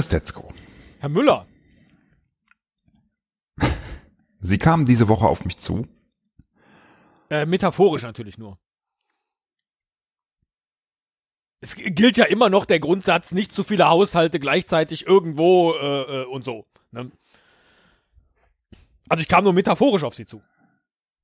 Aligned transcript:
Christetzko. 0.00 0.50
Herr 1.00 1.10
Müller. 1.10 1.46
Sie 4.40 4.56
kamen 4.56 4.86
diese 4.86 5.08
Woche 5.08 5.26
auf 5.26 5.44
mich 5.44 5.58
zu. 5.58 5.86
Äh, 7.28 7.44
metaphorisch 7.44 8.02
natürlich 8.04 8.38
nur. 8.38 8.58
Es 11.60 11.76
gilt 11.76 12.16
ja 12.16 12.24
immer 12.24 12.48
noch 12.48 12.64
der 12.64 12.80
Grundsatz, 12.80 13.32
nicht 13.32 13.52
zu 13.52 13.62
viele 13.62 13.90
Haushalte 13.90 14.40
gleichzeitig 14.40 15.06
irgendwo 15.06 15.74
äh, 15.74 16.22
äh, 16.22 16.24
und 16.24 16.46
so. 16.46 16.64
Ne? 16.92 17.12
Also 19.10 19.20
ich 19.20 19.28
kam 19.28 19.44
nur 19.44 19.52
metaphorisch 19.52 20.04
auf 20.04 20.14
sie 20.14 20.24
zu. 20.24 20.42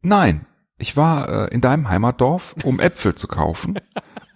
Nein, 0.03 0.45
ich 0.77 0.99
war 0.99 1.47
äh, 1.47 1.55
in 1.55 1.63
deinem 1.63 1.89
Heimatdorf, 1.89 2.55
um 2.63 2.79
Äpfel 2.81 3.15
zu 3.15 3.27
kaufen. 3.27 3.81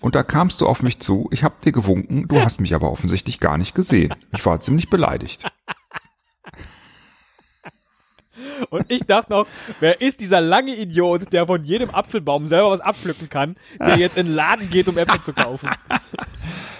Und 0.00 0.14
da 0.14 0.22
kamst 0.22 0.60
du 0.60 0.66
auf 0.66 0.82
mich 0.82 0.98
zu, 1.00 1.28
ich 1.30 1.44
hab 1.44 1.60
dir 1.62 1.72
gewunken, 1.72 2.26
du 2.26 2.40
hast 2.40 2.60
mich 2.60 2.74
aber 2.74 2.90
offensichtlich 2.90 3.38
gar 3.40 3.58
nicht 3.58 3.74
gesehen. 3.74 4.14
Ich 4.32 4.44
war 4.46 4.60
ziemlich 4.60 4.88
beleidigt. 4.88 5.44
Und 8.70 8.90
ich 8.90 9.02
dachte 9.04 9.32
noch, 9.32 9.46
wer 9.80 10.00
ist 10.00 10.20
dieser 10.20 10.40
lange 10.40 10.74
Idiot, 10.74 11.32
der 11.32 11.46
von 11.46 11.62
jedem 11.64 11.90
Apfelbaum 11.90 12.46
selber 12.46 12.70
was 12.70 12.80
abpflücken 12.80 13.28
kann, 13.28 13.56
der 13.78 13.96
jetzt 13.96 14.16
in 14.16 14.26
den 14.26 14.34
Laden 14.34 14.70
geht, 14.70 14.88
um 14.88 14.96
Äpfel 14.96 15.20
zu 15.20 15.32
kaufen? 15.32 15.68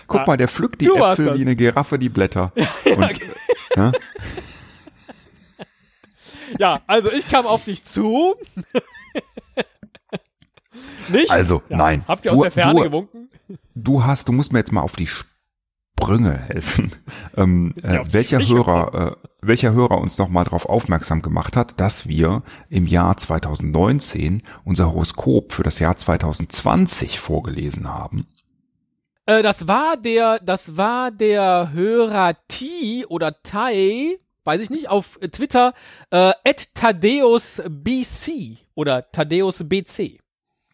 Guck 0.06 0.20
Ah, 0.20 0.24
mal, 0.26 0.36
der 0.36 0.48
pflückt 0.48 0.80
die 0.80 0.86
du 0.86 0.96
Äpfel 0.96 1.38
wie 1.38 1.42
eine 1.42 1.56
Giraffe 1.56 1.98
die 1.98 2.08
Blätter. 2.08 2.52
Und, 2.84 3.18
ja, 3.76 3.92
Ja, 6.58 6.80
also 6.86 7.12
ich 7.12 7.28
kam 7.28 7.46
auf 7.46 7.64
dich 7.64 7.84
zu. 7.84 8.34
Nicht? 11.08 11.30
Also, 11.30 11.62
Ja. 11.68 11.76
nein. 11.76 12.04
Habt 12.08 12.24
ihr 12.26 12.32
aus 12.32 12.38
Du- 12.38 12.42
der 12.44 12.50
Ferne 12.52 12.74
du- 12.80 12.84
gewunken? 12.84 13.28
du 13.74 14.04
hast, 14.04 14.28
du 14.28 14.32
musst 14.32 14.52
mir 14.52 14.58
jetzt 14.60 14.72
mal 14.72 14.82
auf 14.82 14.92
die 14.96 15.08
Sprünge 15.08 16.36
helfen. 16.38 16.92
Ähm, 17.36 17.74
äh, 17.82 18.00
welcher 18.10 18.38
Hörer, 18.40 19.16
äh, 19.22 19.28
welcher 19.40 19.72
Hörer 19.72 19.98
uns 19.98 20.18
nochmal 20.18 20.44
darauf 20.44 20.66
aufmerksam 20.66 21.22
gemacht 21.22 21.56
hat, 21.56 21.78
dass 21.80 22.08
wir 22.08 22.42
im 22.68 22.86
Jahr 22.86 23.16
2019 23.16 24.42
unser 24.64 24.86
Horoskop 24.92 25.52
für 25.52 25.62
das 25.62 25.78
Jahr 25.78 25.96
2020 25.96 27.20
vorgelesen 27.20 27.88
haben. 27.88 28.26
Äh, 29.26 29.42
das 29.42 29.68
war 29.68 29.96
der, 29.96 30.40
das 30.40 30.76
war 30.76 31.10
der 31.12 31.70
Hörer 31.72 32.34
T 32.48 33.04
oder 33.06 33.40
Tai, 33.42 34.16
weiß 34.44 34.60
ich 34.60 34.70
nicht, 34.70 34.88
auf 34.88 35.18
Twitter, 35.32 35.72
äh, 36.10 36.32
at 36.44 36.74
TadeusBC 36.74 38.58
oder 38.74 39.10
TadeusBC. 39.12 40.18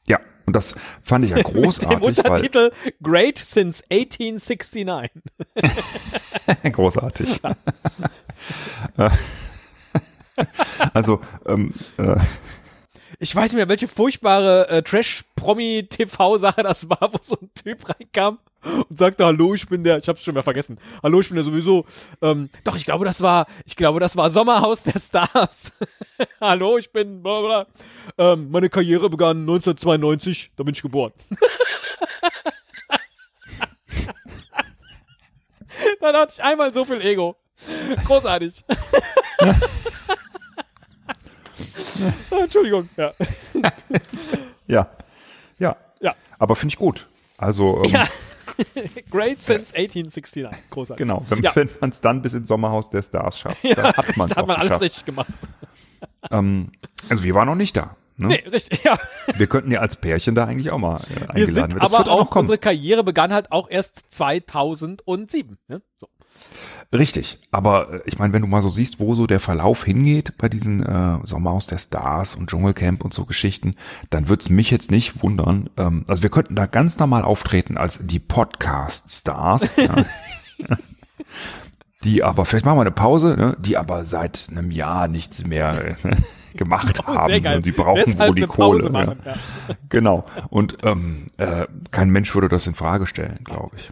Ja, 0.09 0.21
und 0.47 0.55
das 0.55 0.77
fand 1.03 1.25
ich 1.25 1.31
ja 1.33 1.37
Dem 1.43 1.45
großartig, 1.45 2.01
weil 2.01 2.09
Untertitel 2.09 2.71
Great 3.03 3.39
since 3.39 3.85
1869. 3.91 5.23
großartig. 6.73 7.41
Äh, 8.99 9.11
also 10.93 11.21
ähm, 11.47 11.73
äh, 11.97 12.17
Ich 13.19 13.35
weiß 13.35 13.53
nicht 13.53 13.57
mehr, 13.57 13.69
welche 13.69 13.89
furchtbare 13.89 14.69
äh, 14.69 14.83
Trash-Promi-TV-Sache 14.83 16.63
das 16.63 16.89
war, 16.91 17.13
wo 17.13 17.19
so 17.23 17.39
ein 17.41 17.51
Typ 17.55 17.89
reinkam 17.89 18.39
und 18.89 18.99
sagte, 18.99 19.25
hallo, 19.25 19.55
ich 19.55 19.67
bin 19.69 19.85
der, 19.85 19.97
ich 19.99 20.09
hab's 20.09 20.23
schon 20.23 20.35
mehr 20.35 20.43
vergessen, 20.43 20.79
hallo, 21.03 21.21
ich 21.21 21.29
bin 21.29 21.37
der 21.37 21.45
sowieso, 21.45 21.87
ähm, 22.21 22.51
doch, 22.65 22.77
ich 22.77 22.85
glaube, 22.85 23.05
das 23.05 23.21
war, 23.23 23.47
ich 23.65 23.77
glaube, 23.77 24.01
das 24.01 24.17
war 24.17 24.29
Sommerhaus 24.29 24.83
der 24.83 24.99
Stars. 24.99 25.73
hallo, 26.41 26.77
ich 26.79 26.91
bin, 26.93 27.23
bla, 27.23 27.41
bla. 27.41 27.67
Ähm, 28.19 28.51
meine 28.51 28.69
Karriere 28.69 29.09
begann 29.09 29.41
1992, 29.41 30.53
da 30.57 30.65
bin 30.65 30.75
ich 30.75 30.83
geboren. 30.83 31.13
Dann 36.01 36.17
hatte 36.17 36.35
ich 36.37 36.43
einmal 36.43 36.73
so 36.73 36.85
viel 36.85 37.01
Ego. 37.01 37.37
Großartig. 38.05 38.65
Entschuldigung, 42.43 42.89
ja. 42.97 43.13
ja, 44.67 44.89
ja, 45.59 45.77
Ja. 46.01 46.15
aber 46.39 46.57
finde 46.57 46.73
ich 46.75 46.79
gut. 46.79 47.07
Also 47.39 47.83
ähm, 47.85 47.91
Ja. 47.91 48.09
Great 49.11 49.43
since 49.43 49.75
1869. 49.77 50.47
Großartig. 50.71 50.97
genau, 51.05 51.25
wenn, 51.29 51.43
Ja. 51.43 51.55
wenn 51.55 51.69
man 51.81 51.91
es 51.91 52.01
dann 52.01 52.23
bis 52.23 52.33
ins 52.35 52.49
Sommerhaus 52.49 52.89
der 52.91 53.03
Stars 53.03 53.39
schafft, 53.39 53.63
dann 53.77 53.93
hat 53.93 54.17
man 54.17 54.31
es 54.31 54.37
hat 54.37 54.47
man 54.47 54.57
alles 54.57 54.69
geschafft. 54.69 54.83
richtig 54.83 55.05
gemacht. 55.05 55.29
Ähm, 56.31 56.73
also 57.09 57.23
wir 57.23 57.35
waren 57.35 57.47
noch 57.47 57.55
nicht 57.55 57.77
da. 57.77 57.97
Ne? 58.19 58.29
Nee, 58.29 58.45
richtig, 58.49 58.83
ja. 58.83 58.99
Wir 59.37 59.47
könnten 59.47 59.71
ja 59.71 59.81
als 59.81 59.97
Pärchen 59.97 60.35
da 60.35 60.47
eigentlich 60.47 60.71
auch 60.71 60.79
mal 60.79 60.97
äh, 60.97 61.01
Wir 61.01 61.17
eingeladen 61.31 61.47
sind 61.47 61.57
werden. 61.57 61.79
Das 61.81 61.93
aber 61.93 61.99
wird 62.07 62.09
auch 62.09 62.31
auch, 62.31 62.37
unsere 62.37 62.57
Karriere 62.57 63.05
begann 63.05 63.31
halt 63.31 63.53
auch 63.53 63.69
erst 63.69 64.11
2007. 64.11 65.59
Ne? 65.69 65.83
So. 65.97 66.09
Richtig, 66.93 67.39
aber 67.51 67.93
äh, 67.93 68.01
ich 68.07 68.19
meine, 68.19 68.33
wenn 68.33 68.43
du 68.43 68.49
mal 68.49 68.63
so 68.63 68.69
siehst, 68.69 69.01
wo 69.01 69.15
so 69.15 69.27
der 69.27 69.41
Verlauf 69.41 69.85
hingeht 69.85 70.35
bei 70.39 70.49
diesen 70.49 70.83
äh, 70.85 71.19
Sommerhaus 71.25 71.67
der 71.67 71.79
Stars 71.79 72.37
und 72.37 72.49
Dschungelcamp 72.49 73.05
und 73.05 73.13
so 73.13 73.25
Geschichten, 73.25 73.75
dann 74.11 74.29
wird's 74.29 74.51
mich 74.51 74.71
jetzt 74.71 74.91
nicht 74.91 75.23
wundern. 75.23 75.69
Ähm, 75.77 76.05
also 76.07 76.23
wir 76.23 76.31
könnten 76.31 76.55
da 76.55 76.67
ganz 76.67 76.99
normal 76.99 77.23
auftreten 77.23 77.77
als 77.77 77.99
die 78.07 78.21
Podcast-Stars. 78.21 79.77
ja. 79.77 80.05
Die 82.05 82.23
aber, 82.23 82.45
vielleicht 82.45 82.65
machen 82.65 82.77
wir 82.77 82.83
eine 82.83 82.93
Pause, 82.93 83.35
ne? 83.37 83.57
die 83.59 83.77
aber 83.77 84.07
seit 84.07 84.47
einem 84.51 84.71
Jahr 84.71 85.09
nichts 85.09 85.45
mehr 85.45 85.97
äh, 86.05 86.17
gemacht 86.57 87.01
Oh, 87.07 87.15
haben. 87.15 87.43
geil. 87.43 87.57
Und 87.57 87.67
die 87.67 87.73
brauchen 87.73 88.03
Deshalb 88.07 88.29
wohl 88.31 88.35
die 88.37 88.47
Kohle. 88.47 88.89
machen. 88.91 89.19
Ja. 89.25 89.33
Ja. 89.33 89.75
Genau. 89.89 90.25
Und 90.51 90.79
ähm, 90.85 91.27
äh, 91.37 91.67
kein 91.91 92.11
Mensch 92.11 92.33
würde 92.35 92.49
das 92.49 92.67
in 92.69 92.75
Frage 92.75 93.09
stellen, 93.09 93.41
glaube 93.43 93.77
ich. 93.77 93.91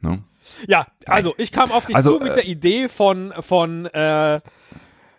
Ne? 0.00 0.22
Ja, 0.66 0.86
also 1.06 1.34
ich 1.38 1.52
kam 1.52 1.72
auf 1.72 1.86
dich 1.86 1.96
Also, 1.96 2.18
zu 2.18 2.24
mit 2.24 2.32
äh, 2.32 2.34
der 2.36 2.46
Idee 2.46 2.88
von, 2.88 3.32
von 3.40 3.86
äh, 3.86 4.40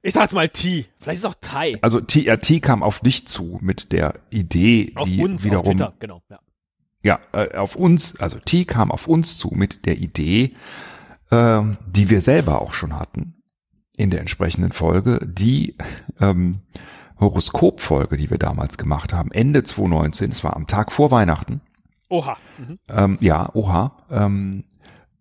ich 0.02 0.14
sag's 0.14 0.34
mal 0.34 0.50
T. 0.50 0.86
Vielleicht 1.00 1.20
ist 1.20 1.26
auch 1.26 1.36
Tai. 1.40 1.78
Also 1.82 2.02
TRT 2.02 2.62
kam 2.62 2.84
auf 2.84 3.00
dich 3.00 3.28
zu 3.28 3.58
mit 3.62 3.92
der 3.92 4.16
Idee, 4.30 4.92
Auf 4.96 5.08
die 5.08 5.24
uns, 5.24 5.42
auf 5.42 5.46
wiederum 5.46 5.78
Twitter, 5.78 5.94
genau. 6.00 6.22
Ja. 6.30 6.40
ja 7.04 7.20
äh, 7.32 7.56
auf 7.56 7.76
uns, 7.76 8.20
also 8.20 8.38
T 8.40 8.66
kam 8.66 8.92
auf 8.92 9.08
uns 9.08 9.38
zu 9.38 9.50
mit 9.54 9.86
der 9.86 9.98
Idee, 9.98 10.56
ähm, 11.32 11.78
die 11.88 12.10
wir 12.10 12.22
selber 12.22 12.62
auch 12.62 12.74
schon 12.74 13.00
hatten 13.00 13.42
in 13.96 14.10
der 14.10 14.20
entsprechenden 14.20 14.74
Folge, 14.74 15.20
die 15.24 15.78
ähm, 16.20 16.62
Horoskopfolge, 17.20 18.18
die 18.18 18.30
wir 18.30 18.38
damals 18.38 18.78
gemacht 18.78 19.14
haben, 19.14 19.32
Ende 19.32 19.64
2019, 19.64 20.32
es 20.32 20.44
war 20.44 20.56
am 20.56 20.68
Tag 20.68 20.92
vor 20.92 21.12
Weihnachten, 21.12 21.62
Oha. 22.10 22.38
Mhm. 22.58 22.80
ähm, 22.90 23.18
ja, 23.22 23.50
oha, 23.54 23.98
ähm, 24.12 24.66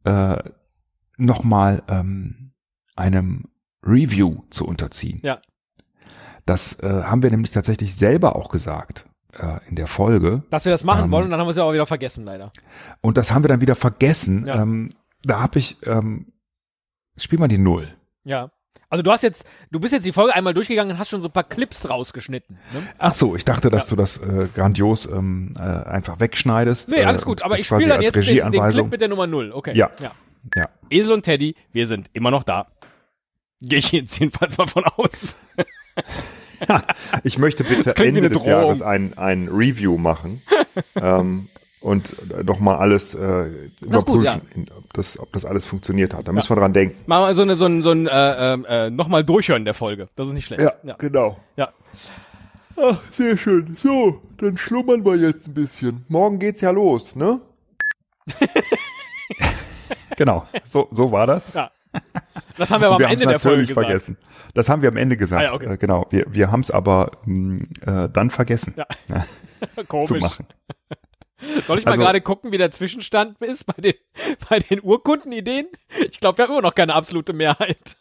äh, 0.05 0.37
nochmal 1.17 1.83
ähm, 1.89 2.53
einem 2.97 3.45
Review 3.85 4.43
zu 4.51 4.67
unterziehen. 4.67 5.21
Ja. 5.23 5.41
Das 6.47 6.81
äh, 6.81 7.03
haben 7.05 7.23
wir 7.23 7.31
nämlich 7.31 7.53
tatsächlich 7.53 7.95
selber 7.95 8.37
auch 8.37 8.51
gesagt 8.51 9.07
äh, 9.33 9.59
in 9.69 9.77
der 9.77 9.87
Folge. 9.87 10.43
Dass 10.51 10.65
wir 10.65 10.73
das 10.73 10.85
machen 10.85 11.07
Ähm, 11.07 11.11
wollen 11.13 11.25
und 11.25 11.31
dann 11.31 11.41
haben 11.41 11.47
wir 11.47 11.51
es 11.51 11.57
ja 11.57 11.65
auch 11.65 11.73
wieder 11.73 11.87
vergessen, 11.87 12.25
leider. 12.25 12.53
Und 13.01 13.17
das 13.17 13.33
haben 13.33 13.45
wir 13.45 13.49
dann 13.49 13.61
wieder 13.61 13.77
vergessen. 13.77 14.47
Ja. 14.47 14.63
Ähm, 14.63 14.91
da 15.23 15.41
habe 15.41 15.59
ich, 15.59 15.77
ähm, 15.87 16.33
spiel 17.17 17.39
mal 17.39 17.49
die 17.49 17.59
Null. 17.59 17.89
Ja. 18.25 18.51
Also 18.93 19.03
du 19.03 19.11
hast 19.11 19.23
jetzt, 19.23 19.47
du 19.71 19.81
bist 19.81 19.95
jetzt 19.95 20.05
die 20.05 20.13
Folge 20.13 20.35
einmal 20.35 20.53
durchgegangen 20.53 20.93
und 20.93 20.99
hast 20.99 21.09
schon 21.09 21.23
so 21.23 21.29
ein 21.29 21.33
paar 21.33 21.45
Clips 21.45 21.89
rausgeschnitten. 21.89 22.59
Ne? 22.75 22.83
Ach 22.99 23.15
so, 23.15 23.35
ich 23.35 23.47
dachte, 23.47 23.71
dass 23.71 23.87
du 23.87 23.97
das 23.97 24.19
äh, 24.19 24.49
grandios 24.55 25.07
ähm, 25.07 25.55
äh, 25.57 25.63
einfach 25.63 26.21
wegschneidest. 26.21 26.91
Nee, 26.91 27.03
alles 27.03 27.23
äh, 27.23 27.25
gut, 27.25 27.41
aber 27.41 27.59
ich 27.59 27.67
spiele 27.67 27.89
dann 27.89 28.03
jetzt 28.03 28.15
den, 28.17 28.53
den 28.53 28.71
Clip 28.71 28.91
mit 28.91 29.01
der 29.01 29.09
Nummer 29.09 29.27
0. 29.27 29.53
Okay. 29.55 29.75
Ja. 29.75 29.93
ja. 29.99 30.13
Ja. 30.55 30.69
Esel 30.91 31.13
und 31.13 31.23
Teddy, 31.23 31.57
wir 31.73 31.87
sind 31.87 32.11
immer 32.13 32.31
noch 32.31 32.45
da. 32.45 32.67
Gehe 33.63 33.79
ich 33.79 33.93
jetzt 33.93 34.19
jedenfalls 34.19 34.59
mal 34.59 34.67
von 34.67 34.85
aus. 34.85 35.37
Ich 37.25 37.39
möchte 37.39 37.65
bitte 37.65 37.97
Ende 38.05 38.29
des. 38.29 38.45
Jahres 38.45 38.83
ein, 38.83 39.19
ein 39.19 39.49
Review 39.49 39.99
machen 39.99 40.43
ähm, 40.95 41.49
und 41.83 42.15
doch 42.45 42.59
mal 42.61 42.77
alles 42.77 43.15
äh, 43.15 43.49
überprüfen, 43.81 44.05
gut, 44.05 44.25
ja. 44.25 44.41
in- 44.55 44.69
ob, 44.77 44.93
das, 44.95 45.19
ob 45.19 45.33
das 45.33 45.45
alles 45.45 45.65
funktioniert 45.67 46.15
hat. 46.15 46.29
Da 46.29 46.33
müssen 46.33 46.49
wir 46.51 46.57
dran 46.57 46.73
denken. 46.73 46.97
Machen 47.07 47.27
wir 47.29 47.35
so, 47.35 47.43
eine, 47.43 47.57
so 47.57 47.67
ein, 47.67 47.83
so 47.83 47.91
ein 47.91 48.07
äh, 48.07 48.55
äh, 48.87 48.91
nochmal 48.91 49.25
durchhören 49.25 49.65
der 49.65 49.75
Folge. 49.75 50.09
Das 50.17 50.29
ist 50.29 50.35
nicht 50.35 50.47
schlecht. 50.47 50.63
ja. 50.83 50.95
genau. 50.99 51.39
ja. 51.57 51.69
Ach, 52.77 53.01
sehr 53.11 53.37
schön. 53.37 53.75
So, 53.77 54.23
dann 54.39 54.57
schlummern 54.57 55.05
wir 55.05 55.17
jetzt 55.17 55.47
ein 55.49 55.55
bisschen. 55.55 56.05
Morgen 56.09 56.39
geht's 56.39 56.61
ja 56.63 56.71
los, 56.71 57.15
ne? 57.17 57.41
Genau, 60.17 60.47
so, 60.65 60.89
so 60.91 61.11
war 61.11 61.27
das. 61.27 61.55
Ja. 61.55 61.71
Das 62.57 62.71
haben 62.71 62.81
wir 62.83 62.89
aber 62.89 62.97
am 62.97 63.03
haben's 63.03 63.23
Ende 63.23 63.33
der 63.33 63.39
Folge 63.39 63.63
gesagt. 63.67 63.87
vergessen. 63.87 64.17
Das 64.55 64.69
haben 64.69 64.83
wir 64.83 64.89
am 64.91 64.97
Ende 64.97 65.17
gesagt. 65.17 65.41
Ah, 65.43 65.45
ja, 65.47 65.55
okay. 65.55 65.73
äh, 65.75 65.77
genau, 65.79 66.07
wir, 66.11 66.27
wir 66.29 66.51
haben 66.51 66.61
es 66.61 66.71
aber 66.71 67.13
mh, 67.25 67.65
äh, 67.87 68.09
dann 68.11 68.31
vergessen 68.31 68.75
Ja. 68.77 68.87
zu 69.77 69.85
Komisch. 69.87 70.21
machen. 70.23 70.47
Soll 71.67 71.79
ich 71.79 71.85
mal 71.85 71.93
Also- 71.93 72.03
gerade 72.03 72.21
gucken, 72.21 72.53
wie 72.53 72.59
der 72.59 72.71
Zwischenstand 72.71 73.39
ist 73.41 73.65
bei 73.65 73.81
den, 73.81 73.95
bei 74.49 74.59
den 74.59 74.81
Urkundenideen? 74.83 75.67
Ich 76.11 76.21
glaube, 76.21 76.39
wir 76.39 76.45
haben 76.45 76.53
immer 76.53 76.63
noch 76.63 76.75
keine 76.75 76.95
absolute 76.95 77.33
Mehrheit. 77.33 77.97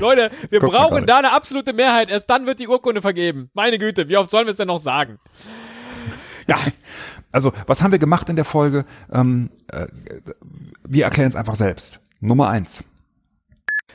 Leute, 0.00 0.30
wir 0.50 0.60
Guck 0.60 0.72
mal 0.72 0.78
brauchen 0.88 1.06
da 1.06 1.18
eine 1.18 1.32
absolute 1.32 1.72
Mehrheit. 1.72 2.10
Erst 2.10 2.28
dann 2.28 2.46
wird 2.46 2.60
die 2.60 2.68
Urkunde 2.68 3.00
vergeben. 3.00 3.50
Meine 3.54 3.78
Güte, 3.78 4.08
wie 4.08 4.16
oft 4.18 4.30
sollen 4.30 4.46
wir 4.46 4.50
es 4.50 4.58
denn 4.58 4.66
noch 4.68 4.78
sagen? 4.80 5.18
Ja, 6.46 6.58
also 7.32 7.52
was 7.66 7.82
haben 7.82 7.92
wir 7.92 7.98
gemacht 7.98 8.28
in 8.28 8.36
der 8.36 8.44
Folge? 8.44 8.84
Ähm, 9.12 9.50
äh, 9.68 9.86
wir 10.84 11.04
erklären 11.04 11.28
es 11.30 11.36
einfach 11.36 11.56
selbst. 11.56 12.00
Nummer 12.20 12.48
eins. 12.50 12.84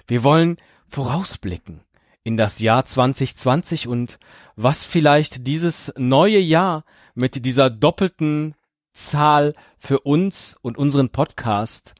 Wir 0.07 0.23
wollen 0.23 0.57
vorausblicken 0.87 1.81
in 2.25 2.37
das 2.37 2.59
Jahr 2.59 2.83
2020 2.83 3.87
und 3.87 4.17
was 4.55 4.85
vielleicht 4.85 5.45
dieses 5.47 5.93
neue 5.95 6.39
Jahr 6.39 6.83
mit 7.13 7.45
dieser 7.45 7.69
doppelten 7.69 8.55
Zahl 8.93 9.53
für 9.77 9.99
uns 9.99 10.57
und 10.61 10.77
unseren 10.77 11.09
Podcast 11.09 11.93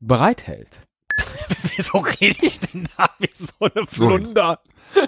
bereithält. 0.00 0.68
Wieso 1.76 1.98
rede 1.98 2.44
ich 2.44 2.58
denn 2.58 2.88
da 2.96 3.08
wie 3.20 3.30
so 3.32 3.54
eine 3.60 3.86
Flunder? 3.86 4.60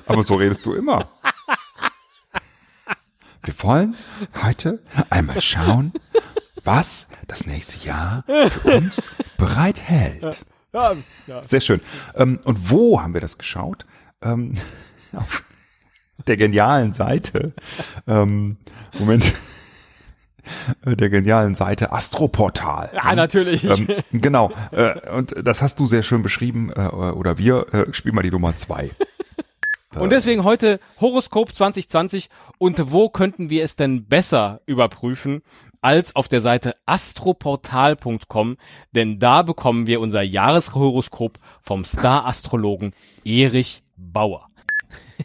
Aber 0.07 0.23
so 0.23 0.37
redest 0.37 0.65
du 0.65 0.75
immer. 0.75 1.09
Wir 3.43 3.55
wollen 3.63 3.97
heute 4.41 4.81
einmal 5.09 5.41
schauen, 5.41 5.93
was 6.63 7.09
das 7.27 7.45
nächste 7.45 7.85
Jahr 7.85 8.23
für 8.27 8.77
uns 8.77 9.11
bereithält. 9.37 10.45
Ja, 10.73 10.95
ja. 11.27 11.43
Sehr 11.43 11.61
schön. 11.61 11.81
Ähm, 12.15 12.39
und 12.45 12.71
wo 12.71 13.03
haben 13.03 13.15
wir 13.15 13.21
das 13.21 13.37
geschaut? 13.37 13.85
Ähm, 14.23 14.55
auf 15.13 15.45
der 16.27 16.37
genialen 16.37 16.93
Seite. 16.93 17.55
Ähm, 18.07 18.57
Moment. 18.99 19.33
Der 20.85 21.11
genialen 21.11 21.55
Seite 21.55 21.93
Astroportal. 21.93 22.91
Ja, 22.95 23.15
natürlich. 23.15 23.65
Ähm, 23.65 23.89
genau. 24.13 24.51
Äh, 24.73 25.11
und 25.11 25.35
das 25.45 25.63
hast 25.63 25.79
du 25.79 25.87
sehr 25.87 26.03
schön 26.03 26.23
beschrieben, 26.23 26.73
äh, 26.75 26.89
oder 26.89 27.39
wir, 27.39 27.73
äh, 27.73 27.93
spiel 27.93 28.13
mal 28.13 28.23
die 28.23 28.31
Nummer 28.31 28.57
zwei. 28.57 28.91
Und 29.95 30.11
deswegen 30.11 30.45
heute 30.45 30.79
Horoskop 31.01 31.53
2020 31.53 32.31
und 32.59 32.93
wo 32.93 33.09
könnten 33.09 33.51
wir 33.51 33.65
es 33.65 33.75
denn 33.75 34.07
besser 34.07 34.61
überprüfen 34.65 35.43
als 35.81 36.15
auf 36.15 36.29
der 36.29 36.41
Seite 36.41 36.77
astroportal.com, 36.87 38.57
denn 38.93 39.19
da 39.19 39.43
bekommen 39.43 39.89
wir 39.89 40.01
unser 40.01 40.23
Jahreshoroskop 40.23 41.39
vom 41.61 41.85
Star-Astrologen 41.85 42.93
Erich 43.25 43.83
Bauer. 44.01 44.49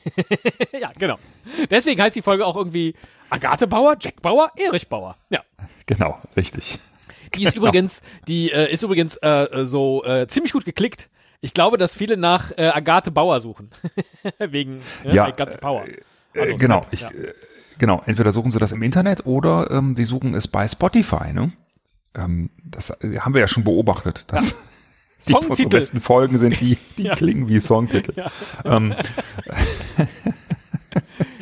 ja, 0.80 0.92
genau. 0.98 1.18
Deswegen 1.70 2.02
heißt 2.02 2.16
die 2.16 2.22
Folge 2.22 2.46
auch 2.46 2.56
irgendwie 2.56 2.96
Agathe 3.30 3.68
Bauer, 3.68 3.96
Jack 4.00 4.22
Bauer, 4.22 4.52
Erich 4.56 4.88
Bauer. 4.88 5.16
Ja. 5.30 5.42
Genau, 5.86 6.20
richtig. 6.36 6.80
Die 7.36 7.44
ist 7.44 7.56
übrigens, 7.56 8.02
die 8.28 8.52
äh, 8.52 8.72
ist 8.72 8.84
übrigens 8.84 9.18
äh, 9.18 9.48
so 9.64 10.04
äh, 10.06 10.28
ziemlich 10.28 10.52
gut 10.54 10.66
geklickt. 10.66 11.10
Ich 11.42 11.54
glaube, 11.54 11.78
dass 11.78 11.94
viele 11.94 12.18
nach 12.18 12.52
äh, 12.58 12.68
Agathe 12.70 13.12
Bauer 13.12 13.42
suchen. 13.42 13.70
Wegen 14.40 14.82
äh, 15.04 15.16
Ja, 15.16 15.26
Agathe 15.26 15.58
Bauer. 15.60 15.86
Äh, 16.34 16.42
Also, 16.42 16.58
genau, 16.58 16.82
Snap, 16.82 16.88
ich, 16.94 17.02
ja. 17.02 17.10
äh, 17.10 17.34
genau. 17.78 18.02
Entweder 18.06 18.32
suchen 18.32 18.52
sie 18.52 18.60
das 18.60 18.72
im 18.72 18.82
Internet 18.84 19.26
oder 19.26 19.70
ähm, 19.72 19.96
sie 19.96 20.06
suchen 20.06 20.34
es 20.34 20.48
bei 20.48 20.68
Spotify. 20.68 21.34
Ne? 21.34 21.52
Ähm, 22.16 22.50
das 22.64 22.90
äh, 23.02 23.20
haben 23.20 23.34
wir 23.34 23.42
ja 23.42 23.48
schon 23.48 23.64
beobachtet, 23.64 24.26
dass 24.28 24.56
die 25.28 25.32
Songtitel. 25.32 25.70
besten 25.78 26.02
Folgen 26.02 26.38
sind 26.38 26.60
die, 26.60 26.78
die 26.98 27.04
Ja. 27.06 27.16
klingen 27.16 27.48
wie 27.48 27.60
Songtitel. 27.60 28.14
Ähm, 28.64 28.94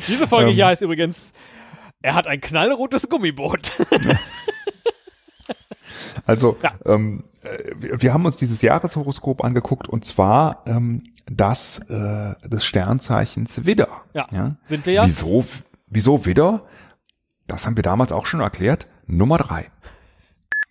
Diese 0.08 0.26
Folge 0.26 0.50
ähm, 0.50 0.54
hier 0.54 0.66
heißt 0.66 0.82
übrigens, 0.82 1.32
er 2.02 2.14
hat 2.14 2.26
ein 2.26 2.40
knallrotes 2.40 3.08
Gummiboot. 3.08 3.72
Also 6.26 6.56
Ja. 6.62 6.72
ähm, 6.86 7.24
äh, 7.42 7.74
wir, 7.76 8.00
wir 8.00 8.14
haben 8.14 8.24
uns 8.24 8.38
dieses 8.38 8.62
Jahreshoroskop 8.62 9.44
angeguckt 9.44 9.88
und 9.88 10.04
zwar 10.06 10.62
ähm, 10.66 11.12
das 11.26 11.80
äh, 11.90 12.34
des 12.48 12.64
Sternzeichens 12.64 13.66
Widder. 13.66 13.88
Ja, 14.14 14.56
sind 14.64 14.86
wir 14.86 14.92
ja. 14.94 15.04
Wieso, 15.06 15.44
wieso 15.86 16.24
Widder? 16.24 16.62
Das 17.46 17.66
haben 17.66 17.76
wir 17.76 17.82
damals 17.82 18.10
auch 18.10 18.24
schon 18.24 18.40
erklärt. 18.40 18.86
Nummer 19.06 19.36
drei. 19.36 19.66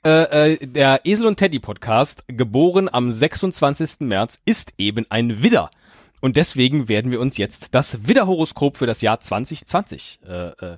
Äh, 0.06 0.54
äh, 0.54 0.68
der 0.68 1.02
Esel 1.06 1.26
und 1.26 1.38
Teddy 1.38 1.60
Podcast, 1.60 2.26
geboren 2.28 2.90
am 2.92 3.10
26. 3.12 4.02
März, 4.02 4.38
ist 4.44 4.74
eben 4.78 5.06
ein 5.10 5.44
Widder. 5.44 5.72
Und 6.20 6.36
deswegen 6.36 6.90
werden 6.90 7.12
wir 7.12 7.22
uns 7.22 7.38
jetzt 7.38 7.70
das 7.74 8.06
Widderhoroskop 8.08 8.76
für 8.78 8.86
das 8.86 9.02
Jahr 9.02 9.20
2020 9.22 10.20
äh, 10.28 10.48
äh, 10.48 10.78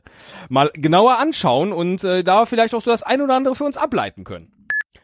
mal 0.49 0.69
genauer 0.75 1.17
anschauen 1.17 1.71
und 1.73 2.03
äh, 2.03 2.23
da 2.23 2.45
vielleicht 2.45 2.75
auch 2.75 2.83
so 2.83 2.91
das 2.91 3.01
ein 3.03 3.21
oder 3.21 3.33
andere 3.35 3.55
für 3.55 3.63
uns 3.63 3.77
ableiten 3.77 4.23
können. 4.25 4.51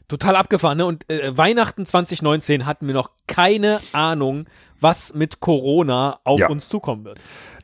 Total 0.07 0.35
abgefahren, 0.35 0.77
ne? 0.77 0.85
Und 0.85 1.09
äh, 1.09 1.35
Weihnachten 1.35 1.85
2019 1.85 2.65
hatten 2.65 2.85
wir 2.85 2.93
noch 2.93 3.11
keine 3.27 3.79
Ahnung, 3.91 4.45
was 4.79 5.13
mit 5.15 5.39
Corona 5.39 6.19
auf 6.23 6.39
Ja. 6.39 6.49
uns 6.49 6.69
zukommen 6.69 7.05
wird. 7.05 7.19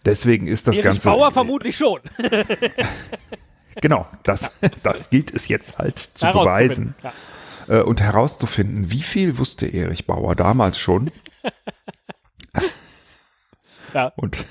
Deswegen 0.05 0.47
ist 0.47 0.65
das 0.67 0.75
Erich 0.75 0.85
Ganze. 0.85 1.09
Bauer 1.09 1.31
vermutlich 1.31 1.75
schon. 1.77 1.99
Genau, 3.81 4.07
das, 4.23 4.57
das 4.83 5.09
gilt 5.09 5.33
es 5.33 5.47
jetzt 5.47 5.77
halt 5.77 5.99
zu 5.99 6.25
beweisen 6.25 6.95
Ja. 7.03 7.13
äh, 7.79 7.83
und 7.83 8.01
herauszufinden, 8.01 8.91
wie 8.91 9.03
viel 9.03 9.37
wusste 9.37 9.67
Erich 9.67 10.07
Bauer 10.07 10.35
damals 10.35 10.79
schon 10.79 11.11
Ja. 13.93 14.11
und 14.15 14.43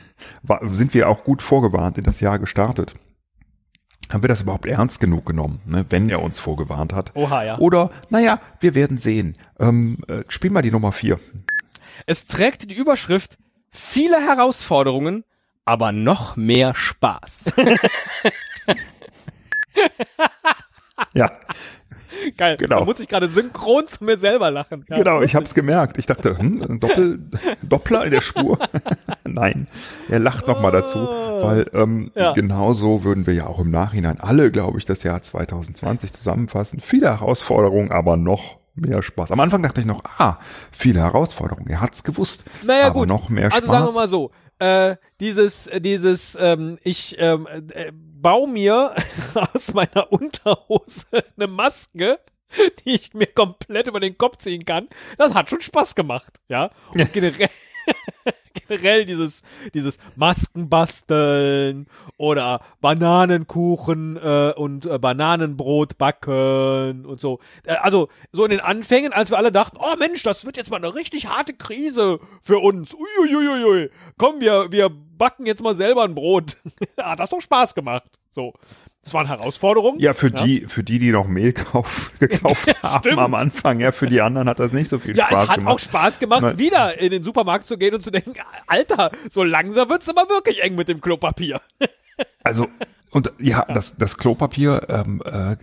sind 0.71 0.95
wir 0.95 1.09
auch 1.09 1.25
gut 1.25 1.43
vorgewarnt 1.43 1.99
in 1.99 2.05
das 2.05 2.21
Jahr 2.21 2.39
gestartet. 2.39 2.95
Haben 4.13 4.23
wir 4.23 4.29
das 4.29 4.41
überhaupt 4.43 4.67
ernst 4.67 5.01
genug 5.01 5.27
genommen, 5.27 5.61
ne, 5.67 5.85
wenn 5.91 6.09
er 6.09 6.23
uns 6.23 6.39
vorgewarnt 6.39 6.93
hat? 6.93 7.11
Oha, 7.15 7.43
ja. 7.45 7.59
Oder, 7.59 7.91
naja, 8.09 8.41
wir 8.61 8.75
werden 8.77 8.99
sehen. 8.99 9.37
Ähm, 9.59 9.99
äh, 10.09 10.23
spiel 10.29 10.51
mal 10.51 10.63
die 10.63 10.71
Nummer 10.71 10.93
vier. 10.93 11.19
Es 12.07 12.27
trägt 12.27 12.71
die 12.71 12.77
Überschrift 12.77 13.37
viele 13.71 14.21
Herausforderungen, 14.21 15.25
aber 15.65 15.91
noch 15.91 16.37
mehr 16.37 16.75
Spaß. 16.77 17.53
Ja, 21.13 21.31
Geil. 22.37 22.57
Genau. 22.57 22.81
Da 22.81 22.85
muss 22.85 23.01
ich 23.01 23.09
gerade 23.09 23.29
synchron 23.29 23.87
zu 23.87 24.05
mir 24.05 24.17
selber 24.19 24.51
lachen. 24.51 24.85
Ja. 24.89 24.97
genau, 24.97 25.23
ich 25.23 25.35
habe 25.35 25.45
es 25.45 25.55
gemerkt. 25.55 25.99
Ich 25.99 26.07
dachte, 26.07 26.39
hm, 26.39 26.63
ein 26.63 26.81
Doppel, 26.81 27.19
Doppler 27.63 28.05
in 28.05 28.11
der 28.11 28.21
Spur. 28.21 28.59
Nein, 29.25 29.67
er 30.09 30.19
lacht 30.19 30.47
noch 30.47 30.61
mal 30.61 30.71
dazu, 30.71 30.99
weil 30.99 31.71
ähm, 31.75 32.11
Ja. 32.15 32.33
genauso 32.33 33.05
würden 33.05 33.27
wir 33.27 33.35
ja 33.35 33.47
auch 33.47 33.61
im 33.61 33.71
Nachhinein 33.71 34.21
alle, 34.21 34.51
glaube 34.51 34.79
ich, 34.79 34.85
das 34.87 35.03
Jahr 35.03 35.23
2020 35.23 36.13
zusammenfassen. 36.13 36.81
Viele 36.81 37.09
Herausforderungen, 37.09 37.91
aber 37.93 38.17
noch 38.17 38.59
mehr 38.75 39.03
Spaß. 39.03 39.31
Am 39.33 39.41
Anfang 39.41 39.63
dachte 39.63 39.81
ich 39.81 39.87
noch, 39.87 40.03
ah, 40.19 40.39
viele 40.71 41.01
Herausforderungen. 41.01 41.69
Er 41.69 41.81
hat's 41.81 42.05
gewusst. 42.05 42.45
Naja, 42.63 42.87
aber 42.87 43.01
gut. 43.01 43.09
noch 43.09 43.29
mehr 43.29 43.51
Spaß. 43.51 43.63
Also 43.63 43.73
sagen 43.73 43.87
wir 43.87 43.93
mal 43.93 44.09
so, 44.09 44.31
äh, 44.59 44.97
dieses, 45.21 45.67
äh, 45.67 45.81
dieses, 45.81 46.37
ähm, 46.41 46.79
ich 46.83 47.17
ähm, 47.19 47.47
äh, 47.47 47.93
baue 47.93 48.49
mir 48.49 48.95
aus 49.55 49.75
meiner 49.75 50.13
Unterhose 50.13 51.25
eine 51.37 51.47
Maske, 51.47 52.19
die 52.85 52.95
ich 52.95 53.15
mir 53.15 53.27
komplett 53.27 53.89
über 53.89 54.01
den 54.01 54.17
Kopf 54.17 54.39
ziehen 54.39 54.65
kann. 54.65 54.89
Das 55.19 55.35
hat 55.35 55.51
schon 55.51 55.61
Spaß 55.61 55.95
gemacht, 55.95 56.41
ja. 56.49 56.71
Und 56.93 57.13
generell, 57.13 57.51
generell 58.69 59.05
dieses, 59.05 59.43
dieses 59.75 59.99
Masken 60.15 60.69
basteln 60.69 61.87
oder 62.17 62.61
Bananenkuchen 62.81 64.17
äh, 64.17 64.53
und 64.57 64.87
äh, 64.87 64.99
Bananenbrot 64.99 65.99
backen 65.99 67.07
und 67.07 67.21
so. 67.21 67.41
Äh, 67.65 67.75
also 67.75 68.09
so 68.33 68.45
in 68.45 68.51
den 68.51 68.61
Anfängen, 68.61 69.13
als 69.13 69.31
wir 69.31 69.39
alle 69.39 69.53
dachten, 69.53 69.77
oh 69.79 69.97
Mensch, 69.99 70.23
das 70.23 70.45
wird 70.45 70.57
jetzt 70.57 70.71
mal 70.71 70.77
eine 70.77 70.95
richtig 70.95 71.29
harte 71.29 71.55
Krise 71.55 72.21
für 72.43 72.59
uns. 72.59 72.95
Uiuiuiui. 72.95 73.91
Komm, 74.19 74.41
wir, 74.41 74.71
wir 74.71 74.91
backen 74.91 75.47
jetzt 75.47 75.63
mal 75.63 75.75
selber 75.75 76.05
ein 76.05 76.15
Brot. 76.15 76.57
Hat 77.01 77.21
das 77.21 77.31
doch 77.31 77.41
Spaß 77.41 77.75
gemacht. 77.75 78.19
So. 78.37 78.53
Das 79.03 79.15
waren 79.15 79.27
Herausforderungen. 79.29 79.99
Ja, 79.99 80.13
für 80.13 80.31
die, 80.31 80.67
für 80.69 80.85
die, 80.85 80.99
die 80.99 81.11
noch 81.11 81.27
Mehl 81.27 81.55
kauf, 81.55 82.13
gekauft 82.21 82.69
haben 82.83 82.99
Stimmt. 82.99 83.19
am 83.19 83.33
Anfang, 83.35 83.81
ja, 83.81 83.93
für 83.93 84.07
die 84.07 84.21
anderen 84.21 84.47
hat 84.47 84.59
das 84.59 84.75
nicht 84.75 84.91
so 84.91 84.99
viel 84.99 85.17
Ja, 85.17 85.25
Spaß 85.29 85.43
es 85.45 85.49
hat 85.49 85.59
gemacht. 85.61 85.75
auch 85.75 85.79
Spaß 85.79 86.19
gemacht, 86.19 86.43
Nein. 86.43 86.59
wieder 86.59 87.01
in 87.01 87.13
den 87.13 87.23
Supermarkt 87.23 87.67
zu 87.67 87.79
gehen 87.79 87.95
und 87.95 88.03
zu 88.03 88.11
denken, 88.11 88.35
Alter, 88.67 89.11
so 89.31 89.43
langsam 89.43 89.89
wird's 89.89 90.07
aber 90.11 90.29
wirklich 90.29 90.63
eng 90.63 90.75
mit 90.75 90.89
dem 90.89 91.01
Klopapier. 91.01 91.63
Also 92.45 92.69
und 93.17 93.33
ja, 93.41 93.65
das, 93.65 93.97
das 93.97 94.19
Klopapier, 94.19 94.89
ähm, 94.91 95.23
äh, 95.25 95.57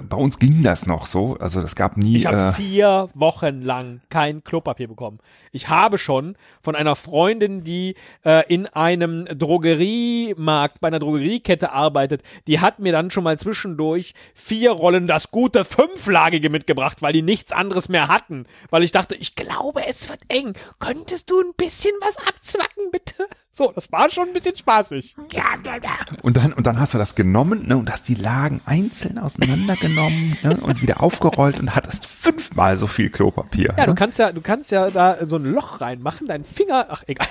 bei 0.00 0.16
uns 0.16 0.38
ging 0.38 0.62
das 0.62 0.86
noch 0.86 1.06
so. 1.06 1.36
Also 1.40 1.60
es 1.60 1.74
gab 1.74 1.96
nie. 1.96 2.18
Ich 2.18 2.26
habe 2.26 2.36
äh, 2.36 2.52
vier 2.52 3.08
Wochen 3.14 3.62
lang 3.62 4.00
kein 4.10 4.44
Klopapier 4.44 4.86
bekommen. 4.86 5.18
Ich 5.50 5.68
habe 5.68 5.98
schon 5.98 6.36
von 6.62 6.76
einer 6.76 6.94
Freundin, 6.94 7.64
die 7.64 7.96
äh, 8.24 8.46
in 8.46 8.68
einem 8.68 9.24
Drogeriemarkt 9.24 10.80
bei 10.80 10.86
einer 10.86 11.00
Drogeriekette 11.00 11.72
arbeitet, 11.72 12.22
die 12.46 12.60
hat 12.60 12.78
mir 12.78 12.92
dann 12.92 13.10
schon 13.10 13.24
mal 13.24 13.40
zwischendurch 13.40 14.14
vier 14.32 14.70
Rollen 14.70 15.08
das 15.08 15.32
gute 15.32 15.64
fünflagige 15.64 16.48
mitgebracht, 16.48 17.02
weil 17.02 17.12
die 17.12 17.22
nichts 17.22 17.50
anderes 17.50 17.88
mehr 17.88 18.06
hatten. 18.06 18.44
Weil 18.70 18.84
ich 18.84 18.92
dachte, 18.92 19.16
ich 19.16 19.34
glaube, 19.34 19.84
es 19.84 20.08
wird 20.08 20.20
eng. 20.28 20.52
Könntest 20.78 21.28
du 21.28 21.40
ein 21.40 21.54
bisschen 21.56 21.94
was 22.00 22.18
abzwacken, 22.18 22.92
bitte? 22.92 23.26
So, 23.60 23.72
das 23.72 23.92
war 23.92 24.08
schon 24.08 24.28
ein 24.28 24.32
bisschen 24.32 24.56
spaßig. 24.56 25.16
Ja, 25.32 25.42
ja, 25.62 25.74
ja. 25.74 25.90
und 26.22 26.38
dann 26.38 26.54
und 26.54 26.66
dann 26.66 26.80
hast 26.80 26.94
du 26.94 26.98
das 26.98 27.14
genommen 27.14 27.68
ne, 27.68 27.76
und 27.76 27.92
hast 27.92 28.08
die 28.08 28.14
Lagen 28.14 28.62
einzeln 28.64 29.18
auseinandergenommen 29.18 30.38
ne, 30.42 30.56
und 30.56 30.80
wieder 30.80 31.02
aufgerollt 31.02 31.60
und 31.60 31.74
hattest 31.74 32.06
fünfmal 32.06 32.78
so 32.78 32.86
viel 32.86 33.10
Klopapier. 33.10 33.74
Ja, 33.76 33.84
du 33.84 33.90
ne? 33.90 33.96
kannst 33.96 34.18
ja, 34.18 34.32
du 34.32 34.40
kannst 34.40 34.70
ja 34.70 34.88
da 34.88 35.26
so 35.26 35.36
ein 35.36 35.44
Loch 35.44 35.82
reinmachen, 35.82 36.26
deinen 36.26 36.46
Finger, 36.46 36.86
ach 36.88 37.04
egal. 37.06 37.28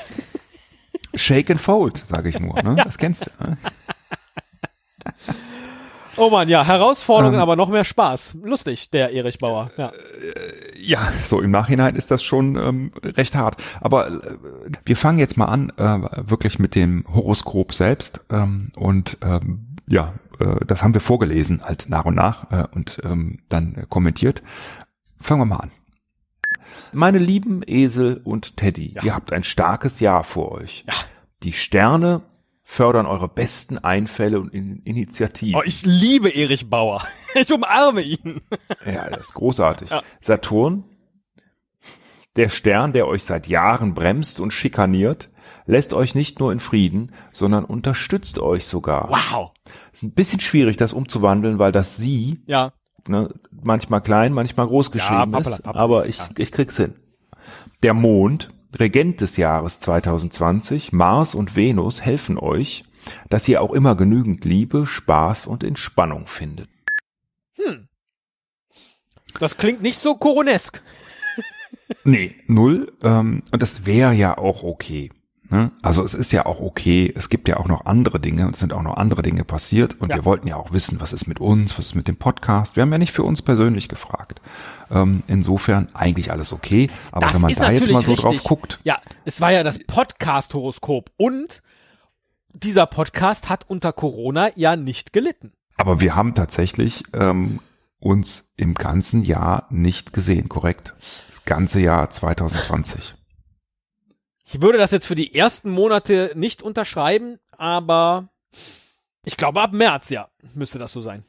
Shake 1.15 1.49
and 1.49 1.59
fold, 1.59 1.97
sage 1.97 2.29
ich 2.29 2.39
nur. 2.39 2.61
Ne? 2.61 2.75
Das 2.83 2.99
kennst 2.99 3.25
du. 3.25 3.43
Ne? 3.43 3.57
Oh 6.19 6.29
man, 6.29 6.49
ja, 6.49 6.65
Herausforderungen, 6.65 7.35
Ähm. 7.35 7.41
aber 7.41 7.55
noch 7.55 7.69
mehr 7.69 7.83
Spaß. 7.85 8.37
Lustig, 8.43 8.89
der 8.91 9.11
Erich 9.13 9.39
Bauer. 9.39 9.71
Ja. 9.77 9.91
Ja, 10.81 11.11
so 11.25 11.41
im 11.41 11.51
Nachhinein 11.51 11.95
ist 11.95 12.11
das 12.11 12.23
schon 12.23 12.55
ähm, 12.55 12.91
recht 13.03 13.35
hart. 13.35 13.61
Aber 13.81 14.07
äh, 14.07 14.19
wir 14.85 14.95
fangen 14.97 15.19
jetzt 15.19 15.37
mal 15.37 15.45
an, 15.45 15.71
äh, 15.77 16.29
wirklich 16.29 16.59
mit 16.59 16.75
dem 16.75 17.05
Horoskop 17.13 17.73
selbst. 17.73 18.21
Ähm, 18.29 18.71
und 18.75 19.17
ähm, 19.21 19.75
ja, 19.87 20.13
äh, 20.39 20.65
das 20.65 20.83
haben 20.83 20.93
wir 20.93 21.01
vorgelesen, 21.01 21.61
halt 21.63 21.87
nach 21.89 22.05
und 22.05 22.15
nach 22.15 22.51
äh, 22.51 22.65
und 22.73 22.99
ähm, 23.03 23.39
dann 23.49 23.75
äh, 23.75 23.85
kommentiert. 23.89 24.41
Fangen 25.19 25.41
wir 25.41 25.45
mal 25.45 25.57
an. 25.57 25.71
Meine 26.91 27.17
lieben 27.19 27.61
Esel 27.67 28.19
und 28.23 28.57
Teddy, 28.57 28.93
Ja. 28.95 29.03
ihr 29.03 29.15
habt 29.15 29.31
ein 29.33 29.43
starkes 29.43 29.99
Jahr 29.99 30.23
vor 30.23 30.51
euch. 30.53 30.85
Ja. 30.87 30.93
Die 31.43 31.53
Sterne 31.53 32.21
fördern 32.69 33.07
eure 33.07 33.27
besten 33.27 33.79
Einfälle 33.79 34.39
und 34.39 34.53
In 34.53 34.83
Initiativen. 34.83 35.59
Oh, 35.59 35.63
ich 35.65 35.87
liebe 35.87 36.29
Erich 36.29 36.69
Bauer. 36.69 37.03
Ich 37.35 37.51
umarme 37.51 38.01
ihn. 38.01 38.41
Ja, 38.85 39.07
das 39.09 39.27
ist 39.27 39.33
großartig. 39.35 39.89
Ja. 39.91 40.01
Saturn, 40.19 40.83
der 42.35 42.49
Stern, 42.49 42.91
der 42.93 43.07
euch 43.07 43.23
seit 43.23 43.47
Jahren 43.47 43.93
bremst 43.93 44.39
und 44.39 44.51
schikaniert, 44.51 45.29
lässt 45.67 45.93
euch 45.93 46.15
nicht 46.15 46.39
nur 46.39 46.51
in 46.51 46.59
Frieden, 46.59 47.11
sondern 47.31 47.65
unterstützt 47.65 48.39
euch 48.39 48.65
sogar. 48.65 49.09
Wow. 49.09 49.51
Ist 49.93 50.03
ein 50.03 50.13
bisschen 50.13 50.39
schwierig, 50.39 50.77
das 50.77 50.93
umzuwandeln, 50.93 51.59
weil 51.59 51.71
das 51.71 51.97
Sie 51.97 52.41
Ja. 52.47 52.71
ne, 53.07 53.33
manchmal 53.51 54.01
klein, 54.01 54.33
manchmal 54.33 54.67
groß 54.67 54.89
geschrieben 54.89 55.31
Pappala, 55.31 55.55
ist, 55.55 55.63
Pappala, 55.63 55.83
aber 55.83 56.05
ich, 56.07 56.17
ja. 56.17 56.29
ich 56.37 56.51
krieg's 56.51 56.77
hin. 56.77 56.95
Der 57.83 57.93
Mond, 57.93 58.49
Regent 58.77 59.21
des 59.21 59.37
Jahres 59.37 59.79
2020, 59.79 60.91
Mars 60.93 61.35
und 61.35 61.55
Venus 61.55 62.01
helfen 62.01 62.37
euch, 62.37 62.83
dass 63.29 63.47
ihr 63.47 63.61
auch 63.61 63.73
immer 63.73 63.95
genügend 63.95 64.45
Liebe, 64.45 64.85
Spaß 64.85 65.47
und 65.47 65.63
Entspannung 65.63 66.27
findet. 66.27 66.69
Das 69.39 69.57
klingt 69.57 69.81
nicht 69.81 69.99
so 69.99 70.15
koronesk. 70.15 70.81
Nee, 72.03 72.35
null. 72.47 72.93
Ähm, 73.03 73.43
und 73.51 73.61
das 73.61 73.85
wäre 73.85 74.13
ja 74.13 74.37
auch 74.37 74.63
okay. 74.63 75.11
Ne? 75.51 75.71
Also 75.81 76.03
es 76.03 76.13
ist 76.13 76.31
ja 76.31 76.45
auch 76.45 76.59
okay. 76.59 77.11
Es 77.15 77.29
gibt 77.29 77.47
ja 77.47 77.57
auch 77.57 77.67
noch 77.67 77.85
andere 77.85 78.19
Dinge 78.19 78.45
und 78.45 78.53
es 78.53 78.59
sind 78.59 78.71
auch 78.71 78.83
noch 78.83 78.97
andere 78.97 79.23
Dinge 79.23 79.43
passiert. 79.43 79.99
Und 79.99 80.09
Ja. 80.09 80.17
wir 80.17 80.25
wollten 80.25 80.47
ja 80.47 80.55
auch 80.57 80.71
wissen, 80.71 81.01
was 81.01 81.11
ist 81.11 81.25
mit 81.27 81.39
uns, 81.39 81.75
was 81.77 81.87
ist 81.87 81.95
mit 81.95 82.07
dem 82.07 82.17
Podcast. 82.17 82.75
Wir 82.75 82.81
haben 82.83 82.91
ja 82.91 82.99
nicht 82.99 83.13
für 83.13 83.23
uns 83.23 83.41
persönlich 83.41 83.87
gefragt. 83.89 84.41
Ähm, 84.91 85.23
insofern 85.27 85.87
eigentlich 85.93 86.31
alles 86.31 86.53
okay. 86.53 86.89
Aber 87.11 87.25
das 87.25 87.35
wenn 87.35 87.41
man 87.41 87.53
da 87.53 87.71
jetzt 87.71 87.89
mal 87.91 88.03
so 88.03 88.11
richtig. 88.13 88.23
drauf 88.37 88.43
guckt, 88.43 88.79
Ja, 88.83 88.99
es 89.25 89.41
war 89.41 89.51
ja 89.51 89.63
das 89.63 89.79
Podcast-Horoskop 89.79 91.09
und 91.17 91.61
dieser 92.53 92.85
Podcast 92.85 93.49
hat 93.49 93.65
unter 93.67 93.91
Corona 93.93 94.51
ja 94.55 94.75
nicht 94.75 95.13
gelitten. 95.13 95.53
aber 95.77 95.99
wir 96.01 96.15
haben 96.15 96.35
tatsächlich 96.35 97.03
ähm, 97.13 97.59
uns 97.99 98.53
im 98.57 98.73
ganzen 98.75 99.23
Jahr 99.23 99.65
nicht 99.69 100.13
gesehen, 100.13 100.47
korrekt? 100.49 100.93
Das 101.29 101.43
ganze 101.45 101.79
Jahr 101.81 102.09
2020. 102.09 103.15
Ich 104.51 104.61
würde 104.61 104.77
das 104.77 104.91
jetzt 104.91 105.05
für 105.05 105.15
die 105.15 105.35
ersten 105.35 105.69
Monate 105.69 106.31
nicht 106.35 106.63
unterschreiben, 106.63 107.39
aber 107.51 108.29
ich 109.23 109.37
glaube 109.37 109.61
ab 109.61 109.73
März, 109.73 110.09
ja, 110.09 110.27
müsste 110.55 110.79
das 110.79 110.91
so 110.91 111.01
sein. 111.01 111.23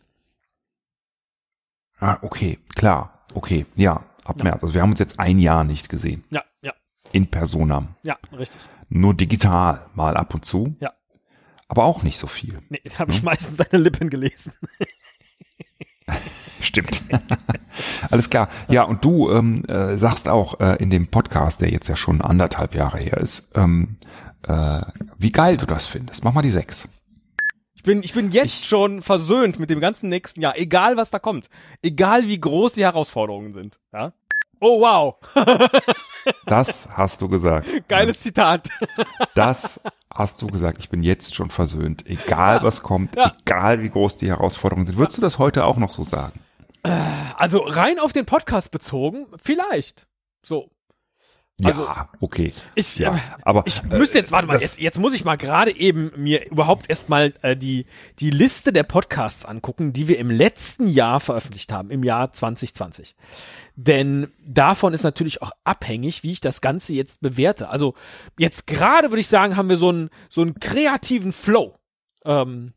Ah, 1.99 2.19
okay, 2.23 2.59
klar, 2.75 3.21
okay, 3.35 3.67
ja, 3.77 4.05
ab 4.25 4.39
Ja. 4.39 4.45
März. 4.45 4.63
Also 4.63 4.73
wir 4.75 4.81
haben 4.83 4.91
uns 4.91 5.01
jetzt 5.01 5.21
ein 5.21 5.39
Jahr 5.39 5.65
nicht 5.65 5.89
gesehen. 5.91 6.25
Ja, 6.31 6.43
ja, 6.63 6.73
In 7.13 7.27
Personam. 7.31 7.95
ja, 8.03 8.17
richtig. 8.37 8.63
Nur 8.89 9.13
digital, 9.15 9.87
mal 9.95 10.17
ab 10.17 10.33
und 10.35 10.45
zu. 10.45 10.75
Ja. 10.81 10.93
Aber 11.69 11.85
auch 11.85 12.03
nicht 12.03 12.19
so 12.19 12.27
viel. 12.27 12.61
Nee, 12.71 12.81
da 12.85 12.99
habe 13.01 13.13
ich 13.13 13.23
meistens 13.23 13.57
seine 13.59 13.83
Lippen 13.83 14.09
gelesen. 14.11 14.55
Stimmt. 16.61 17.03
Alles 18.11 18.29
klar. 18.31 18.49
Ja, 18.69 18.83
und 18.85 19.05
du 19.05 19.31
ähm, 19.31 19.65
äh, 19.67 19.97
sagst 19.97 20.29
auch 20.29 20.59
äh, 20.61 20.77
in 20.83 20.91
dem 20.91 21.07
Podcast, 21.09 21.61
der 21.61 21.71
jetzt 21.71 21.89
ja 21.89 21.97
schon 21.97 22.21
anderthalb 22.21 22.75
Jahre 22.75 22.99
her 22.99 23.19
ist, 23.19 23.53
ähm, 23.57 23.97
äh, 24.47 24.83
wie 25.19 25.31
geil 25.33 25.57
du 25.57 25.67
das 25.67 25.87
findest. 25.87 26.25
Mach 26.25 26.33
mal 26.33 26.43
die 26.43 26.51
sechs. 26.51 26.89
Ich 27.75 27.83
bin, 27.83 28.03
ich 28.03 28.13
bin 28.13 28.31
jetzt 28.31 28.67
schon 28.67 29.01
versöhnt 29.01 29.59
mit 29.59 29.71
dem 29.71 29.81
ganzen 29.81 30.11
nächsten 30.11 30.41
Jahr, 30.43 30.59
egal 30.59 30.97
was 30.97 31.11
da 31.11 31.19
kommt. 31.19 31.49
Egal 31.83 32.27
wie 32.27 32.39
groß 32.39 32.75
die 32.75 32.83
Herausforderungen 32.85 33.53
sind. 33.55 33.79
Ja? 33.93 34.13
Oh 34.61 34.81
wow, 34.83 35.15
Das 36.47 36.89
hast 36.95 37.23
du 37.23 37.29
gesagt. 37.29 37.67
geiles 37.89 38.21
Zitat. 38.21 38.69
Das 39.35 39.81
hast 40.13 40.43
du 40.43 40.49
gesagt. 40.49 40.79
Ich 40.81 40.91
bin 40.91 41.03
jetzt 41.03 41.35
schon 41.35 41.49
versöhnt. 41.51 42.05
Egal 42.07 42.63
was 42.63 42.83
kommt, 42.83 43.17
Ja. 43.17 43.33
egal 43.47 43.83
wie 43.83 43.89
groß 43.89 44.19
die 44.19 44.29
Herausforderungen 44.29 44.87
sind. 44.87 44.99
Würdest 44.99 45.17
du 45.17 45.23
das 45.23 45.39
heute 45.39 45.65
auch 45.65 45.79
noch 45.79 45.91
so 45.93 46.03
sagen? 46.03 46.41
Also 46.83 47.59
rein 47.61 47.99
auf 47.99 48.13
den 48.13 48.27
Podcast 48.27 48.71
bezogen, 48.71 49.27
vielleicht. 49.37 50.07
So. 50.45 50.71
Also- 51.63 51.85
ja, 51.85 52.09
okay. 52.21 52.55
Ich, 52.75 52.97
Ja, 52.97 53.15
äh, 53.15 53.19
aber 53.43 53.65
ich 53.67 53.83
müsste 53.83 54.17
jetzt, 54.17 54.33
warte 54.33 54.47
mal, 54.47 54.55
das- 54.55 54.63
jetzt, 54.63 54.79
jetzt 54.79 54.99
muss 54.99 55.13
ich 55.13 55.27
mal 55.27 55.37
gerade 55.37 55.77
eben 55.77 56.11
mir 56.17 56.51
überhaupt 56.51 56.89
erstmal 56.89 57.35
äh, 57.43 57.55
die, 57.55 57.85
die 58.19 58.31
Liste 58.31 58.73
der 58.73 58.83
Podcasts 58.85 59.45
angucken, 59.45 59.93
die 59.93 60.09
wir 60.09 60.19
im 60.19 60.31
letzten 60.31 60.87
Jahr 60.87 61.21
veröffentlicht 61.21 61.71
haben, 61.71 61.91
im 61.91 62.03
Jahr 62.03 62.33
2020. 62.33 63.15
Denn 63.77 64.33
davon 64.43 64.95
ist 64.95 65.03
natürlich 65.03 65.43
auch 65.43 65.53
abhängig, 65.65 66.23
wie 66.23 66.33
ich 66.33 66.41
das 66.41 66.63
Ganze 66.63 66.95
jetzt 66.95 67.21
bewerte. 67.21 67.69
Also 67.69 67.95
jetzt 68.39 68.67
gerade 68.67 69.11
würde 69.11 69.21
ich 69.21 69.29
sagen, 69.29 69.57
haben 69.57 69.69
wir 69.69 69.77
so 69.77 69.91
einen, 69.91 70.09
so 70.31 70.41
einen 70.41 70.61
kreativen 70.61 71.33
Flow. 71.35 71.77
Ähm, 72.25 72.73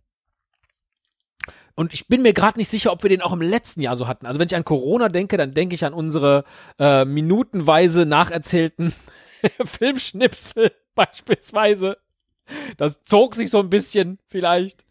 und 1.75 1.93
ich 1.93 2.07
bin 2.07 2.21
mir 2.21 2.33
gerade 2.33 2.59
nicht 2.59 2.69
sicher, 2.69 2.91
ob 2.91 3.03
wir 3.03 3.09
den 3.09 3.21
auch 3.21 3.33
im 3.33 3.41
letzten 3.41 3.81
Jahr 3.81 3.95
so 3.95 4.07
hatten. 4.07 4.25
Also 4.25 4.39
wenn 4.39 4.47
ich 4.47 4.55
an 4.55 4.65
Corona 4.65 5.09
denke, 5.09 5.37
dann 5.37 5.53
denke 5.53 5.75
ich 5.75 5.85
an 5.85 5.93
unsere 5.93 6.43
äh, 6.79 7.03
minutenweise 7.05 8.05
nacherzählten 8.05 8.93
Filmschnipsel 9.63 10.71
beispielsweise. 10.95 11.97
Das 12.77 13.01
zog 13.03 13.35
sich 13.35 13.49
so 13.49 13.59
ein 13.59 13.69
bisschen 13.69 14.19
vielleicht. 14.27 14.85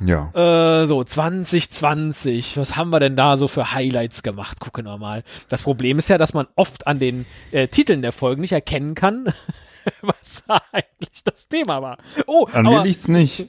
ja. 0.00 0.82
Äh, 0.82 0.86
so, 0.86 1.02
2020. 1.04 2.56
Was 2.56 2.76
haben 2.76 2.90
wir 2.90 3.00
denn 3.00 3.16
da 3.16 3.36
so 3.36 3.48
für 3.48 3.72
Highlights 3.74 4.22
gemacht? 4.22 4.60
Gucken 4.60 4.86
wir 4.86 4.96
mal. 4.96 5.24
Das 5.48 5.62
Problem 5.62 5.98
ist 5.98 6.08
ja, 6.08 6.18
dass 6.18 6.34
man 6.34 6.46
oft 6.56 6.86
an 6.86 6.98
den 7.00 7.26
äh, 7.50 7.68
Titeln 7.68 8.00
der 8.00 8.12
Folgen 8.12 8.40
nicht 8.40 8.52
erkennen 8.52 8.94
kann, 8.94 9.32
was 10.02 10.44
eigentlich 10.72 11.24
das 11.24 11.48
Thema 11.48 11.82
war. 11.82 11.98
Oh, 12.26 12.46
An 12.52 12.66
aber 12.66 12.78
mir 12.78 12.84
liegt's 12.84 13.08
nicht. 13.08 13.48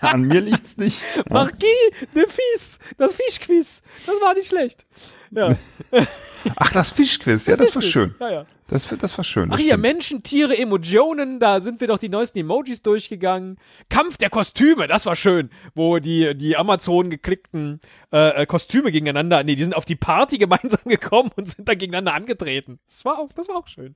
An 0.00 0.22
mir 0.22 0.40
liegt's 0.40 0.76
nicht. 0.76 1.02
Ja. 1.16 1.22
Marquis 1.30 1.68
de 2.14 2.26
Fies, 2.26 2.78
das 2.96 3.14
Fischquiz, 3.14 3.82
das 4.06 4.14
war 4.20 4.34
nicht 4.34 4.48
schlecht. 4.48 4.86
Ja, 5.30 5.56
Ach, 6.56 6.72
das 6.72 6.90
Fischquiz. 6.90 7.46
Ja, 7.46 7.56
das 7.56 7.74
war 7.74 7.82
schön. 7.82 8.14
Ja, 8.20 8.30
ja. 8.30 8.46
Das, 8.68 8.86
das 9.00 9.16
war 9.16 9.24
schön. 9.24 9.50
Ach 9.50 9.58
stimmt. 9.58 9.80
Menschen, 9.80 10.22
Tiere, 10.22 10.56
Emotionen, 10.56 11.40
da 11.40 11.60
sind 11.62 11.80
wir 11.80 11.88
doch 11.88 11.96
die 11.98 12.10
neuesten 12.10 12.38
Emojis 12.38 12.82
durchgegangen. 12.82 13.56
Kampf 13.88 14.18
der 14.18 14.28
Kostüme, 14.28 14.86
das 14.86 15.06
war 15.06 15.16
schön, 15.16 15.50
wo 15.74 15.98
die, 15.98 16.36
die 16.36 16.54
Amazon 16.56 17.08
geklickten 17.08 17.80
äh, 18.12 18.42
äh, 18.42 18.46
Kostüme 18.46 18.92
gegeneinander, 18.92 19.42
nee, 19.42 19.56
die 19.56 19.62
sind 19.64 19.74
auf 19.74 19.86
die 19.86 19.96
Party 19.96 20.36
gemeinsam 20.38 20.80
gekommen 20.84 21.30
und 21.36 21.48
sind 21.48 21.66
dann 21.66 21.78
gegeneinander 21.78 22.14
angetreten. 22.14 22.78
Das 22.88 23.04
war 23.06 23.18
auch, 23.18 23.32
das 23.32 23.48
war 23.48 23.56
auch 23.56 23.68
schön. 23.68 23.94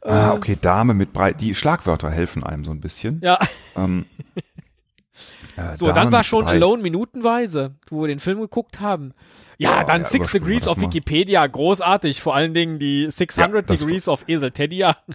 Ah, 0.00 0.32
okay, 0.32 0.56
Dame 0.60 0.94
mit 0.94 1.12
breit. 1.12 1.40
Die 1.40 1.54
Schlagwörter 1.54 2.10
helfen 2.10 2.42
einem 2.42 2.64
so 2.64 2.70
ein 2.70 2.80
bisschen. 2.80 3.20
Ja, 3.22 3.38
Ähm, 3.76 4.06
so, 5.74 5.92
dann 5.92 6.12
war 6.12 6.24
schon 6.24 6.44
breit. 6.44 6.54
Alone 6.56 6.82
minutenweise, 6.82 7.74
wo 7.88 8.02
wir 8.02 8.08
den 8.08 8.18
Film 8.18 8.40
geguckt 8.40 8.80
haben. 8.80 9.14
Ja, 9.58 9.76
Ja, 9.76 9.84
dann 9.84 10.02
ja, 10.02 10.08
Six 10.08 10.32
Degrees 10.32 10.66
auf 10.66 10.76
mal. 10.78 10.84
Wikipedia, 10.84 11.46
großartig. 11.46 12.20
Vor 12.20 12.34
allen 12.34 12.54
Dingen 12.54 12.78
die 12.78 13.10
600 13.10 13.68
Ja, 13.68 13.76
Degrees 13.76 14.08
of 14.08 14.24
Esel 14.28 14.50
Tedia. 14.50 14.96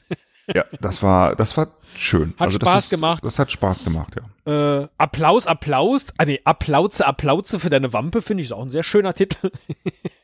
Ja, 0.55 0.65
das 0.81 1.03
war, 1.03 1.36
das 1.36 1.55
war 1.58 1.67
schön. 1.96 2.34
Hat 2.39 2.48
also 2.48 2.58
Spaß 2.58 2.86
ist, 2.86 2.89
gemacht. 2.89 3.24
Das 3.24 3.38
hat 3.38 3.51
Spaß 3.51 3.84
gemacht, 3.84 4.15
ja. 4.46 4.81
Äh, 4.81 4.88
Applaus, 4.98 5.46
Applaus. 5.46 6.08
Ah, 6.17 6.25
nee, 6.25 6.39
Applauze, 6.43 7.05
Applauze 7.05 7.60
für 7.60 7.69
deine 7.69 7.93
Wampe, 7.93 8.24
finde 8.24 8.41
ich 8.41 8.50
ist 8.50 8.53
auch 8.53 8.63
ein 8.63 8.72
sehr 8.72 8.81
schöner 8.81 9.13
Titel. 9.13 9.51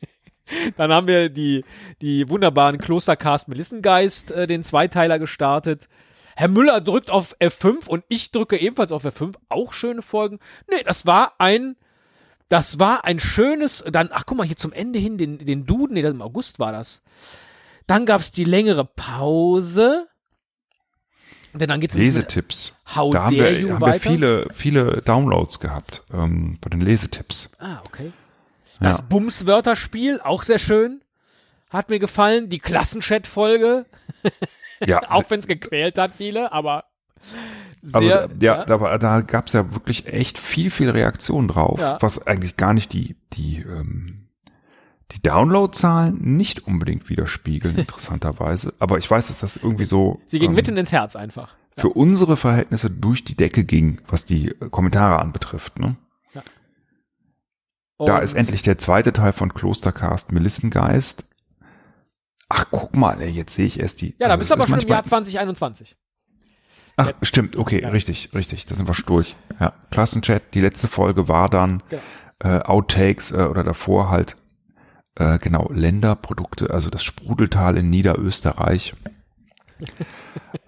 Dann 0.76 0.92
haben 0.92 1.06
wir 1.06 1.28
die, 1.28 1.64
die 2.00 2.28
wunderbaren 2.28 2.78
Klostercast 2.78 3.48
Melissengeist, 3.48 4.30
äh, 4.30 4.46
den 4.46 4.62
Zweiteiler 4.62 5.18
gestartet. 5.18 5.88
Herr 6.36 6.48
Müller 6.48 6.82
drückt 6.82 7.10
auf 7.10 7.34
F5 7.40 7.88
und 7.88 8.04
ich 8.08 8.30
drücke 8.30 8.58
ebenfalls 8.58 8.92
auf 8.92 9.04
F5. 9.04 9.34
Auch 9.48 9.72
schöne 9.72 10.02
Folgen. 10.02 10.38
Nee, 10.70 10.82
das 10.84 11.06
war 11.06 11.32
ein, 11.38 11.76
das 12.50 12.78
war 12.78 13.04
ein 13.04 13.18
schönes, 13.18 13.82
dann, 13.90 14.10
ach 14.12 14.24
guck 14.26 14.36
mal, 14.36 14.46
hier 14.46 14.56
zum 14.56 14.72
Ende 14.74 14.98
hin, 14.98 15.16
den, 15.16 15.38
den 15.38 15.64
Duden, 15.64 15.94
nee, 15.94 16.02
das 16.02 16.12
im 16.12 16.20
August 16.20 16.58
war 16.58 16.72
das. 16.72 17.02
Dann 17.86 18.04
gab's 18.04 18.32
die 18.32 18.44
längere 18.44 18.84
Pause. 18.84 20.08
Denn 21.54 21.68
dann 21.68 21.80
geht's 21.80 21.94
Lesetipps. 21.94 22.78
How 22.94 23.14
da 23.14 23.24
haben 23.24 23.34
wir, 23.36 23.74
haben 23.74 23.80
wir 23.80 24.00
viele, 24.00 24.46
viele 24.52 25.00
Downloads 25.00 25.58
gehabt 25.58 26.02
ähm, 26.12 26.58
bei 26.60 26.68
den 26.68 26.82
Lesetipps. 26.82 27.50
Ah, 27.58 27.80
okay. 27.86 28.12
Das 28.80 28.98
Ja. 28.98 29.04
Bums-Wörterspiel, 29.08 30.20
auch 30.20 30.42
sehr 30.42 30.58
schön. 30.58 31.00
Hat 31.70 31.88
mir 31.88 31.98
gefallen. 31.98 32.50
Die 32.50 32.58
Klassenchat-Folge, 32.58 33.86
Ja, 34.84 35.00
auch 35.10 35.24
wenn 35.28 35.38
es 35.38 35.46
gequält 35.46 35.98
hat, 35.98 36.14
viele, 36.14 36.52
aber 36.52 36.84
also, 37.82 38.00
sehr. 38.00 38.28
ja, 38.40 38.64
da, 38.64 38.98
da 38.98 39.20
gab 39.20 39.46
es 39.46 39.52
ja 39.52 39.72
wirklich 39.72 40.06
echt 40.06 40.38
viel, 40.38 40.70
viel 40.70 40.90
Reaktion 40.90 41.48
drauf, 41.48 41.78
Ja. 41.80 41.98
was 42.00 42.26
eigentlich 42.26 42.56
gar 42.56 42.74
nicht 42.74 42.92
die, 42.92 43.16
die, 43.32 43.58
ähm, 43.60 44.28
die 45.12 45.22
Downloadzahlen 45.22 46.18
nicht 46.36 46.66
unbedingt 46.66 47.08
widerspiegeln, 47.08 47.76
interessanterweise. 47.78 48.74
Aber 48.78 48.98
ich 48.98 49.10
weiß, 49.10 49.28
dass 49.28 49.40
das 49.40 49.56
irgendwie 49.56 49.84
so 49.84 50.20
Sie 50.26 50.38
ging 50.38 50.50
ähm, 50.50 50.56
mitten 50.56 50.76
ins 50.76 50.92
Herz 50.92 51.16
einfach. 51.16 51.54
für 51.76 51.90
unsere 51.90 52.36
Verhältnisse 52.36 52.90
durch 52.90 53.24
die 53.24 53.36
Decke 53.36 53.64
ging, 53.64 54.00
was 54.08 54.24
die 54.24 54.48
äh, 54.50 54.68
Kommentare 54.70 55.18
anbetrifft. 55.20 55.78
Ne? 55.78 55.96
Da 57.98 58.18
ist 58.18 58.34
endlich 58.34 58.60
der 58.60 58.76
zweite 58.76 59.14
Teil 59.14 59.32
von 59.32 59.54
Klostercast 59.54 60.30
Melissengeist. 60.30 61.25
Ach, 62.48 62.66
guck 62.70 62.94
mal, 62.96 63.20
ey, 63.20 63.30
jetzt 63.30 63.54
sehe 63.54 63.66
ich 63.66 63.80
erst 63.80 64.00
die. 64.00 64.14
Ja, 64.18 64.26
da 64.28 64.34
also 64.34 64.38
bist 64.38 64.50
du 64.50 64.54
aber 64.54 64.66
schon 64.68 64.80
im 64.80 64.88
Jahr 64.88 65.02
2021. 65.04 65.96
Ach, 66.96 67.12
stimmt, 67.22 67.56
okay, 67.56 67.82
Ja. 67.82 67.88
richtig, 67.90 68.30
richtig. 68.34 68.66
Da 68.66 68.74
sind 68.74 68.88
wir 68.88 68.94
schon 68.94 69.06
durch. 69.06 69.36
Ja, 69.60 69.72
Klassenchat, 69.90 70.54
die 70.54 70.60
letzte 70.60 70.88
Folge 70.88 71.28
war 71.28 71.48
dann 71.48 71.82
Genau. 71.90 72.02
äh, 72.56 72.60
Outtakes 72.62 73.32
äh, 73.32 73.44
oder 73.44 73.64
davor 73.64 74.10
halt 74.10 74.36
äh, 75.16 75.38
genau 75.38 75.70
Länderprodukte, 75.72 76.70
also 76.70 76.88
das 76.88 77.02
Sprudeltal 77.04 77.76
in 77.76 77.90
Niederösterreich. 77.90 78.94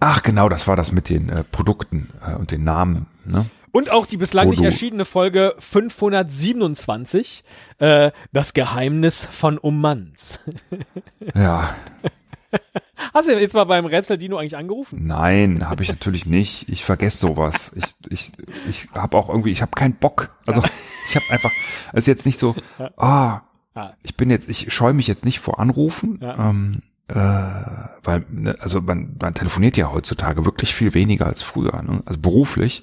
Ach, 0.01 0.23
genau, 0.23 0.49
das 0.49 0.67
war 0.67 0.77
das 0.77 0.93
mit 0.93 1.09
den 1.09 1.29
äh, 1.29 1.45
Produkten 1.45 2.11
äh, 2.27 2.35
und 2.35 2.51
den 2.51 2.65
Namen. 2.65 3.07
Ne? 3.25 3.47
Und 3.79 3.93
auch 3.93 4.07
die 4.07 4.17
bislang 4.17 4.51
nicht 4.51 4.61
erschienene 4.61 5.05
Folge 5.05 5.55
527, 5.59 7.45
äh, 7.79 8.11
Das 8.33 8.53
Geheimnis 8.53 9.25
von 9.25 9.57
Ummanz. 9.57 10.41
Ja, 11.33 11.77
Hast 13.15 13.29
du 13.29 13.39
jetzt 13.39 13.55
mal 13.55 13.65
beim 13.65 13.87
Rätsel 13.87 14.19
Dino 14.19 14.37
eigentlich 14.37 14.57
angerufen? 14.57 15.07
nein, 15.07 15.69
habe 15.69 15.85
ich 15.85 15.91
natürlich 15.91 16.27
nicht. 16.27 16.69
Ich 16.69 16.83
vergesse 16.85 17.19
sowas. 17.19 17.71
Ich 17.77 17.85
ich 18.09 18.33
ich 18.69 18.89
habe 18.95 19.17
auch 19.17 19.29
irgendwie, 19.29 19.53
ich 19.53 19.63
habe 19.63 19.71
keinen 19.77 19.95
Bock. 19.95 20.35
Also 20.45 20.61
ich 21.09 21.15
habe 21.15 21.27
einfach, 21.31 21.53
es 21.93 22.01
ist 22.01 22.07
jetzt 22.09 22.27
nicht 22.27 22.39
so. 22.41 22.57
Ah, 22.97 23.43
Ah, 23.75 23.93
ich 24.03 24.17
bin 24.17 24.29
jetzt, 24.29 24.49
ich 24.49 24.73
scheue 24.75 24.93
mich 24.93 25.07
jetzt 25.07 25.25
nicht 25.25 25.39
vor 25.39 25.61
Anrufen, 25.61 26.19
Ja. 26.21 26.51
ähm, 26.51 26.83
äh, 27.07 27.15
weil, 28.03 28.25
ne, 28.29 28.57
also 28.59 28.81
man, 28.81 29.15
man 29.21 29.35
telefoniert 29.35 29.77
ja 29.77 29.93
heutzutage 29.93 30.45
wirklich 30.45 30.75
viel 30.75 30.95
weniger 30.95 31.27
als 31.27 31.43
früher. 31.43 31.81
Ne? 31.83 32.03
Also 32.07 32.19
beruflich 32.19 32.83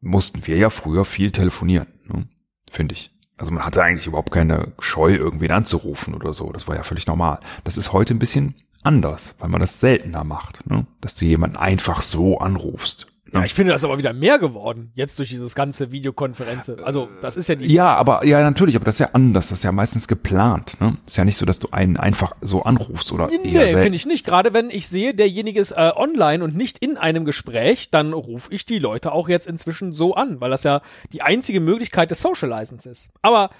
mussten 0.00 0.46
wir 0.46 0.56
ja 0.56 0.70
früher 0.70 1.04
viel 1.04 1.32
telefonieren, 1.32 1.88
ne? 2.04 2.28
finde 2.70 2.94
ich. 2.94 3.10
Also 3.36 3.52
man 3.52 3.64
hatte 3.64 3.82
eigentlich 3.82 4.06
überhaupt 4.06 4.32
keine 4.32 4.72
Scheu, 4.78 5.14
irgendwen 5.14 5.50
anzurufen 5.52 6.14
oder 6.14 6.32
so. 6.32 6.52
Das 6.52 6.68
war 6.68 6.74
ja 6.74 6.82
völlig 6.82 7.06
normal. 7.06 7.40
Das 7.64 7.76
ist 7.76 7.92
heute 7.92 8.14
ein 8.14 8.18
bisschen 8.18 8.54
anders, 8.82 9.34
weil 9.38 9.48
man 9.48 9.60
das 9.60 9.80
seltener 9.80 10.24
macht, 10.24 10.66
ne? 10.66 10.86
dass 11.00 11.16
du 11.16 11.24
jemanden 11.24 11.56
einfach 11.56 12.02
so 12.02 12.38
anrufst. 12.38 13.08
Ja, 13.36 13.44
ich 13.44 13.54
finde 13.54 13.72
das 13.72 13.84
aber 13.84 13.98
wieder 13.98 14.12
mehr 14.12 14.38
geworden, 14.38 14.90
jetzt 14.94 15.18
durch 15.18 15.28
dieses 15.28 15.54
ganze 15.54 15.92
Videokonferenz. 15.92 16.70
Also, 16.84 17.08
das 17.22 17.36
ist 17.36 17.48
ja 17.48 17.54
die. 17.54 17.72
Ja, 17.72 17.94
aber 17.94 18.24
ja, 18.24 18.40
natürlich, 18.42 18.76
aber 18.76 18.84
das 18.84 18.96
ist 18.96 19.00
ja 19.00 19.10
anders. 19.12 19.48
Das 19.48 19.58
ist 19.58 19.62
ja 19.64 19.72
meistens 19.72 20.08
geplant. 20.08 20.80
Ne? 20.80 20.96
Ist 21.06 21.16
ja 21.16 21.24
nicht 21.24 21.36
so, 21.36 21.46
dass 21.46 21.58
du 21.58 21.68
einen 21.70 21.96
einfach 21.96 22.32
so 22.40 22.62
anrufst 22.62 23.12
oder 23.12 23.28
Nee, 23.28 23.68
finde 23.68 23.96
ich 23.96 24.06
nicht. 24.06 24.24
Gerade 24.24 24.52
wenn 24.52 24.70
ich 24.70 24.88
sehe, 24.88 25.14
derjenige 25.14 25.60
ist 25.60 25.72
äh, 25.72 25.92
online 25.94 26.42
und 26.42 26.56
nicht 26.56 26.78
in 26.78 26.96
einem 26.96 27.24
Gespräch, 27.24 27.90
dann 27.90 28.12
rufe 28.12 28.52
ich 28.52 28.66
die 28.66 28.78
Leute 28.78 29.12
auch 29.12 29.28
jetzt 29.28 29.46
inzwischen 29.46 29.92
so 29.92 30.14
an, 30.14 30.40
weil 30.40 30.50
das 30.50 30.64
ja 30.64 30.80
die 31.12 31.22
einzige 31.22 31.60
Möglichkeit 31.60 32.10
des 32.10 32.20
Socializens 32.20 32.86
ist. 32.86 33.10
Aber 33.22 33.50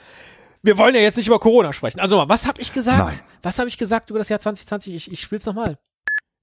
wir 0.63 0.79
wollen 0.79 0.95
ja 0.95 1.01
jetzt 1.01 1.17
nicht 1.17 1.29
über 1.29 1.39
Corona 1.39 1.73
sprechen. 1.73 2.01
Also 2.01 2.17
mal, 2.17 2.29
was 2.29 2.47
habe 2.47 2.61
ich 2.61 2.73
gesagt? 2.73 2.99
Nein. 2.99 3.29
Was 3.43 3.59
habe 3.59 3.69
ich 3.69 3.79
gesagt 3.79 4.11
über 4.11 4.19
das 4.19 4.29
Jahr 4.29 4.41
2020? 4.41 4.95
Ich, 4.95 5.13
ich 5.13 5.21
spiel's 5.21 5.47
nochmal. 5.47 5.79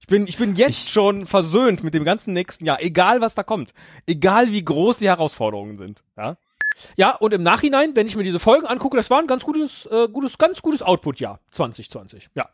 Ich 0.04 0.08
bin, 0.08 0.28
ich 0.28 0.38
bin 0.38 0.58
jetzt 0.58 0.90
schon 0.90 1.26
versöhnt 1.26 1.82
mit 1.82 1.94
dem 1.94 2.04
ganzen 2.04 2.34
nächsten 2.34 2.66
Jahr, 2.66 2.82
egal 2.82 3.22
was 3.22 3.36
da 3.36 3.44
kommt. 3.44 3.74
Egal 4.06 4.52
wie 4.52 4.62
groß 4.62 4.98
die 4.98 5.08
Herausforderungen 5.08 5.78
sind. 5.78 6.04
Ja, 6.18 6.36
ja 6.98 7.16
und 7.16 7.34
im 7.34 7.42
Nachhinein, 7.42 7.96
wenn 7.96 8.08
ich 8.08 8.18
mir 8.18 8.26
diese 8.26 8.40
Folgen 8.40 8.68
angucke, 8.68 8.98
das 8.98 9.10
war 9.10 9.20
ein 9.20 9.28
ganz 9.28 9.46
gutes, 9.46 9.86
äh, 9.86 10.10
gutes, 10.10 10.38
ganz 10.38 10.62
gutes 10.62 10.82
Output-Jahr 10.82 11.40
2020. 11.52 12.32
Ja. 12.36 12.50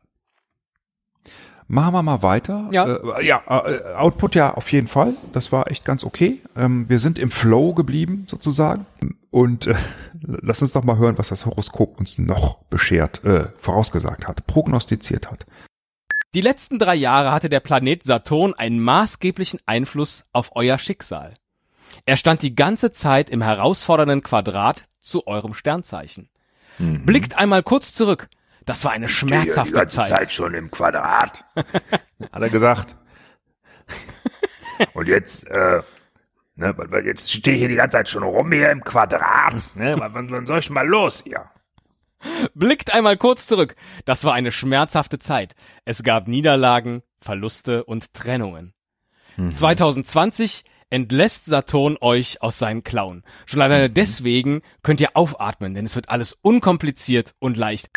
Machen 1.67 1.95
wir 1.95 2.03
mal 2.03 2.21
weiter. 2.21 2.69
Ja. 2.71 2.85
äh, 2.85 3.25
ja 3.25 3.41
äh, 3.47 3.95
Output 3.95 4.35
ja 4.35 4.53
auf 4.53 4.71
jeden 4.71 4.87
Fall. 4.87 5.15
Das 5.33 5.51
war 5.51 5.71
echt 5.71 5.85
ganz 5.85 6.03
okay. 6.03 6.43
Ähm, 6.55 6.87
wir 6.87 6.99
sind 6.99 7.17
im 7.17 7.31
Flow 7.31 7.73
geblieben 7.73 8.25
sozusagen. 8.27 8.85
Und 9.31 9.65
äh, 9.65 9.73
lass 10.21 10.61
uns 10.61 10.73
doch 10.73 10.83
mal 10.83 10.99
hören, 10.99 11.17
was 11.17 11.29
das 11.29 11.47
Horoskop 11.47 11.99
uns 11.99 12.19
noch 12.19 12.59
beschert, 12.65 13.25
äh, 13.25 13.47
vorausgesagt 13.57 14.27
hat, 14.27 14.45
prognostiziert 14.45 15.31
hat. 15.31 15.47
Die 16.35 16.41
letzten 16.41 16.77
drei 16.77 16.95
Jahre 16.95 17.31
hatte 17.31 17.49
der 17.49 17.59
Planet 17.59 18.03
Saturn 18.03 18.53
einen 18.53 18.79
maßgeblichen 18.79 19.59
Einfluss 19.65 20.25
auf 20.31 20.51
euer 20.55 20.77
Schicksal. 20.77 21.33
Er 22.05 22.17
stand 22.17 22.43
die 22.43 22.55
ganze 22.55 22.91
Zeit 22.91 23.29
im 23.29 23.41
herausfordernden 23.41 24.21
Quadrat 24.21 24.85
zu 24.99 25.25
eurem 25.25 25.53
Sternzeichen. 25.55 26.29
Blickt 26.77 27.37
einmal 27.37 27.63
kurz 27.63 27.93
zurück. 27.93 28.27
Das 28.65 28.85
war 28.85 28.91
eine 28.91 29.09
schmerzhafte 29.09 29.73
die 29.73 29.79
ganze 29.79 29.95
Zeit. 29.97 30.07
Zeit 30.09 30.31
schon 30.31 30.53
im 30.53 30.69
Quadrat. 30.69 31.43
Hat 31.55 32.41
er 32.41 32.49
gesagt. 32.49 32.95
Und 34.93 35.07
jetzt, 35.07 35.47
äh, 35.47 35.81
ne, 36.55 36.77
weil- 36.77 36.91
weil 36.91 37.05
jetzt 37.07 37.31
stehe 37.33 37.55
ich 37.55 37.59
hier 37.61 37.69
die 37.69 37.75
ganze 37.75 37.97
Zeit 37.97 38.07
schon 38.07 38.23
rum 38.23 38.51
hier 38.51 38.69
im 38.69 38.83
Quadrat. 38.83 39.55
Ne, 39.75 39.95
wann, 39.97 40.29
wann 40.31 40.45
soll 40.45 40.59
ich 40.59 40.69
mal 40.69 40.87
los 40.87 41.23
hier? 41.23 41.49
Blickt 42.53 42.93
einmal 42.93 43.17
kurz 43.17 43.47
zurück. 43.47 43.75
Das 44.05 44.23
war 44.23 44.33
eine 44.33 44.51
schmerzhafte 44.51 45.19
Zeit. 45.19 45.55
Es 45.85 46.03
gab 46.03 46.27
Niederlagen, 46.27 47.01
Verluste 47.21 47.83
und 47.85 48.13
Trennungen. 48.13 48.73
2020 49.53 50.65
entlässt 50.89 51.45
Saturn 51.45 51.97
euch 52.01 52.41
aus 52.41 52.59
seinen 52.59 52.83
Klauen. 52.83 53.23
Schon 53.45 53.61
alleine 53.61 53.89
deswegen 53.89 54.61
könnt 54.83 54.99
ihr 54.99 55.15
aufatmen, 55.15 55.73
denn 55.73 55.85
es 55.85 55.95
wird 55.95 56.09
alles 56.09 56.37
unkompliziert 56.41 57.35
und 57.39 57.55
leicht. 57.55 57.87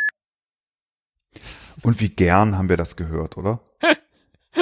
Und 1.83 2.01
wie 2.01 2.11
gern 2.11 2.57
haben 2.59 2.69
wir 2.69 2.77
das 2.77 2.97
gehört, 2.97 3.37
oder? 3.37 3.61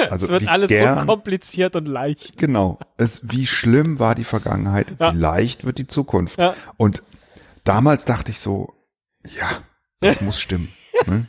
Also 0.09 0.23
es 0.27 0.31
wird 0.31 0.47
alles 0.47 0.69
gern, 0.69 0.99
unkompliziert 0.99 1.75
und 1.75 1.85
leicht. 1.85 2.37
Genau. 2.37 2.79
Es, 2.95 3.29
wie 3.29 3.45
schlimm 3.45 3.99
war 3.99 4.15
die 4.15 4.23
Vergangenheit, 4.23 4.87
Ja. 4.99 5.13
wie 5.13 5.17
leicht 5.17 5.65
wird 5.65 5.77
die 5.79 5.85
Zukunft. 5.87 6.39
Ja. 6.39 6.55
Und 6.77 7.03
damals 7.65 8.05
dachte 8.05 8.31
ich 8.31 8.39
so, 8.39 8.73
ja, 9.27 9.61
das 9.99 10.21
muss 10.21 10.39
stimmen. 10.39 10.69
Ne? 11.07 11.25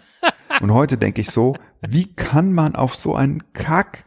Und 0.61 0.75
heute 0.75 0.99
denke 0.99 1.23
ich 1.23 1.31
so, 1.31 1.57
wie 1.81 2.13
kann 2.13 2.53
man 2.53 2.77
auf 2.77 2.95
so 2.95 3.15
einen 3.15 3.43
Kack 3.55 4.05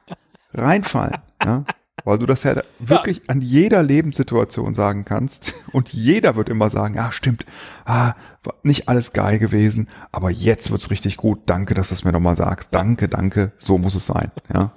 reinfallen? 0.54 1.17
Ja? 1.43 1.65
Weil 2.04 2.19
du 2.19 2.28
das 2.28 2.43
ja 2.43 2.62
wirklich 2.78 3.28
an 3.30 3.41
jeder 3.41 3.82
Lebenssituation 3.82 4.76
sagen 4.76 5.06
kannst. 5.06 5.56
Und 5.71 5.91
jeder 5.91 6.36
wird 6.36 6.50
immer 6.50 6.69
sagen, 6.69 6.95
ja, 6.95 7.12
stimmt, 7.12 7.45
ah, 7.84 8.13
nicht 8.62 8.88
alles 8.88 9.12
geil 9.12 9.39
gewesen, 9.39 9.89
aber 10.12 10.30
jetzt 10.30 10.69
wird's 10.69 10.91
richtig 10.91 11.17
gut. 11.17 11.41
Danke, 11.48 11.74
dass 11.74 11.89
du 11.89 11.95
es 11.95 12.04
mir 12.04 12.12
nochmal 12.12 12.38
sagst. 12.38 12.76
Danke, 12.76 13.10
danke, 13.10 13.54
so 13.58 13.80
muss 13.80 13.95
es 13.95 14.06
sein. 14.06 14.32
Ja. 14.54 14.71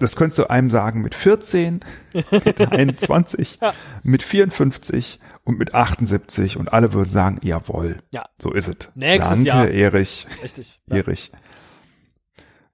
Das 0.00 0.16
könntest 0.16 0.38
du 0.40 0.50
einem 0.50 0.70
sagen 0.70 1.00
mit 1.02 1.14
14, 1.14 1.80
mit 2.12 2.72
21, 2.72 3.60
mit 4.02 4.24
54 4.24 5.20
und 5.48 5.58
mit 5.58 5.72
78 5.74 6.58
und 6.58 6.74
alle 6.74 6.92
würden 6.92 7.08
sagen, 7.08 7.40
jawohl, 7.42 8.02
Ja. 8.10 8.28
so 8.38 8.52
ist 8.52 8.68
es. 8.68 8.76
Nächstes 8.94 9.44
Danke, 9.44 9.48
Jahr. 9.48 9.66
Erich. 9.68 10.26
Richtig. 10.42 10.82
Ja. 10.86 10.96
Erich. 10.98 11.32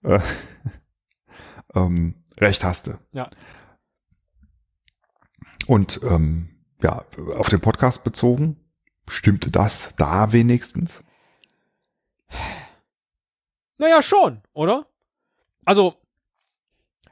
Äh, 0.02 0.18
ähm, 1.76 2.24
recht 2.36 2.64
hast 2.64 2.88
du. 2.88 2.98
Ja. 3.12 3.30
Und 5.68 6.00
ähm, 6.02 6.48
ja, 6.82 7.04
auf 7.36 7.48
den 7.48 7.60
Podcast 7.60 8.02
bezogen, 8.02 8.56
stimmte 9.08 9.52
das 9.52 9.94
da 9.94 10.32
wenigstens? 10.32 11.04
Naja, 13.78 14.02
schon, 14.02 14.42
oder? 14.52 14.88
Also, 15.64 15.94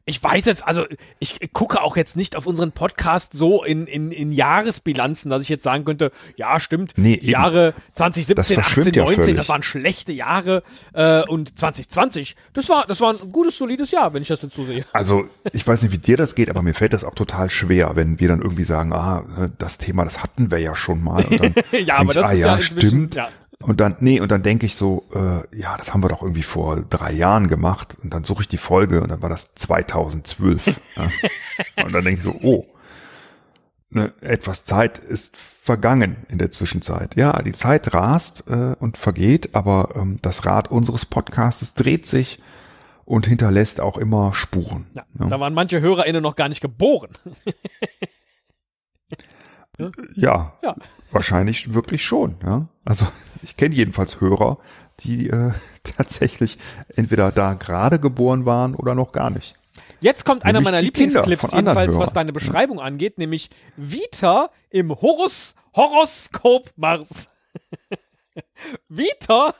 ich 0.05 0.23
weiß 0.23 0.47
jetzt, 0.47 0.67
also 0.67 0.85
ich 1.21 1.53
gucke 1.53 1.81
auch 1.81 1.97
jetzt 1.97 2.17
nicht 2.17 2.35
auf 2.35 2.47
unseren 2.47 2.73
Podcast 2.73 3.35
so 3.35 3.62
in, 3.62 3.87
in, 3.87 4.11
in 4.11 4.33
Jahresbilanzen, 4.33 5.31
dass 5.31 5.43
ich 5.43 5.49
jetzt 5.49 5.62
sagen 5.62 5.85
könnte, 5.85 6.11
ja, 6.37 6.59
stimmt, 6.59 6.95
Nee, 6.97 7.17
die 7.17 7.23
eben. 7.23 7.31
Jahre 7.31 7.75
2017, 7.93 8.35
Das 8.37 8.47
18, 8.51 8.62
verschwimmt 8.62 8.97
ja 8.97 9.05
19, 9.05 9.23
völlig. 9.23 9.37
das 9.37 9.49
waren 9.49 9.62
schlechte 9.62 10.12
Jahre 10.12 10.62
äh, 10.93 11.23
und 11.27 11.57
2020, 11.59 12.37
das 12.53 12.69
war, 12.69 12.87
das 12.87 13.01
war 13.01 13.12
ein 13.12 13.33
gutes, 13.33 13.57
solides 13.57 13.91
Jahr, 13.93 14.12
wenn 14.12 14.23
ich 14.23 14.29
das 14.29 14.43
jetzt 14.43 14.55
so 14.57 14.65
sehe. 14.65 14.85
Also, 14.93 15.27
ich 15.53 15.67
weiß 15.67 15.83
nicht, 15.83 15.93
wie 15.93 15.99
dir 15.99 16.17
das 16.17 16.35
geht, 16.35 16.51
aber 16.51 16.62
mir 16.62 16.75
fällt 16.75 16.93
das 16.93 17.05
auch 17.05 17.15
total 17.15 17.49
schwer, 17.51 17.95
wenn 17.95 18.19
wir 18.19 18.29
dann 18.29 18.43
irgendwie 18.43 18.65
sagen, 18.65 18.93
ah, 18.93 19.51
das 19.59 19.79
Thema, 19.79 20.05
das 20.05 20.23
hatten 20.23 20.51
wir 20.51 20.59
ja 20.59 20.75
schon 20.75 21.03
mal. 21.03 21.25
Und 21.25 21.41
dann 21.41 21.55
Ja, 21.87 21.99
aber 21.99 22.11
ich, 22.11 22.15
das 22.17 22.31
ah, 22.31 22.33
ist 22.33 22.41
ja 22.41 22.57
ja, 22.57 22.61
stimmt. 22.61 23.15
ja. 23.15 23.29
Und 23.62 23.81
dann, 23.81 23.96
nee, 24.01 24.20
und 24.20 24.31
dann 24.31 24.42
denke 24.42 24.66
ich 24.66 24.77
so, 24.77 25.05
äh, 25.14 25.57
ja, 25.57 25.77
das 25.77 25.92
haben 25.94 26.03
wir 26.03 26.09
doch 26.09 26.22
irgendwie 26.22 26.42
vor 26.42 26.83
drei 26.83 27.12
Jahren 27.12 27.48
gemacht. 27.48 27.96
Und 28.03 28.12
dann 28.12 28.25
suche 28.25 28.42
ich 28.42 28.48
die 28.48 28.57
Folge 28.59 29.01
und 29.03 29.09
dann 29.11 29.22
war 29.22 29.29
das 29.31 29.55
2012. 29.55 30.66
ja. 30.96 31.85
Und 31.85 31.92
dann 31.92 32.05
denke 32.05 32.18
ich 32.18 32.22
so, 32.22 32.35
oh, 32.42 32.66
ne, 33.90 34.12
etwas 34.20 34.64
Zeit 34.64 34.98
ist 34.98 35.37
vergangen 35.37 36.16
in 36.29 36.38
der 36.38 36.51
Zwischenzeit. 36.51 37.14
Ja, 37.16 37.40
die 37.42 37.53
Zeit 37.53 37.94
rast 37.94 38.44
äh, 38.48 38.75
und 38.81 38.98
vergeht, 38.98 39.55
aber 39.55 39.92
ähm, 39.94 40.18
das 40.22 40.44
Rad 40.44 40.70
unseres 40.70 41.07
Podcastes 41.07 41.75
dreht 41.75 42.05
sich 42.07 42.40
und 43.05 43.27
hinterlässt 43.27 43.81
auch 43.81 43.96
immer 43.98 44.35
Spuren. 44.35 44.87
Ja, 44.94 45.05
Ja. 45.20 45.27
Da 45.27 45.38
waren 45.40 45.55
manche 45.55 45.81
HörerInnen 45.81 46.22
noch 46.22 46.35
gar 46.37 46.48
nicht 46.48 46.61
geboren. 46.61 47.11
Ja, 50.14 50.53
Ja. 50.62 50.77
wahrscheinlich 51.11 51.75
wirklich 51.75 52.05
schon, 52.05 52.37
ja. 52.44 52.68
Also 52.85 53.07
ich 53.42 53.57
kenne 53.57 53.74
jedenfalls 53.74 54.20
Hörer, 54.20 54.59
die 55.00 55.28
äh, 55.28 55.52
tatsächlich 55.96 56.59
entweder 56.96 57.33
da 57.33 57.55
gerade 57.55 57.98
geboren 57.98 58.46
waren 58.46 58.74
oder 58.74 58.94
noch 58.94 59.12
gar 59.12 59.31
nicht. 59.31 59.55
Jetzt 60.00 60.24
kommt 60.24 60.44
einer 60.44 60.59
Nämlich 60.59 60.64
meiner 60.72 60.81
die 60.83 60.90
Kinder 60.90 61.20
Lieblingsclips, 61.20 61.55
jedenfalls 61.55 61.98
was 61.98 62.12
deine 62.12 62.33
Beschreibung 62.33 62.81
angeht, 62.81 63.18
nämlich 63.18 63.50
Vita 63.76 64.50
im 64.70 64.90
Horus 64.90 65.55
Horoskop 65.74 66.70
Mars. 66.76 67.28
Vita, 68.88 69.55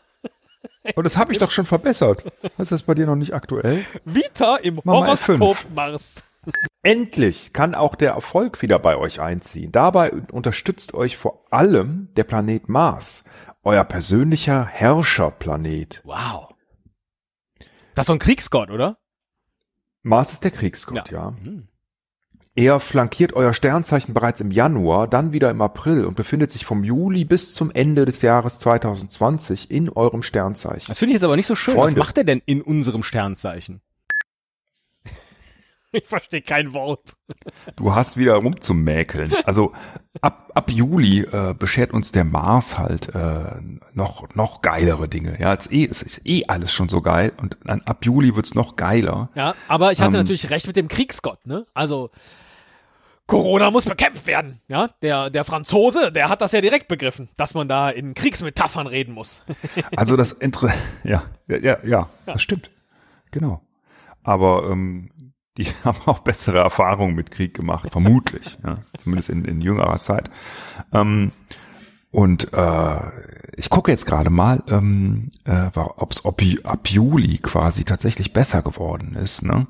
Aber 0.95 1.03
das 1.03 1.17
habe 1.17 1.33
ich 1.33 1.39
doch 1.39 1.51
schon 1.51 1.67
verbessert. 1.67 2.25
Ist 2.59 2.73
das 2.73 2.83
bei 2.83 2.95
dir 2.95 3.07
noch 3.07 3.17
nicht 3.17 3.35
aktuell? 3.35 3.85
Vita 4.05 4.57
im 4.57 4.81
mal 4.85 4.95
Horoskop 4.95 5.57
F5. 5.57 5.75
Mars. 5.75 6.25
Endlich 6.83 7.53
kann 7.53 7.75
auch 7.75 7.95
der 7.95 8.13
Erfolg 8.13 8.63
wieder 8.63 8.79
bei 8.79 8.97
euch 8.97 9.21
einziehen. 9.21 9.71
Dabei 9.71 10.13
unterstützt 10.13 10.95
euch 10.95 11.17
vor 11.17 11.45
allem 11.51 12.09
der 12.17 12.25
Planet 12.25 12.69
Mars, 12.69 13.25
euer 13.63 13.85
persönlicher 13.85 14.67
Herrscherplanet. 14.67 16.03
Wow. 16.05 16.49
Das 17.95 18.05
ist 18.05 18.07
so 18.09 18.13
ein 18.15 18.19
Kriegsgott, 18.19 18.71
oder? 18.71 18.99
Mars 20.03 20.33
ist 20.33 20.45
der 20.45 20.51
Kriegsgott, 20.51 21.11
ja. 21.11 21.35
Hm. 21.43 21.69
Er 22.55 22.81
flankiert 22.81 23.33
euer 23.33 23.55
Sternzeichen 23.55 24.13
bereits 24.13 24.43
im 24.43 24.51
Januar, 24.51 25.09
dann 25.09 25.33
wieder 25.33 25.51
im 25.51 25.63
April 25.63 26.05
und 26.05 26.17
befindet 26.17 26.51
sich 26.51 26.67
vom 26.67 26.85
Juli 26.85 27.25
bis 27.25 27.55
zum 27.55 27.71
Ende 27.71 28.05
des 28.05 28.21
Jahres 28.21 28.59
2020 28.59 29.71
in 29.71 29.89
eurem 29.89 30.23
Sternzeichen. 30.23 30.89
Das 30.89 30.99
finde 30.99 31.13
ich 31.13 31.15
jetzt 31.15 31.25
aber 31.25 31.37
nicht 31.37 31.47
so 31.47 31.55
schön. 31.55 31.75
Freunde. 31.75 31.99
Was 31.99 32.07
macht 32.07 32.19
er 32.19 32.25
denn 32.25 32.43
in 32.45 32.61
unserem 32.61 33.03
Sternzeichen? 33.03 33.81
ich 36.03 36.07
verstehe 36.07 36.43
kein 36.43 36.73
Wort. 36.73 37.15
Du 37.77 37.95
hast 37.95 38.17
wieder 38.17 38.35
rumzumäkeln. 38.35 39.33
Also 39.45 39.73
ab, 40.21 40.51
ab 40.55 40.71
Juli 40.71 41.21
äh, 41.21 41.55
beschert 41.59 41.93
uns 41.93 42.13
der 42.13 42.25
Mars 42.25 42.79
halt 42.79 43.15
äh, 43.15 43.57
noch 43.93 44.35
noch 44.35 44.63
geilere 44.63 45.09
Dinge. 45.09 45.39
Ja, 45.41 45.55
es, 45.55 45.71
eh, 45.71 45.87
es 45.91 46.03
ist 46.03 46.27
eh 46.27 46.45
alles 46.49 46.73
schon 46.73 46.89
so 46.89 47.03
geil 47.03 47.33
und 47.37 47.57
dann, 47.65 47.83
ab 47.83 48.05
Juli 48.05 48.35
wird's 48.35 48.55
noch 48.55 48.77
geiler. 48.77 49.31
Ja, 49.35 49.55
aber 49.69 49.93
ich 49.93 50.01
hatte 50.01 50.17
Ähm. 50.17 50.23
natürlich 50.23 50.51
recht 50.51 50.67
mit 50.67 50.77
dem 50.77 50.89
Kriegsgott, 50.89 51.47
ne? 51.47 51.67
Also 51.75 52.11
Corona 53.27 53.71
muss 53.71 53.85
bekämpft 53.85 54.27
werden. 54.27 54.61
Ja, 54.69 54.89
der, 55.01 55.31
der 55.31 55.45
Franzose, 55.45 56.13
der 56.13 56.29
hat 56.29 56.41
das 56.41 56.53
ja 56.53 56.61
direkt 56.61 56.89
begriffen, 56.89 57.29
dass 57.37 57.55
man 57.55 57.69
da 57.69 57.89
in 57.89 58.15
Kriegsmetaphern 58.15 58.87
reden 58.87 59.15
muss. 59.15 59.43
Also 59.97 60.17
das 60.17 60.33
Inter 60.33 60.73
ja, 61.05 61.23
ja, 61.49 61.57
ja, 61.59 61.79
ja, 61.85 62.09
das 62.27 62.43
stimmt. 62.43 62.71
Genau. 63.31 63.63
Aber 64.23 64.69
ähm, 64.71 65.11
die 65.57 65.65
haben 65.85 65.99
auch 66.07 66.21
bessere 66.21 66.59
Erfahrungen 66.59 67.15
mit 67.15 67.31
Krieg 67.31 67.55
gemacht, 67.55 67.89
vermutlich, 67.91 68.59
ja, 68.65 68.79
zumindest 68.99 69.29
in, 69.29 69.45
in 69.45 69.61
jüngerer 69.61 70.01
Zeit. 70.01 70.31
Ähm, 70.93 71.33
und 72.11 72.53
äh, 72.53 73.01
ich 73.57 73.71
gucke 73.71 73.91
jetzt 73.91 74.05
gerade 74.05 74.29
mal, 74.29 74.63
ähm, 74.69 75.31
äh, 75.45 75.71
ob 75.75 76.13
es 76.13 76.27
ab, 76.27 76.43
ab 76.65 76.89
Juli 76.89 77.39
quasi 77.39 77.85
tatsächlich 77.85 78.35
besser 78.35 78.61
geworden 78.61 79.15
ist. 79.15 79.43
Ne? 79.43 79.67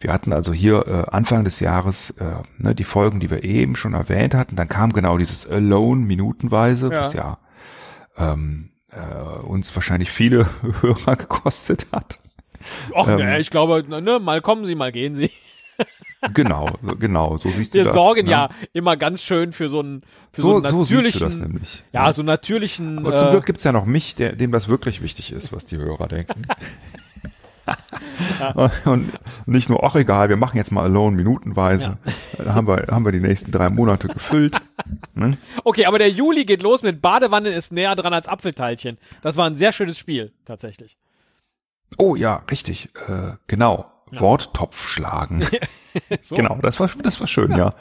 Wir 0.00 0.12
hatten 0.12 0.34
also 0.34 0.52
hier 0.52 0.86
äh, 0.86 1.10
Anfang 1.10 1.44
des 1.44 1.58
Jahres 1.60 2.10
äh, 2.10 2.42
ne, 2.58 2.74
die 2.74 2.84
Folgen, 2.84 3.18
die 3.18 3.30
wir 3.30 3.44
eben 3.44 3.76
schon 3.76 3.94
erwähnt 3.94 4.34
hatten. 4.34 4.56
Dann 4.56 4.68
kam 4.68 4.92
genau 4.92 5.16
dieses 5.16 5.48
Alone 5.48 6.04
minutenweise, 6.04 6.90
Ja. 6.92 7.00
was 7.00 7.14
ja 7.14 7.38
ähm, 8.18 8.72
äh, 8.90 9.44
uns 9.46 9.74
wahrscheinlich 9.74 10.10
viele 10.10 10.46
Hörer 10.82 11.16
gekostet 11.16 11.86
hat. 11.92 12.18
Och, 12.92 13.08
Ähm. 13.08 13.16
ne, 13.18 13.38
ich 13.38 13.50
glaube, 13.50 13.84
ne, 13.88 14.18
mal 14.20 14.40
kommen 14.40 14.66
Sie, 14.66 14.74
mal 14.74 14.92
gehen 14.92 15.14
Sie. 15.14 15.30
Genau, 16.32 16.70
so, 16.82 16.96
genau, 16.96 17.36
so 17.36 17.50
siehst 17.50 17.74
du 17.74 17.78
Wir 17.78 17.84
das. 17.84 17.94
sorgen 17.94 18.24
ne? 18.24 18.30
ja 18.30 18.48
immer 18.72 18.96
ganz 18.96 19.22
schön 19.22 19.52
für 19.52 19.68
so 19.68 19.80
einen, 19.80 20.02
für 20.32 20.40
so, 20.40 20.60
so 20.60 20.60
so 20.60 20.68
einen 20.68 20.84
siehst 20.84 20.90
du 20.90 20.94
natürlichen, 20.96 21.20
das 21.20 21.38
nämlich. 21.38 21.84
ja, 21.92 22.12
so 22.12 22.22
einen 22.22 22.26
natürlichen, 22.26 22.98
Aber 22.98 23.14
zum 23.14 23.28
äh, 23.28 23.30
Glück 23.32 23.46
gibt's 23.46 23.64
ja 23.64 23.72
noch 23.72 23.84
mich, 23.84 24.16
der, 24.16 24.32
dem 24.32 24.50
das 24.50 24.66
wirklich 24.66 25.02
wichtig 25.02 25.32
ist, 25.32 25.52
was 25.52 25.66
die 25.66 25.76
Hörer 25.76 26.08
denken. 26.08 26.42
Und 28.84 29.12
nicht 29.46 29.68
nur, 29.68 29.82
ach 29.84 29.94
egal, 29.96 30.28
wir 30.28 30.36
machen 30.36 30.56
jetzt 30.56 30.72
mal 30.72 30.84
Alone 30.84 31.16
minutenweise. 31.16 31.98
Da 32.38 32.54
haben 32.54 32.66
wir, 32.66 32.86
haben 32.90 33.04
wir 33.04 33.12
die 33.12 33.20
nächsten 33.20 33.50
drei 33.50 33.70
Monate 33.70 34.08
gefüllt. 34.08 34.56
Ne? 35.14 35.38
okay, 35.64 35.86
aber 35.86 35.98
der 35.98 36.10
Juli 36.10 36.44
geht 36.44 36.62
los 36.62 36.82
mit 36.82 37.00
Badewanne 37.00 37.48
ist 37.48 37.72
näher 37.72 37.96
dran 37.96 38.12
als 38.12 38.28
Apfelteilchen. 38.28 38.98
Das 39.22 39.38
war 39.38 39.46
ein 39.46 39.56
sehr 39.56 39.72
schönes 39.72 39.98
Spiel, 39.98 40.30
tatsächlich. 40.44 40.98
Oh 41.98 42.16
ja, 42.16 42.42
richtig, 42.50 42.90
äh, 43.08 43.32
genau. 43.46 43.90
Worttopf 44.10 44.88
schlagen. 44.88 45.46
So. 46.20 46.34
Genau, 46.34 46.58
das 46.60 46.78
war, 46.78 46.90
das 47.02 47.20
war 47.20 47.26
schön, 47.26 47.56
ja. 47.56 47.72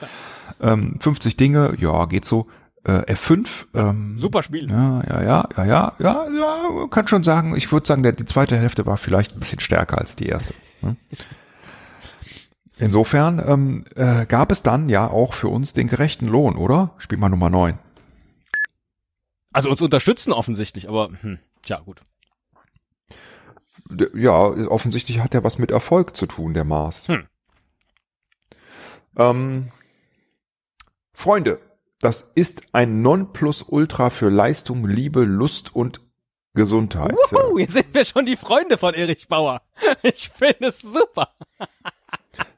Ähm, 0.61 0.97
50 1.01 1.35
Dinge, 1.35 1.75
ja, 1.77 2.05
geht 2.05 2.23
so. 2.23 2.47
Äh, 2.85 3.13
F5, 3.13 3.65
ähm, 3.73 4.17
Super 4.17 4.41
Spiel. 4.41 4.69
Ja, 4.69 5.03
ja, 5.03 5.21
ja, 5.21 5.49
ja, 5.57 5.65
ja, 5.65 5.95
ja, 5.99 6.27
ja, 6.29 6.87
kann 6.89 7.09
schon 7.09 7.25
sagen, 7.25 7.57
ich 7.57 7.73
würde 7.73 7.85
sagen, 7.85 8.03
der, 8.03 8.13
die 8.13 8.25
zweite 8.25 8.57
Hälfte 8.57 8.85
war 8.85 8.95
vielleicht 8.95 9.33
ein 9.33 9.41
bisschen 9.41 9.59
stärker 9.59 9.97
als 9.97 10.15
die 10.15 10.27
erste. 10.27 10.53
ne? 10.81 10.95
Insofern 12.77 13.43
ähm, 13.45 13.85
äh, 13.95 14.25
gab 14.25 14.51
es 14.51 14.61
dann 14.61 14.87
ja 14.87 15.07
auch 15.09 15.33
für 15.33 15.47
uns 15.47 15.73
den 15.73 15.87
gerechten 15.87 16.27
Lohn, 16.27 16.55
oder? 16.55 16.93
Spiel 16.97 17.17
mal 17.17 17.29
Nummer 17.29 17.49
9. 17.49 17.77
Also 19.51 19.69
uns 19.69 19.81
unterstützen 19.81 20.33
offensichtlich, 20.33 20.89
aber 20.89 21.09
hm, 21.21 21.39
tja, 21.63 21.79
gut. 21.79 22.01
Ja, 24.15 24.33
offensichtlich 24.33 25.19
hat 25.19 25.33
er 25.33 25.43
was 25.43 25.59
mit 25.59 25.71
Erfolg 25.71 26.15
zu 26.15 26.25
tun, 26.25 26.53
der 26.53 26.63
Mars. 26.63 27.07
Hm. 27.07 27.27
Ähm, 29.17 29.71
Freunde, 31.13 31.59
das 31.99 32.31
ist 32.35 32.63
ein 32.73 33.01
Nonplusultra 33.01 34.09
für 34.09 34.29
Leistung, 34.29 34.85
Liebe, 34.85 35.23
Lust 35.23 35.75
und 35.75 36.01
Gesundheit. 36.53 37.15
Wuhu, 37.31 37.59
jetzt 37.59 37.73
sind 37.73 37.93
wir 37.93 38.05
schon 38.05 38.25
die 38.25 38.37
Freunde 38.37 38.77
von 38.77 38.93
Erich 38.93 39.27
Bauer. 39.27 39.61
Ich 40.01 40.29
finde 40.29 40.67
es 40.67 40.81
super. 40.81 41.29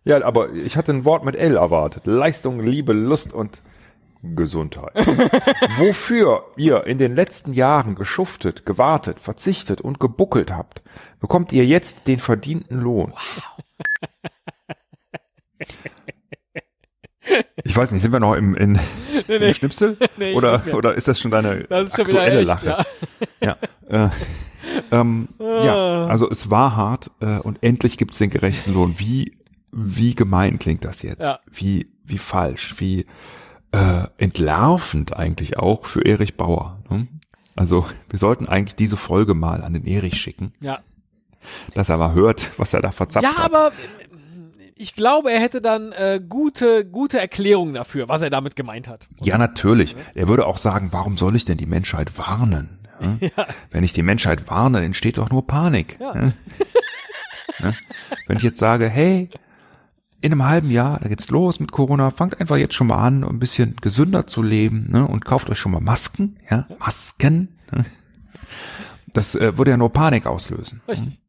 Ja, 0.06 0.24
aber 0.24 0.52
ich 0.54 0.78
hatte 0.78 0.92
ein 0.92 1.06
Wort 1.06 1.26
mit 1.26 1.36
L 1.36 1.58
erwartet. 1.58 2.06
Leistung, 2.06 2.62
Liebe, 2.62 2.94
Lust 2.94 3.34
und 3.34 3.62
Gesundheit. 4.24 4.94
Wofür 5.78 6.46
ihr 6.58 6.86
in 6.86 6.98
den 6.98 7.16
letzten 7.16 7.54
Jahren 7.54 7.96
geschuftet, 7.96 8.66
gewartet, 8.66 9.20
verzichtet 9.20 9.82
und 9.82 10.00
gebuckelt 10.00 10.52
habt, 10.52 10.82
bekommt 11.20 11.52
ihr 11.54 11.66
jetzt 11.66 12.08
den 12.08 12.20
verdienten 12.20 12.80
Lohn. 12.80 13.14
Ich 17.64 17.76
weiß 17.76 17.92
nicht, 17.92 18.02
sind 18.02 18.14
wir 18.14 18.22
noch 18.22 18.36
im, 18.36 18.56
in, 18.56 18.80
im 19.28 19.54
Schnipsel? 19.54 19.98
Nee, 20.18 20.34
oder, 20.34 20.64
oder 20.74 20.96
ist 20.96 21.08
das 21.08 21.20
schon 21.20 21.32
deine 21.32 21.66
Das 21.66 21.90
ist 21.90 21.96
schon 21.98 22.06
aktuelle 22.06 22.40
echt, 22.40 22.48
Lache? 22.48 22.68
ja. 22.68 22.86
Ja, 23.42 23.58
äh, 23.90 24.10
ähm, 24.92 25.28
Ah. 25.40 25.64
ja, 25.66 26.06
also 26.08 26.30
es 26.30 26.50
war 26.50 26.76
hart 26.76 27.12
äh, 27.20 27.38
und 27.40 27.62
endlich 27.62 27.98
gibt's 27.98 28.18
den 28.18 28.30
gerechten 28.30 28.74
Lohn. 28.74 28.96
Wie 28.98 29.38
wie 29.72 30.16
gemein 30.16 30.58
klingt 30.60 30.86
das 30.86 31.02
jetzt? 31.02 31.22
Ja. 31.22 31.40
Wie 31.52 31.92
wie 32.04 32.18
falsch? 32.18 32.76
Wie 32.80 33.06
äh, 33.72 34.04
entlarvend 34.18 35.16
eigentlich 35.16 35.58
auch 35.58 35.86
für 35.86 36.06
Erich 36.06 36.36
Bauer. 36.38 36.80
Ne? 36.90 37.08
Also 37.56 37.86
wir 38.10 38.20
sollten 38.20 38.48
eigentlich 38.48 38.76
diese 38.76 38.98
Folge 38.98 39.34
mal 39.34 39.64
an 39.64 39.74
den 39.74 39.86
Erich 39.86 40.20
schicken, 40.20 40.54
Ja, 40.62 40.80
dass 41.74 41.90
er 41.90 41.98
mal 41.98 42.14
hört, 42.14 42.52
was 42.60 42.74
er 42.74 42.82
da 42.82 42.92
verzapft 42.92 43.24
ja 43.26 43.36
hat. 43.36 43.46
aber 43.46 43.68
äh, 43.70 43.72
ich 44.80 44.94
glaube, 44.96 45.32
er 45.32 45.40
hätte 45.40 45.60
dann 45.60 45.92
äh, 45.94 46.22
gute, 46.28 46.86
gute 46.86 47.20
Erklärungen 47.20 47.74
dafür, 47.74 48.08
was 48.10 48.22
er 48.22 48.30
damit 48.30 48.56
gemeint 48.56 48.88
hat. 48.88 49.08
Ja, 49.22 49.38
natürlich. 49.40 49.96
Er 50.14 50.28
würde 50.28 50.46
auch 50.46 50.58
sagen, 50.58 50.90
warum 50.92 51.18
soll 51.18 51.36
ich 51.36 51.46
denn 51.46 51.58
die 51.58 51.66
Menschheit 51.66 52.18
warnen? 52.20 52.78
Ja? 53.20 53.48
Wenn 53.72 53.84
ich 53.84 53.94
die 53.94 54.04
Menschheit 54.04 54.50
warne, 54.50 54.82
entsteht 54.82 55.18
doch 55.18 55.30
nur 55.32 55.48
Panik. 55.48 55.98
Ja. 56.00 56.32
Wenn 58.28 58.38
ich 58.38 58.44
jetzt 58.44 58.60
sage, 58.60 58.88
hey, 58.88 59.30
in 60.22 60.32
einem 60.32 60.46
halben 60.46 60.72
Jahr, 60.72 61.00
da 61.00 61.10
geht's 61.10 61.30
los 61.30 61.60
mit 61.60 61.72
Corona, 61.72 62.12
fangt 62.12 62.40
einfach 62.40 62.58
jetzt 62.58 62.74
schon 62.74 62.88
mal 62.88 63.04
an, 63.04 63.24
ein 63.24 63.40
bisschen 63.40 63.76
gesünder 63.82 64.28
zu 64.28 64.42
leben 64.42 64.88
ne? 64.90 65.08
und 65.08 65.26
kauft 65.26 65.50
euch 65.50 65.60
schon 65.60 65.72
mal 65.72 65.82
Masken, 65.82 66.38
ja, 66.50 66.68
Masken. 66.80 67.60
Das 69.14 69.36
äh, 69.36 69.58
würde 69.58 69.72
ja 69.72 69.78
nur 69.78 69.92
Panik 69.92 70.26
auslösen. 70.26 70.82
Richtig. 70.88 71.20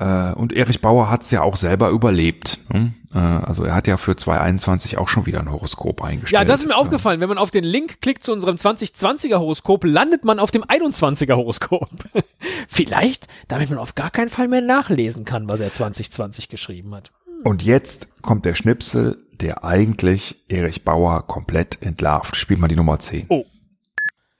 Äh, 0.00 0.32
und 0.32 0.54
Erich 0.54 0.80
Bauer 0.80 1.10
hat's 1.10 1.30
ja 1.30 1.42
auch 1.42 1.56
selber 1.56 1.90
überlebt. 1.90 2.58
Ne? 2.72 2.94
Äh, 3.14 3.18
also 3.18 3.64
er 3.64 3.74
hat 3.74 3.86
ja 3.86 3.98
für 3.98 4.16
2021 4.16 4.96
auch 4.96 5.08
schon 5.08 5.26
wieder 5.26 5.40
ein 5.40 5.50
Horoskop 5.50 6.02
eingestellt. 6.02 6.40
Ja, 6.40 6.44
das 6.46 6.62
ist 6.62 6.66
mir 6.66 6.76
aufgefallen. 6.76 7.20
Wenn 7.20 7.28
man 7.28 7.36
auf 7.36 7.50
den 7.50 7.64
Link 7.64 8.00
klickt 8.00 8.24
zu 8.24 8.32
unserem 8.32 8.56
2020er 8.56 9.38
Horoskop, 9.38 9.84
landet 9.84 10.24
man 10.24 10.38
auf 10.38 10.50
dem 10.50 10.64
21er 10.64 11.36
Horoskop. 11.36 11.90
Vielleicht, 12.68 13.28
damit 13.48 13.68
man 13.68 13.78
auf 13.78 13.94
gar 13.94 14.10
keinen 14.10 14.30
Fall 14.30 14.48
mehr 14.48 14.62
nachlesen 14.62 15.26
kann, 15.26 15.48
was 15.48 15.60
er 15.60 15.72
2020 15.72 16.48
geschrieben 16.48 16.94
hat. 16.94 17.12
Und 17.44 17.62
jetzt 17.62 18.22
kommt 18.22 18.46
der 18.46 18.54
Schnipsel, 18.54 19.18
der 19.32 19.64
eigentlich 19.64 20.36
Erich 20.48 20.82
Bauer 20.82 21.26
komplett 21.26 21.82
entlarvt. 21.82 22.36
Spiel 22.36 22.56
mal 22.56 22.68
die 22.68 22.76
Nummer 22.76 22.98
10. 22.98 23.26
Oh. 23.28 23.44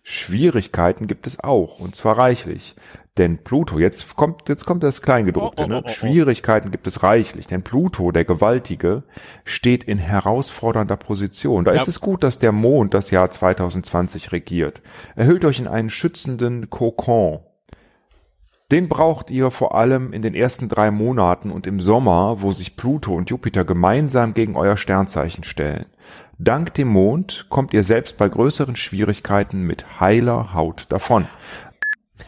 Schwierigkeiten 0.03 1.07
gibt 1.07 1.27
es 1.27 1.38
auch, 1.38 1.79
und 1.79 1.94
zwar 1.94 2.16
reichlich. 2.18 2.75
Denn 3.20 3.37
Pluto, 3.37 3.78
jetzt 3.78 4.16
kommt, 4.16 4.48
jetzt 4.48 4.64
kommt 4.64 4.83
das 4.83 5.02
Kleingedruckte, 5.02 5.64
Oh, 5.64 5.66
oh, 5.66 5.68
ne? 5.68 5.83
oh. 5.85 5.88
Schwierigkeiten 5.90 6.70
gibt 6.70 6.87
es 6.87 7.02
reichlich, 7.02 7.46
denn 7.46 7.61
Pluto, 7.62 8.12
der 8.12 8.24
Gewaltige, 8.24 9.02
steht 9.44 9.85
in 9.85 9.98
herausfordernder 9.98 10.96
Position. 10.96 11.66
Da 11.66 11.74
Ja. 11.74 11.83
ist 11.83 11.88
es 11.88 12.00
gut, 12.00 12.24
dass 12.24 12.38
der 12.38 12.52
Mond 12.52 12.94
das 12.94 13.11
Jahr 13.11 13.30
2020 13.30 14.33
regiert. 14.33 14.80
Er 15.16 15.26
hüllt 15.26 15.44
euch 15.44 15.59
in 15.61 15.68
einen 15.68 15.90
schützenden 15.90 16.70
Kokon. 16.70 17.40
Den 18.72 18.88
braucht 18.88 19.30
ihr 19.30 19.50
vor 19.50 19.74
allem 19.74 20.14
in 20.14 20.22
den 20.22 20.35
ersten 20.35 20.68
drei 20.70 20.90
Monaten 20.90 21.50
und 21.50 21.66
im 21.66 21.83
Sommer, 21.83 22.37
wo 22.40 22.52
sich 22.52 22.74
Pluto 22.78 23.12
und 23.12 23.28
Jupiter 23.28 23.66
gemeinsam 23.66 24.33
gegen 24.33 24.56
euer 24.56 24.78
Sternzeichen 24.78 25.44
stellen. 25.44 25.85
Dank 26.38 26.72
dem 26.72 26.88
Mond 26.88 27.44
kommt 27.50 27.74
ihr 27.74 27.85
selbst 27.85 28.16
bei 28.16 28.30
größeren 28.30 28.76
Schwierigkeiten 28.76 29.66
mit 29.66 30.00
heiler 30.00 30.54
Haut 30.54 30.87
davon. 30.88 31.26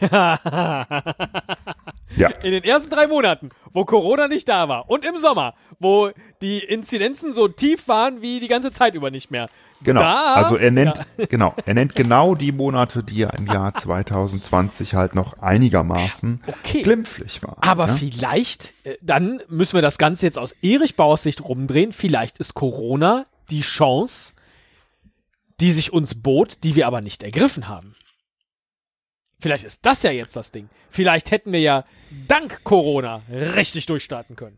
Ja, 2.15 2.29
In 2.43 2.51
den 2.51 2.63
ersten 2.63 2.91
drei 2.91 3.07
Monaten, 3.07 3.49
wo 3.71 3.85
Corona 3.85 4.27
nicht 4.27 4.47
da 4.47 4.69
war 4.69 4.87
und 4.87 5.03
im 5.03 5.17
Sommer, 5.17 5.55
wo 5.79 6.11
die 6.43 6.59
Inzidenzen 6.59 7.33
so 7.33 7.47
tief 7.47 7.87
waren 7.87 8.21
wie 8.21 8.39
die 8.39 8.47
ganze 8.47 8.71
Zeit 8.71 8.93
über 8.93 9.09
nicht 9.09 9.31
mehr. 9.31 9.49
genau. 9.81 10.01
Da, 10.01 10.35
also 10.35 10.55
er 10.55 10.69
nennt, 10.69 11.01
genau, 11.29 11.55
er 11.65 11.73
nennt 11.73 11.95
genau 11.95 12.35
die 12.35 12.51
Monate, 12.51 13.03
die 13.03 13.17
ja 13.17 13.31
im 13.31 13.47
Jahr 13.47 13.73
2020 13.73 14.93
halt 14.93 15.15
noch 15.15 15.39
einigermaßen 15.41 16.43
Okay. 16.45 16.83
glimpflich 16.83 17.41
waren. 17.41 17.57
Aber 17.61 17.87
ne? 17.87 17.95
vielleicht, 17.95 18.75
äh, 18.83 18.95
dann 19.01 19.41
müssen 19.49 19.73
wir 19.73 19.81
das 19.81 19.97
Ganze 19.97 20.27
jetzt 20.27 20.37
aus 20.37 20.51
Erich 20.61 20.95
Bauers 20.95 21.23
Sicht 21.23 21.41
rumdrehen. 21.43 21.93
Vielleicht 21.93 22.37
ist 22.37 22.53
Corona 22.53 23.23
die 23.49 23.61
Chance, 23.61 24.33
die 25.59 25.71
sich 25.71 25.91
uns 25.93 26.13
bot, 26.21 26.57
die 26.63 26.75
wir 26.75 26.85
aber 26.85 27.01
nicht 27.01 27.23
ergriffen 27.23 27.67
haben. 27.67 27.95
Vielleicht 29.43 29.65
ist 29.65 29.85
das 29.85 30.03
ja 30.03 30.11
jetzt 30.11 30.37
das 30.37 30.51
Ding. 30.51 30.69
Vielleicht 30.89 31.29
hätten 31.31 31.51
wir 31.51 31.59
ja 31.59 31.83
dank 32.29 32.63
Corona 32.63 33.21
richtig 33.29 33.85
durchstarten 33.87 34.37
können. 34.37 34.57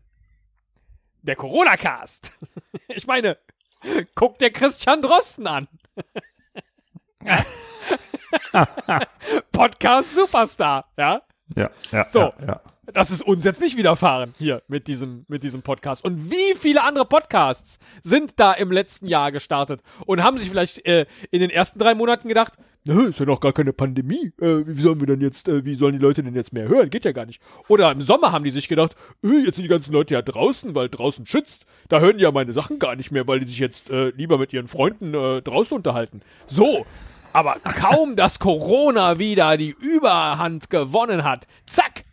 Der 1.22 1.34
Corona-Cast. 1.34 2.38
Ich 2.88 3.08
meine, 3.08 3.36
guck 4.14 4.38
dir 4.38 4.52
Christian 4.52 5.02
Drosten 5.02 5.48
an. 5.48 5.66
Podcast 9.50 10.14
Superstar, 10.14 10.88
ja? 10.96 11.22
Ja, 11.56 11.70
ja, 11.90 12.08
So. 12.08 12.20
ja, 12.20 12.46
ja. 12.46 12.60
Das 12.92 13.10
ist 13.10 13.22
uns 13.22 13.44
jetzt 13.44 13.60
nicht 13.60 13.76
widerfahren 13.76 14.32
hier 14.38 14.62
mit 14.68 14.86
diesem, 14.86 15.24
mit 15.28 15.42
diesem 15.42 15.62
Podcast. 15.62 16.04
Und 16.04 16.30
wie 16.30 16.54
viele 16.56 16.84
andere 16.84 17.04
Podcasts 17.04 17.78
sind 18.02 18.34
da 18.36 18.52
im 18.52 18.70
letzten 18.70 19.06
Jahr 19.06 19.32
gestartet 19.32 19.82
und 20.06 20.22
haben 20.22 20.38
sich 20.38 20.48
vielleicht 20.48 20.86
äh, 20.86 21.06
in 21.30 21.40
den 21.40 21.50
ersten 21.50 21.78
drei 21.78 21.94
Monaten 21.94 22.28
gedacht, 22.28 22.54
"Nö, 22.86 23.08
ist 23.08 23.18
ja 23.18 23.26
noch 23.26 23.40
gar 23.40 23.52
keine 23.52 23.72
Pandemie. 23.72 24.32
Äh, 24.40 24.66
wie 24.66 24.80
sollen 24.80 25.00
wir 25.00 25.06
denn 25.08 25.20
jetzt, 25.20 25.48
äh, 25.48 25.64
wie 25.64 25.74
sollen 25.74 25.94
die 25.94 25.98
Leute 25.98 26.22
denn 26.22 26.34
jetzt 26.34 26.52
mehr 26.52 26.68
hören? 26.68 26.88
Geht 26.90 27.04
ja 27.04 27.12
gar 27.12 27.26
nicht. 27.26 27.42
Oder 27.68 27.90
im 27.90 28.00
Sommer 28.00 28.30
haben 28.32 28.44
die 28.44 28.50
sich 28.50 28.68
gedacht, 28.68 28.94
äh, 29.24 29.44
jetzt 29.44 29.56
sind 29.56 29.64
die 29.64 29.68
ganzen 29.70 29.92
Leute 29.92 30.14
ja 30.14 30.22
draußen, 30.22 30.74
weil 30.74 30.88
draußen 30.88 31.26
schützt. 31.26 31.66
Da 31.88 32.00
hören 32.00 32.18
die 32.18 32.22
ja 32.22 32.30
meine 32.30 32.52
Sachen 32.52 32.78
gar 32.78 32.94
nicht 32.96 33.10
mehr, 33.10 33.26
weil 33.26 33.40
die 33.40 33.46
sich 33.46 33.58
jetzt 33.58 33.90
äh, 33.90 34.10
lieber 34.10 34.38
mit 34.38 34.52
ihren 34.52 34.68
Freunden 34.68 35.14
äh, 35.14 35.42
draußen 35.42 35.76
unterhalten. 35.76 36.20
So. 36.46 36.86
Aber 37.32 37.56
kaum, 37.78 38.16
dass 38.16 38.38
Corona 38.38 39.18
wieder 39.18 39.58
die 39.58 39.76
Überhand 39.78 40.70
gewonnen 40.70 41.22
hat, 41.22 41.46
zack, 41.66 42.05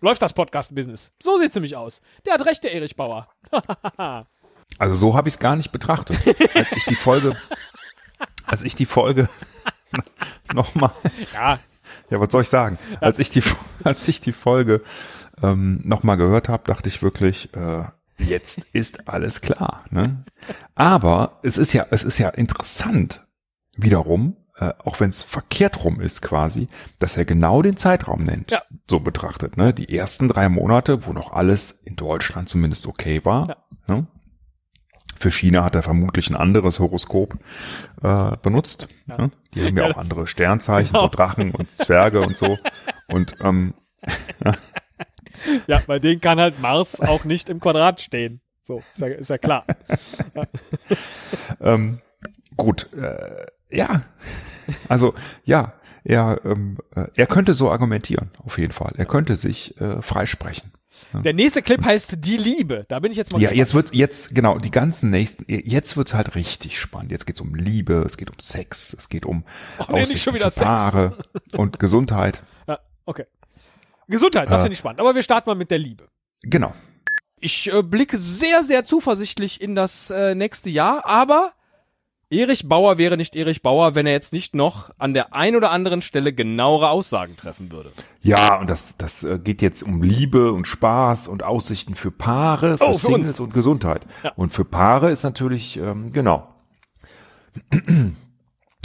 läuft 0.00 0.22
das 0.22 0.32
Podcast-Business. 0.32 1.12
So 1.22 1.38
sieht's 1.38 1.54
nämlich 1.54 1.76
aus. 1.76 2.00
Der 2.26 2.34
hat 2.34 2.46
recht, 2.46 2.64
der 2.64 2.72
Erich 2.72 2.96
Bauer. 2.96 3.28
Also 4.78 4.94
so 4.94 5.16
habe 5.16 5.26
ich 5.28 5.34
es 5.34 5.40
gar 5.40 5.56
nicht 5.56 5.72
betrachtet. 5.72 6.16
Als 6.54 6.70
ich 6.70 6.84
die 6.84 6.94
Folge, 6.94 7.36
als 8.46 8.62
ich 8.62 8.76
die 8.76 8.86
Folge 8.86 9.28
nochmal, 10.54 10.92
Ja, 11.34 11.58
ja, 12.08 12.20
was 12.20 12.30
soll 12.30 12.42
ich 12.42 12.48
sagen? 12.48 12.78
Als 13.00 13.18
ich 13.18 13.30
die, 13.30 13.42
als 13.82 14.06
ich 14.06 14.20
die 14.20 14.32
Folge 14.32 14.82
ähm, 15.42 15.80
nochmal 15.84 16.16
gehört 16.16 16.48
habe, 16.48 16.62
dachte 16.66 16.88
ich 16.88 17.02
wirklich, 17.02 17.52
äh, 17.54 17.82
jetzt 18.18 18.60
ist 18.72 19.08
alles 19.08 19.40
klar. 19.40 19.84
Ne? 19.90 20.24
Aber 20.76 21.40
es 21.42 21.58
ist 21.58 21.72
ja, 21.72 21.86
es 21.90 22.04
ist 22.04 22.18
ja 22.18 22.28
interessant, 22.28 23.26
wiederum, 23.76 24.36
äh, 24.60 24.72
auch 24.84 25.00
wenn 25.00 25.10
es 25.10 25.22
verkehrt 25.22 25.84
rum 25.84 26.00
ist 26.00 26.20
quasi, 26.22 26.68
dass 26.98 27.16
er 27.16 27.24
genau 27.24 27.62
den 27.62 27.76
Zeitraum 27.76 28.22
nennt, 28.22 28.50
Ja. 28.50 28.62
so 28.88 29.00
betrachtet. 29.00 29.56
Ne? 29.56 29.72
Die 29.72 29.96
ersten 29.96 30.28
drei 30.28 30.48
Monate, 30.48 31.06
wo 31.06 31.12
noch 31.12 31.32
alles 31.32 31.70
in 31.70 31.96
Deutschland 31.96 32.48
zumindest 32.48 32.86
okay 32.86 33.24
war. 33.24 33.64
Ne? 33.86 34.06
Für 35.18 35.30
China 35.30 35.64
hat 35.64 35.74
er 35.74 35.82
vermutlich 35.82 36.30
ein 36.30 36.36
anderes 36.36 36.78
Horoskop 36.78 37.34
äh, 38.02 38.36
benutzt. 38.42 38.88
Ne? 39.06 39.30
Die 39.54 39.64
haben 39.66 39.76
ja, 39.76 39.86
Ja, 39.88 39.92
auch 39.94 39.98
andere 39.98 40.26
Sternzeichen, 40.26 40.92
genau. 40.92 41.04
so 41.04 41.08
Drachen 41.08 41.50
und 41.52 41.74
Zwerge 41.76 42.20
und 42.20 42.36
so. 42.36 42.58
Und 43.08 43.34
ähm, 43.42 43.74
ja, 45.66 45.82
bei 45.86 45.98
denen 45.98 46.20
kann 46.20 46.38
halt 46.38 46.60
Mars 46.60 47.00
auch 47.00 47.24
nicht 47.24 47.48
im 47.50 47.60
Quadrat 47.60 48.00
stehen. 48.00 48.40
So, 48.62 48.82
ist 48.90 49.00
ja, 49.00 49.06
ist 49.08 49.30
ja 49.30 49.38
klar. 49.38 49.64
ähm, 51.60 52.00
gut, 52.56 52.88
äh, 52.94 53.46
ja, 53.70 54.02
also 54.88 55.14
ja, 55.44 55.74
er, 56.04 56.40
ähm, 56.44 56.78
äh, 56.94 57.06
er 57.14 57.26
könnte 57.26 57.52
so 57.54 57.70
argumentieren, 57.70 58.30
auf 58.44 58.58
jeden 58.58 58.72
Fall. 58.72 58.94
Er 58.96 59.04
könnte 59.06 59.36
sich 59.36 59.78
äh, 59.80 60.00
freisprechen. 60.02 60.72
Der 61.12 61.34
nächste 61.34 61.62
Clip 61.62 61.84
heißt 61.84 62.16
Die 62.18 62.36
Liebe. 62.36 62.84
Da 62.88 62.98
bin 62.98 63.12
ich 63.12 63.16
jetzt 63.18 63.32
mal 63.32 63.38
Ja, 63.40 63.50
gespannt. 63.50 63.58
jetzt 63.58 63.74
wird 63.74 63.94
jetzt 63.94 64.34
genau 64.34 64.58
die 64.58 64.70
ganzen 64.72 65.10
nächsten. 65.10 65.44
Jetzt 65.48 65.96
wird's 65.96 66.14
halt 66.14 66.34
richtig 66.34 66.80
spannend. 66.80 67.12
Jetzt 67.12 67.26
geht's 67.26 67.40
um 67.40 67.54
Liebe, 67.54 68.02
es 68.04 68.16
geht 68.16 68.28
um 68.30 68.38
Sex, 68.40 68.92
es 68.94 69.08
geht 69.08 69.24
um 69.24 69.44
Ach 69.78 69.88
nee, 69.88 70.00
nicht 70.00 70.20
schon 70.22 70.34
wieder 70.34 70.50
Paare 70.50 71.16
und 71.52 71.78
Gesundheit. 71.78 72.42
Ja, 72.66 72.80
okay. 73.06 73.26
Gesundheit, 74.08 74.50
das 74.50 74.60
Äh. 74.60 74.64
finde 74.64 74.72
ich 74.72 74.78
spannend. 74.80 75.00
Aber 75.00 75.14
wir 75.14 75.22
starten 75.22 75.48
mal 75.48 75.54
mit 75.54 75.70
der 75.70 75.78
Liebe. 75.78 76.08
Genau. 76.42 76.72
Ich 77.38 77.72
äh, 77.72 77.82
blicke 77.82 78.18
sehr, 78.18 78.64
sehr 78.64 78.84
zuversichtlich 78.84 79.60
in 79.60 79.74
das 79.74 80.10
äh, 80.10 80.34
nächste 80.34 80.70
Jahr, 80.70 81.06
aber 81.06 81.52
Erich 82.32 82.68
Bauer 82.68 82.96
wäre 82.96 83.16
nicht 83.16 83.34
Erich 83.34 83.60
Bauer, 83.60 83.96
wenn 83.96 84.06
er 84.06 84.12
jetzt 84.12 84.32
nicht 84.32 84.54
noch 84.54 84.90
an 84.98 85.14
der 85.14 85.34
ein 85.34 85.56
oder 85.56 85.72
anderen 85.72 86.00
Stelle 86.00 86.32
genauere 86.32 86.88
Aussagen 86.90 87.36
treffen 87.36 87.72
würde. 87.72 87.90
Ja, 88.22 88.60
und 88.60 88.70
das, 88.70 88.94
das 88.98 89.24
äh, 89.24 89.38
geht 89.42 89.60
jetzt 89.62 89.82
um 89.82 90.00
Liebe 90.02 90.52
und 90.52 90.66
Spaß 90.68 91.26
und 91.26 91.42
Aussichten 91.42 91.96
für 91.96 92.12
Paare, 92.12 92.78
für 92.78 92.84
Oh, 92.84 92.92
für 92.92 93.06
Singles 93.06 93.30
uns. 93.30 93.40
und 93.40 93.52
Gesundheit. 93.54 94.02
Ja. 94.22 94.32
Und 94.36 94.52
für 94.52 94.64
Paare 94.64 95.10
ist 95.10 95.24
natürlich, 95.24 95.76
ähm, 95.76 96.12
genau. 96.12 96.46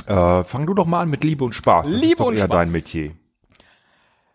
äh, 0.08 0.44
fang 0.44 0.66
du 0.66 0.74
doch 0.74 0.88
mal 0.88 1.02
an 1.02 1.10
mit 1.10 1.24
Liebe 1.24 1.44
und 1.44 1.54
Spaß. 1.54 1.92
Das 1.92 2.02
Liebe 2.02 2.14
ist 2.14 2.20
doch 2.20 2.26
und 2.28 2.38
eher 2.38 2.46
Spaß. 2.46 2.58
dein 2.66 2.72
Metier. 2.72 3.12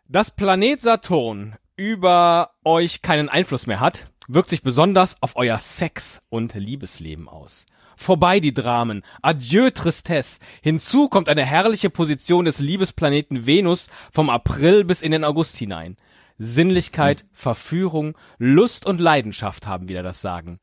Dass 0.09 0.31
Planet 0.31 0.81
Saturn 0.81 1.57
über 1.75 2.51
euch 2.65 3.03
keinen 3.03 3.29
Einfluss 3.29 3.67
mehr 3.67 3.81
hat, 3.81 4.07
wirkt 4.29 4.51
sich 4.51 4.63
besonders 4.63 5.17
auf 5.21 5.35
euer 5.35 5.59
Sex- 5.59 6.21
und 6.29 6.55
Liebesleben 6.55 7.29
aus. 7.29 7.67
Vorbei 8.01 8.41
die 8.41 8.55
Dramen, 8.55 9.03
adieu 9.21 9.69
Tristesse, 9.69 10.41
hinzu 10.63 11.11
kommt 11.11 11.29
eine 11.29 11.45
herrliche 11.45 11.91
Position 11.91 12.47
des 12.47 12.59
Liebesplaneten 12.59 13.45
Venus 13.45 13.89
vom 14.11 14.31
April 14.31 14.85
bis 14.85 15.03
in 15.03 15.13
den 15.13 15.23
August 15.23 15.59
hinein. 15.59 15.99
Sinnlichkeit, 16.39 17.27
Verführung, 17.31 18.17
Lust 18.39 18.87
und 18.87 19.01
Leidenschaft 19.01 19.67
haben 19.67 19.91
wieder 19.91 20.03
das 20.03 20.23
Sagen. 20.23 20.61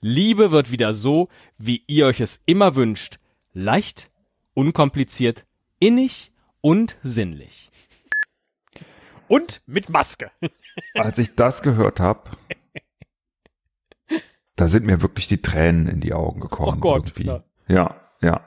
Liebe 0.00 0.50
wird 0.50 0.72
wieder 0.72 0.92
so, 0.92 1.28
wie 1.58 1.84
ihr 1.86 2.06
euch 2.06 2.20
es 2.20 2.40
immer 2.44 2.74
wünscht. 2.74 3.18
Leicht, 3.52 4.10
unkompliziert, 4.54 5.46
innig 5.78 6.32
und 6.60 6.96
sinnlich. 7.04 7.70
Und 9.28 9.62
mit 9.64 9.90
Maske. 9.90 10.32
Als 10.94 11.18
ich 11.18 11.36
das 11.36 11.62
gehört 11.62 12.00
habe, 12.00 12.30
da 14.60 14.68
sind 14.68 14.84
mir 14.84 15.00
wirklich 15.00 15.26
die 15.26 15.40
Tränen 15.40 15.88
in 15.88 16.00
die 16.00 16.12
Augen 16.12 16.40
gekommen. 16.40 16.76
Oh 16.76 16.80
Gott, 16.80 17.16
irgendwie. 17.16 17.26
ja. 17.26 17.42
Ja, 17.68 17.94
ja. 18.20 18.40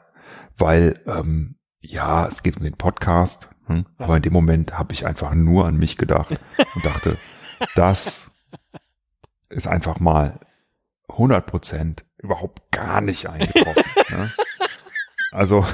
Weil, 0.57 1.01
ähm, 1.07 1.55
ja, 1.79 2.27
es 2.27 2.43
geht 2.43 2.55
um 2.55 2.63
den 2.63 2.77
Podcast, 2.77 3.49
hm? 3.65 3.87
aber 3.97 4.17
in 4.17 4.21
dem 4.21 4.33
Moment 4.33 4.77
habe 4.77 4.93
ich 4.93 5.07
einfach 5.07 5.33
nur 5.33 5.65
an 5.65 5.77
mich 5.77 5.97
gedacht 5.97 6.29
und 6.75 6.85
dachte, 6.85 7.17
das 7.75 8.29
ist 9.49 9.67
einfach 9.67 9.99
mal 9.99 10.39
100 11.09 11.47
Prozent 11.47 12.05
überhaupt 12.17 12.71
gar 12.71 13.01
nicht 13.01 13.27
eingetroffen. 13.27 13.83
ne? 14.09 14.31
Also, 15.31 15.65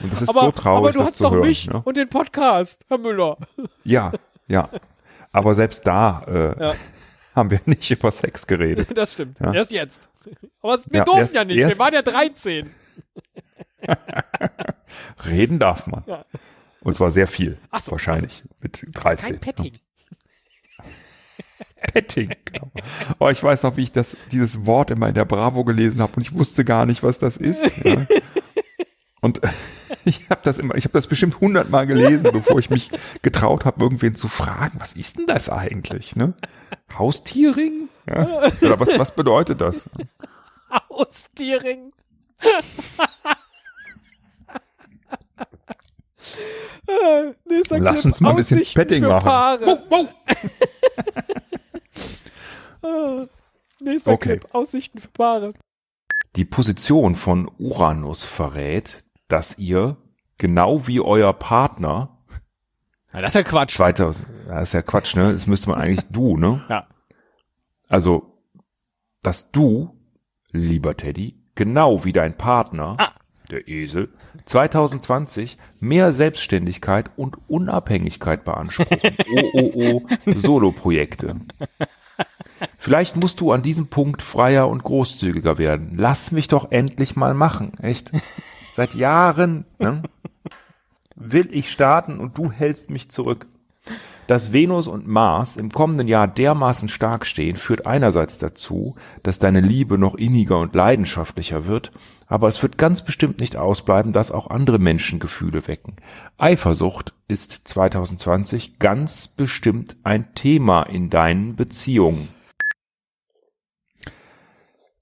und 0.00 0.12
das 0.12 0.22
ist 0.22 0.34
so 0.34 0.50
traurig, 0.50 0.78
aber 0.78 0.92
du 0.92 0.98
das 0.98 1.08
hast 1.08 1.16
zu 1.18 1.22
doch 1.24 1.32
hören. 1.32 1.46
mich 1.46 1.68
ne? 1.68 1.80
und 1.84 1.96
den 1.96 2.08
Podcast, 2.08 2.84
Herr 2.88 2.98
Müller. 2.98 3.36
Ja, 3.84 4.10
ja. 4.48 4.68
Aber 5.30 5.54
selbst 5.54 5.86
da 5.86 6.24
äh, 6.26 6.60
Ja. 6.60 6.74
haben 7.34 7.50
wir 7.50 7.60
nicht 7.66 7.90
über 7.90 8.10
Sex 8.10 8.46
geredet. 8.46 8.96
Das 8.96 9.12
stimmt. 9.14 9.38
Ja. 9.40 9.52
Erst 9.52 9.72
jetzt. 9.72 10.08
Aber 10.60 10.78
wir 10.86 10.98
Ja, 10.98 11.04
durften 11.04 11.36
ja 11.36 11.44
nicht. 11.44 11.56
Wir 11.56 11.78
waren 11.78 11.94
ja 11.94 12.02
13. 12.02 12.70
Reden 15.26 15.58
darf 15.58 15.86
man. 15.86 16.02
Ja. 16.06 16.24
Und 16.80 16.94
zwar 16.94 17.10
sehr 17.10 17.26
viel. 17.26 17.58
Ach 17.70 17.80
so, 17.80 17.92
wahrscheinlich. 17.92 18.42
Mit 18.60 18.86
13. 18.92 19.26
Kein 19.26 19.40
Petting. 19.40 19.78
Petting. 21.92 22.34
Genau. 22.44 22.70
Oh, 23.18 23.28
ich 23.28 23.42
weiß 23.42 23.62
noch, 23.64 23.76
wie 23.76 23.82
ich 23.82 23.92
das, 23.92 24.16
dieses 24.30 24.66
Wort 24.66 24.90
immer 24.90 25.08
in 25.08 25.14
der 25.14 25.24
Bravo 25.24 25.64
gelesen 25.64 26.00
habe 26.00 26.12
und 26.16 26.22
ich 26.22 26.32
wusste 26.34 26.64
gar 26.64 26.86
nicht, 26.86 27.02
was 27.02 27.18
das 27.18 27.36
ist. 27.36 27.84
Ja. 27.84 28.06
Und 29.20 29.40
Ich 30.04 30.28
habe 30.30 30.40
das 30.42 30.58
immer, 30.58 30.74
ich 30.76 30.84
habe 30.84 30.94
das 30.94 31.06
bestimmt 31.06 31.40
hundertmal 31.40 31.86
gelesen, 31.86 32.30
bevor 32.32 32.58
ich 32.58 32.70
mich 32.70 32.90
getraut 33.22 33.64
habe, 33.64 33.82
irgendwen 33.82 34.16
zu 34.16 34.26
fragen, 34.28 34.78
was 34.80 34.94
ist 34.94 35.18
denn 35.18 35.26
das 35.26 35.48
eigentlich? 35.48 36.16
Ne? 36.16 36.34
Haustiering? 36.98 37.88
Ja? 38.08 38.42
Oder 38.60 38.80
was, 38.80 38.98
was 38.98 39.14
bedeutet 39.14 39.60
das? 39.60 39.84
Haustiering. 40.90 41.92
Lass 47.70 47.94
Clip, 47.94 48.04
uns 48.04 48.20
mal 48.20 48.30
ein 48.30 48.36
bisschen 48.36 48.62
Petting 48.74 49.02
machen. 49.04 49.24
Paare. 49.24 49.82
Äh, 52.82 53.26
Nächster 53.84 54.12
Okay. 54.12 54.38
Clip, 54.38 54.54
Aussichten 54.54 54.98
für 54.98 55.08
Paare. 55.08 55.54
Die 56.36 56.44
Position 56.44 57.16
von 57.16 57.50
Uranus 57.58 58.24
verrät, 58.24 59.02
dass 59.32 59.58
ihr 59.58 59.96
genau 60.38 60.86
wie 60.86 61.00
euer 61.00 61.32
Partner 61.32 62.18
Ja, 63.12 63.20
das 63.20 63.30
ist 63.30 63.34
ja 63.34 63.42
Quatsch. 63.42 63.74
2000, 63.76 64.28
das 64.48 64.62
ist 64.64 64.72
ja 64.74 64.82
Quatsch, 64.82 65.14
ne? 65.16 65.32
Das 65.32 65.46
müsste 65.46 65.70
man 65.70 65.80
eigentlich 65.80 66.06
du, 66.10 66.36
ne? 66.36 66.60
Ja. 66.68 66.86
Also, 67.88 68.38
dass 69.22 69.52
du, 69.52 69.98
lieber 70.50 70.96
Teddy, 70.96 71.38
genau 71.54 72.04
wie 72.04 72.12
dein 72.12 72.36
Partner, 72.36 72.96
Ah. 72.98 73.12
der 73.50 73.68
Esel, 73.68 74.10
2020 74.46 75.58
mehr 75.80 76.12
Selbstständigkeit 76.14 77.10
und 77.16 77.36
Unabhängigkeit 77.48 78.44
beanspruchen. 78.44 79.16
Oh, 79.34 79.50
oh, 79.54 79.72
oh, 80.26 80.32
Solo-Projekte. 80.36 81.36
Vielleicht 82.78 83.16
musst 83.16 83.40
du 83.40 83.52
an 83.52 83.62
diesem 83.62 83.88
Punkt 83.88 84.22
freier 84.22 84.68
und 84.68 84.82
großzügiger 84.84 85.58
werden. 85.58 85.92
Lass 85.96 86.32
mich 86.32 86.48
doch 86.48 86.70
endlich 86.70 87.16
mal 87.16 87.34
machen, 87.34 87.78
echt? 87.80 88.12
Seit 88.74 88.94
Jahren 88.94 89.66
ne? 89.78 90.02
will 91.14 91.48
ich 91.52 91.70
starten 91.70 92.18
und 92.18 92.38
du 92.38 92.50
hältst 92.50 92.90
mich 92.90 93.10
zurück. 93.10 93.46
Dass 94.28 94.52
Venus 94.52 94.86
und 94.86 95.06
Mars 95.06 95.56
im 95.56 95.70
kommenden 95.70 96.08
Jahr 96.08 96.28
dermaßen 96.28 96.88
stark 96.88 97.26
stehen, 97.26 97.56
führt 97.56 97.86
einerseits 97.86 98.38
dazu, 98.38 98.94
dass 99.22 99.40
deine 99.40 99.60
Liebe 99.60 99.98
noch 99.98 100.14
inniger 100.14 100.58
und 100.60 100.74
leidenschaftlicher 100.74 101.66
wird, 101.66 101.92
aber 102.28 102.48
es 102.48 102.62
wird 102.62 102.78
ganz 102.78 103.04
bestimmt 103.04 103.40
nicht 103.40 103.56
ausbleiben, 103.56 104.12
dass 104.12 104.30
auch 104.30 104.48
andere 104.48 104.78
Menschen 104.78 105.18
Gefühle 105.18 105.66
wecken. 105.66 105.96
Eifersucht 106.38 107.12
ist 107.28 107.68
2020 107.68 108.78
ganz 108.78 109.28
bestimmt 109.28 109.96
ein 110.04 110.34
Thema 110.34 110.84
in 110.84 111.10
deinen 111.10 111.56
Beziehungen. 111.56 112.28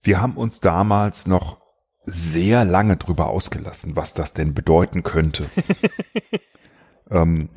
Wir 0.02 0.20
haben 0.20 0.36
uns 0.36 0.60
damals 0.60 1.26
noch 1.26 1.59
sehr 2.12 2.64
lange 2.64 2.96
drüber 2.96 3.28
ausgelassen, 3.28 3.96
was 3.96 4.14
das 4.14 4.32
denn 4.32 4.54
bedeuten 4.54 5.02
könnte. 5.02 5.46
ähm, 7.10 7.48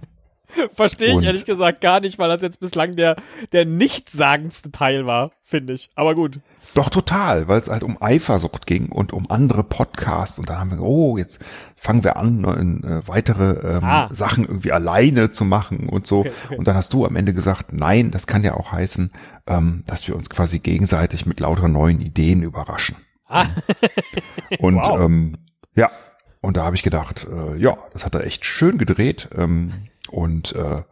Verstehe 0.74 1.20
ich 1.20 1.26
ehrlich 1.26 1.46
gesagt 1.46 1.82
gar 1.82 2.00
nicht, 2.00 2.20
weil 2.20 2.30
das 2.30 2.42
jetzt 2.42 2.60
bislang 2.60 2.96
der, 2.96 3.16
der 3.52 3.66
nichtssagendste 3.66 4.72
Teil 4.72 5.06
war, 5.06 5.32
finde 5.42 5.74
ich. 5.74 5.90
Aber 5.96 6.16
gut. 6.16 6.40
Doch 6.76 6.90
total, 6.90 7.48
weil 7.48 7.60
es 7.60 7.70
halt 7.70 7.84
um 7.84 8.02
Eifersucht 8.02 8.68
ging 8.68 8.90
und 8.90 9.14
um 9.14 9.30
andere 9.30 9.64
Podcasts 9.64 10.40
und 10.40 10.50
dann 10.50 10.60
haben 10.60 10.72
wir, 10.72 10.82
oh, 10.82 11.18
jetzt 11.18 11.40
fangen 11.76 12.04
wir 12.04 12.18
an, 12.18 12.42
ne, 12.42 13.02
äh, 13.04 13.08
weitere 13.08 13.78
ähm, 13.78 13.84
Ah. 13.84 14.10
Sachen 14.12 14.46
irgendwie 14.46 14.72
alleine 14.72 15.30
zu 15.30 15.44
machen 15.44 15.90
und 15.90 16.08
so. 16.08 16.20
Okay, 16.20 16.32
okay. 16.46 16.58
Und 16.58 16.68
dann 16.68 16.76
hast 16.76 16.94
du 16.94 17.06
am 17.06 17.16
Ende 17.16 17.34
gesagt, 17.34 17.74
nein, 17.74 18.12
das 18.12 18.28
kann 18.28 18.44
ja 18.44 18.54
auch 18.54 18.72
heißen, 18.72 19.12
ähm, 19.48 19.84
dass 19.88 20.08
wir 20.08 20.16
uns 20.16 20.30
quasi 20.30 20.60
gegenseitig 20.60 21.26
mit 21.26 21.40
lauter 21.40 21.68
neuen 21.68 22.00
Ideen 22.00 22.44
überraschen. 22.44 22.96
Ah. 23.34 23.48
Und 24.60 24.76
Wow. 24.76 25.00
ähm, 25.02 25.38
ja, 25.76 25.92
und 26.42 26.58
da 26.58 26.66
habe 26.66 26.76
ich 26.76 26.84
gedacht, 26.84 27.26
äh, 27.32 27.56
ja, 27.58 27.78
das 27.94 28.06
hat 28.06 28.14
er 28.16 28.26
echt 28.26 28.46
schön 28.46 28.78
gedreht 28.78 29.30
ähm, 29.36 29.88
und 30.10 30.54
äh, 30.54 30.84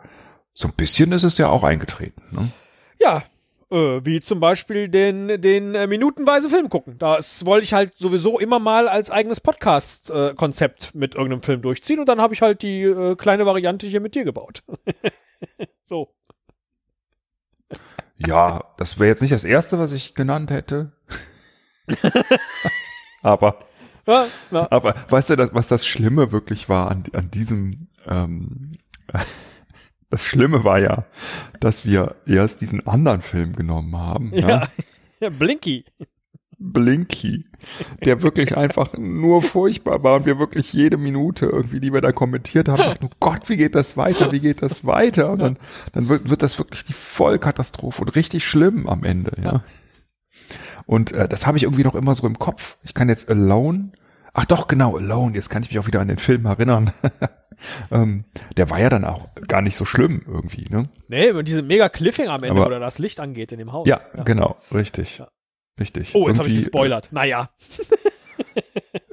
so 0.54 0.68
ein 0.70 0.74
bisschen 0.76 1.12
ist 1.12 1.24
es 1.24 1.38
ja 1.38 1.50
auch 1.50 1.64
eingetreten. 1.64 2.22
Ne? 2.32 2.52
Ja, 3.00 3.24
äh, 3.70 4.00
wie 4.06 4.22
zum 4.22 4.40
Beispiel 4.40 4.88
den, 4.88 5.42
den 5.42 5.76
äh, 5.76 5.88
minutenweise 5.88 6.50
Film 6.50 6.70
gucken. 6.70 6.98
Das 6.98 7.46
wollte 7.46 7.66
ich 7.66 7.74
halt 7.74 7.98
sowieso 7.98 8.40
immer 8.40 8.60
mal 8.60 8.88
als 8.88 9.12
eigenes 9.12 9.40
Podcast-Konzept 9.42 10.96
mit 10.96 11.16
irgendeinem 11.16 11.42
Film 11.44 11.62
durchziehen 11.62 12.00
und 12.00 12.08
dann 12.08 12.22
habe 12.22 12.34
ich 12.34 12.42
halt 12.42 12.62
die 12.62 12.84
äh, 12.84 13.16
kleine 13.16 13.46
Variante 13.46 13.88
hier 13.88 14.00
mit 14.00 14.16
dir 14.16 14.24
gebaut. 14.24 14.64
so. 15.84 16.14
Ja, 18.18 18.64
das 18.78 19.00
wäre 19.00 19.10
jetzt 19.10 19.22
nicht 19.22 19.34
das 19.34 19.44
erste, 19.44 19.80
was 19.80 19.92
ich 19.92 20.16
genannt 20.16 20.50
hätte. 20.52 20.94
aber, 23.22 23.60
Ja, 24.08 24.28
ja. 24.52 24.68
aber 24.72 24.96
weißt 25.10 25.32
du, 25.32 25.54
was 25.54 25.68
das 25.68 25.86
Schlimme 25.86 26.32
wirklich 26.32 26.70
war 26.70 26.92
an, 26.92 27.04
an 27.14 27.32
diesem, 27.32 27.88
ähm, 28.08 28.78
das 30.10 30.26
Schlimme 30.26 30.64
war 30.64 30.80
ja, 30.80 31.06
dass 31.60 31.86
wir 31.86 32.16
erst 32.26 32.62
diesen 32.62 32.86
anderen 32.88 33.22
Film 33.22 33.56
genommen 33.56 33.98
haben, 33.98 34.34
ja. 34.34 34.48
ja. 34.48 34.68
ja 35.20 35.30
Blinky. 35.30 35.86
Blinky, 36.62 37.46
der 38.06 38.22
wirklich 38.22 38.56
einfach 38.56 38.94
nur 38.96 39.42
furchtbar 39.42 40.04
war 40.04 40.18
und 40.18 40.26
wir 40.28 40.38
wirklich 40.38 40.72
jede 40.74 40.98
Minute 40.98 41.48
irgendwie, 41.48 41.80
die 41.80 41.92
wir 41.92 42.02
da 42.02 42.12
kommentiert 42.12 42.70
haben, 42.70 42.78
dachten, 42.78 43.06
oh 43.06 43.16
Gott, 43.20 43.50
wie 43.50 43.58
geht 43.58 43.74
das 43.74 43.98
weiter, 43.98 44.32
wie 44.32 44.40
geht 44.40 44.62
das 44.62 44.86
weiter? 44.86 45.32
Und 45.32 45.40
dann, 45.40 45.58
dann 45.94 46.08
wird, 46.08 46.30
wird 46.30 46.44
das 46.44 46.60
wirklich 46.60 46.86
die 46.86 46.94
Vollkatastrophe 46.94 48.04
und 48.04 48.10
richtig 48.10 48.46
schlimm 48.46 48.88
am 48.88 49.04
Ende, 49.04 49.32
ja. 49.44 49.64
Und 50.92 51.14
äh, 51.14 51.26
das 51.30 51.48
habe 51.48 51.56
ich 51.56 51.64
irgendwie 51.64 51.86
noch 51.86 51.96
immer 51.96 52.14
so 52.16 52.28
im 52.28 52.38
Kopf. 52.38 52.76
Ich 52.84 52.94
kann 52.94 53.08
jetzt 53.08 53.30
Alone, 53.30 53.94
ach 54.34 54.44
doch, 54.46 54.68
genau, 54.68 54.98
Alone, 54.98 55.34
jetzt 55.36 55.50
kann 55.50 55.64
ich 55.64 55.70
mich 55.70 55.80
auch 55.80 55.88
wieder 55.88 56.02
an 56.02 56.10
den 56.10 56.18
Film 56.18 56.46
erinnern. 56.46 56.92
ähm, 57.92 58.26
der 58.58 58.70
war 58.70 58.78
ja 58.78 58.90
dann 58.90 59.06
auch 59.06 59.30
gar 59.48 59.62
nicht 59.62 59.78
so 59.78 59.86
schlimm 59.86 60.22
irgendwie, 60.28 60.66
ne? 60.70 60.90
Nee, 61.08 61.32
mit 61.32 61.48
diesem 61.48 61.66
mega 61.66 61.88
Cliffhanger 61.88 62.34
am 62.34 62.44
Ende, 62.44 62.60
Aber- 62.60 62.66
wo 62.66 62.70
da 62.72 62.80
das 62.80 63.00
Licht 63.00 63.22
angeht 63.22 63.54
in 63.54 63.60
dem 63.60 63.72
Haus. 63.72 63.88
Ja, 63.88 64.02
genau, 64.26 64.58
richtig. 64.74 65.20
Ja. 65.20 65.30
Richtig. 65.80 66.14
Oh, 66.14 66.28
jetzt 66.28 66.40
habe 66.40 66.50
ich 66.50 66.56
Irgendwie, 66.56 66.66
gespoilert. 66.66 67.08
Naja. 67.12 67.50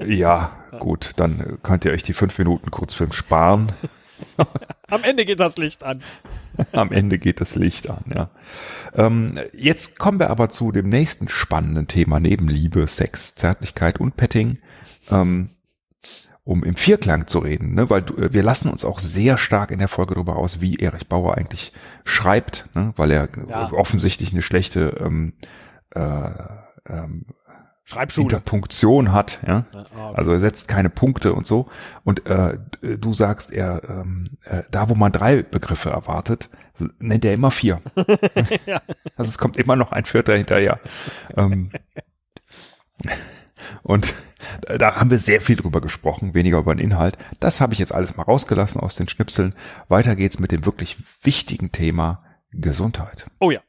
Ja, 0.05 0.64
gut, 0.79 1.12
dann 1.17 1.41
äh, 1.41 1.57
könnt 1.62 1.85
ihr 1.85 1.93
euch 1.93 2.03
die 2.03 2.12
fünf 2.14 2.38
Minuten 2.38 2.71
Kurzfilm 2.71 3.12
sparen. 3.12 3.71
Am 4.90 5.04
Ende 5.04 5.24
geht 5.24 5.40
das 5.40 5.57
Licht 5.59 5.85
an. 5.85 6.02
Am 6.72 6.90
Ende 6.92 7.18
geht 7.18 7.40
das 7.40 7.54
Licht 7.57 7.88
an, 7.90 8.04
ja. 8.14 8.31
Ähm, 8.94 9.38
jetzt 9.52 9.98
kommen 9.98 10.18
wir 10.18 10.31
aber 10.31 10.48
zu 10.48 10.72
dem 10.72 10.88
nächsten 10.88 11.28
spannenden 11.28 11.87
Thema 11.87 12.20
neben 12.20 12.48
Liebe, 12.48 12.87
Sex, 12.87 13.35
Zärtlichkeit 13.35 14.00
und 14.00 14.16
Petting, 14.16 14.59
ähm, 15.11 15.50
um 16.44 16.64
im 16.64 16.76
Vierklang 16.76 17.26
zu 17.26 17.40
reden, 17.40 17.74
ne? 17.74 17.90
weil 17.90 18.02
du, 18.02 18.16
äh, 18.16 18.33
wir 18.33 18.42
lassen 18.42 18.70
uns 18.70 18.85
auch 18.85 18.98
sehr 18.98 19.37
stark 19.37 19.70
in 19.70 19.78
der 19.78 19.88
Folge 19.88 20.14
darüber 20.14 20.37
aus, 20.37 20.61
wie 20.61 20.76
Erich 20.76 21.07
Bauer 21.09 21.37
eigentlich 21.37 21.72
schreibt, 22.04 22.68
ne? 22.74 22.92
weil 22.96 23.11
er 23.11 23.28
Ja. 23.48 23.70
offensichtlich 23.72 24.33
eine 24.33 24.42
schlechte 24.42 24.96
ähm, 25.00 25.35
äh, 25.94 26.31
ähm, 26.87 27.26
Schreibschule. 27.88 28.24
Interpunktion 28.24 29.12
hat, 29.12 29.40
ja. 29.46 29.64
Ah, 29.72 29.81
okay. 29.81 30.14
Also 30.14 30.33
er 30.33 30.40
setzt 30.40 30.68
keine 30.68 30.90
Punkte 30.90 31.33
und 31.33 31.46
so. 31.46 31.70
Und 32.05 32.27
äh, 32.27 32.59
du 32.83 33.14
sagst, 33.14 33.51
er 33.51 33.83
ähm, 33.88 34.37
äh, 34.44 34.62
da, 34.70 34.90
wo 34.90 34.94
man 34.94 35.11
drei 35.11 35.42
Begriffe 35.42 35.88
erwartet, 35.88 36.51
nennt 36.98 37.24
er 37.24 37.33
immer 37.33 37.51
vier. 37.51 37.81
Ja. 38.66 38.83
Also 39.16 39.31
es 39.31 39.38
kommt 39.38 39.57
immer 39.57 39.74
noch 39.74 39.92
ein 39.92 40.05
Vierter 40.05 40.37
hinterher. 40.37 40.81
ähm, 41.37 41.70
und 43.83 44.12
da 44.79 44.96
haben 44.96 45.11
wir 45.11 45.18
sehr 45.18 45.40
viel 45.40 45.57
drüber 45.57 45.81
gesprochen, 45.81 46.35
weniger 46.35 46.59
über 46.59 46.74
den 46.74 46.85
Inhalt. 46.85 47.16
Das 47.40 47.62
habe 47.62 47.72
ich 47.72 47.79
jetzt 47.79 47.94
alles 47.94 48.16
mal 48.16 48.24
rausgelassen 48.24 48.83
aus 48.83 48.96
den 48.96 49.08
Schnipseln. 49.08 49.54
Weiter 49.88 50.15
geht's 50.15 50.38
mit 50.38 50.52
dem 50.52 50.67
wirklich 50.67 50.98
wichtigen 51.23 51.73
Thema 51.73 52.23
Gesundheit. 52.50 53.27
Oh 53.40 53.50
ja. 53.50 53.60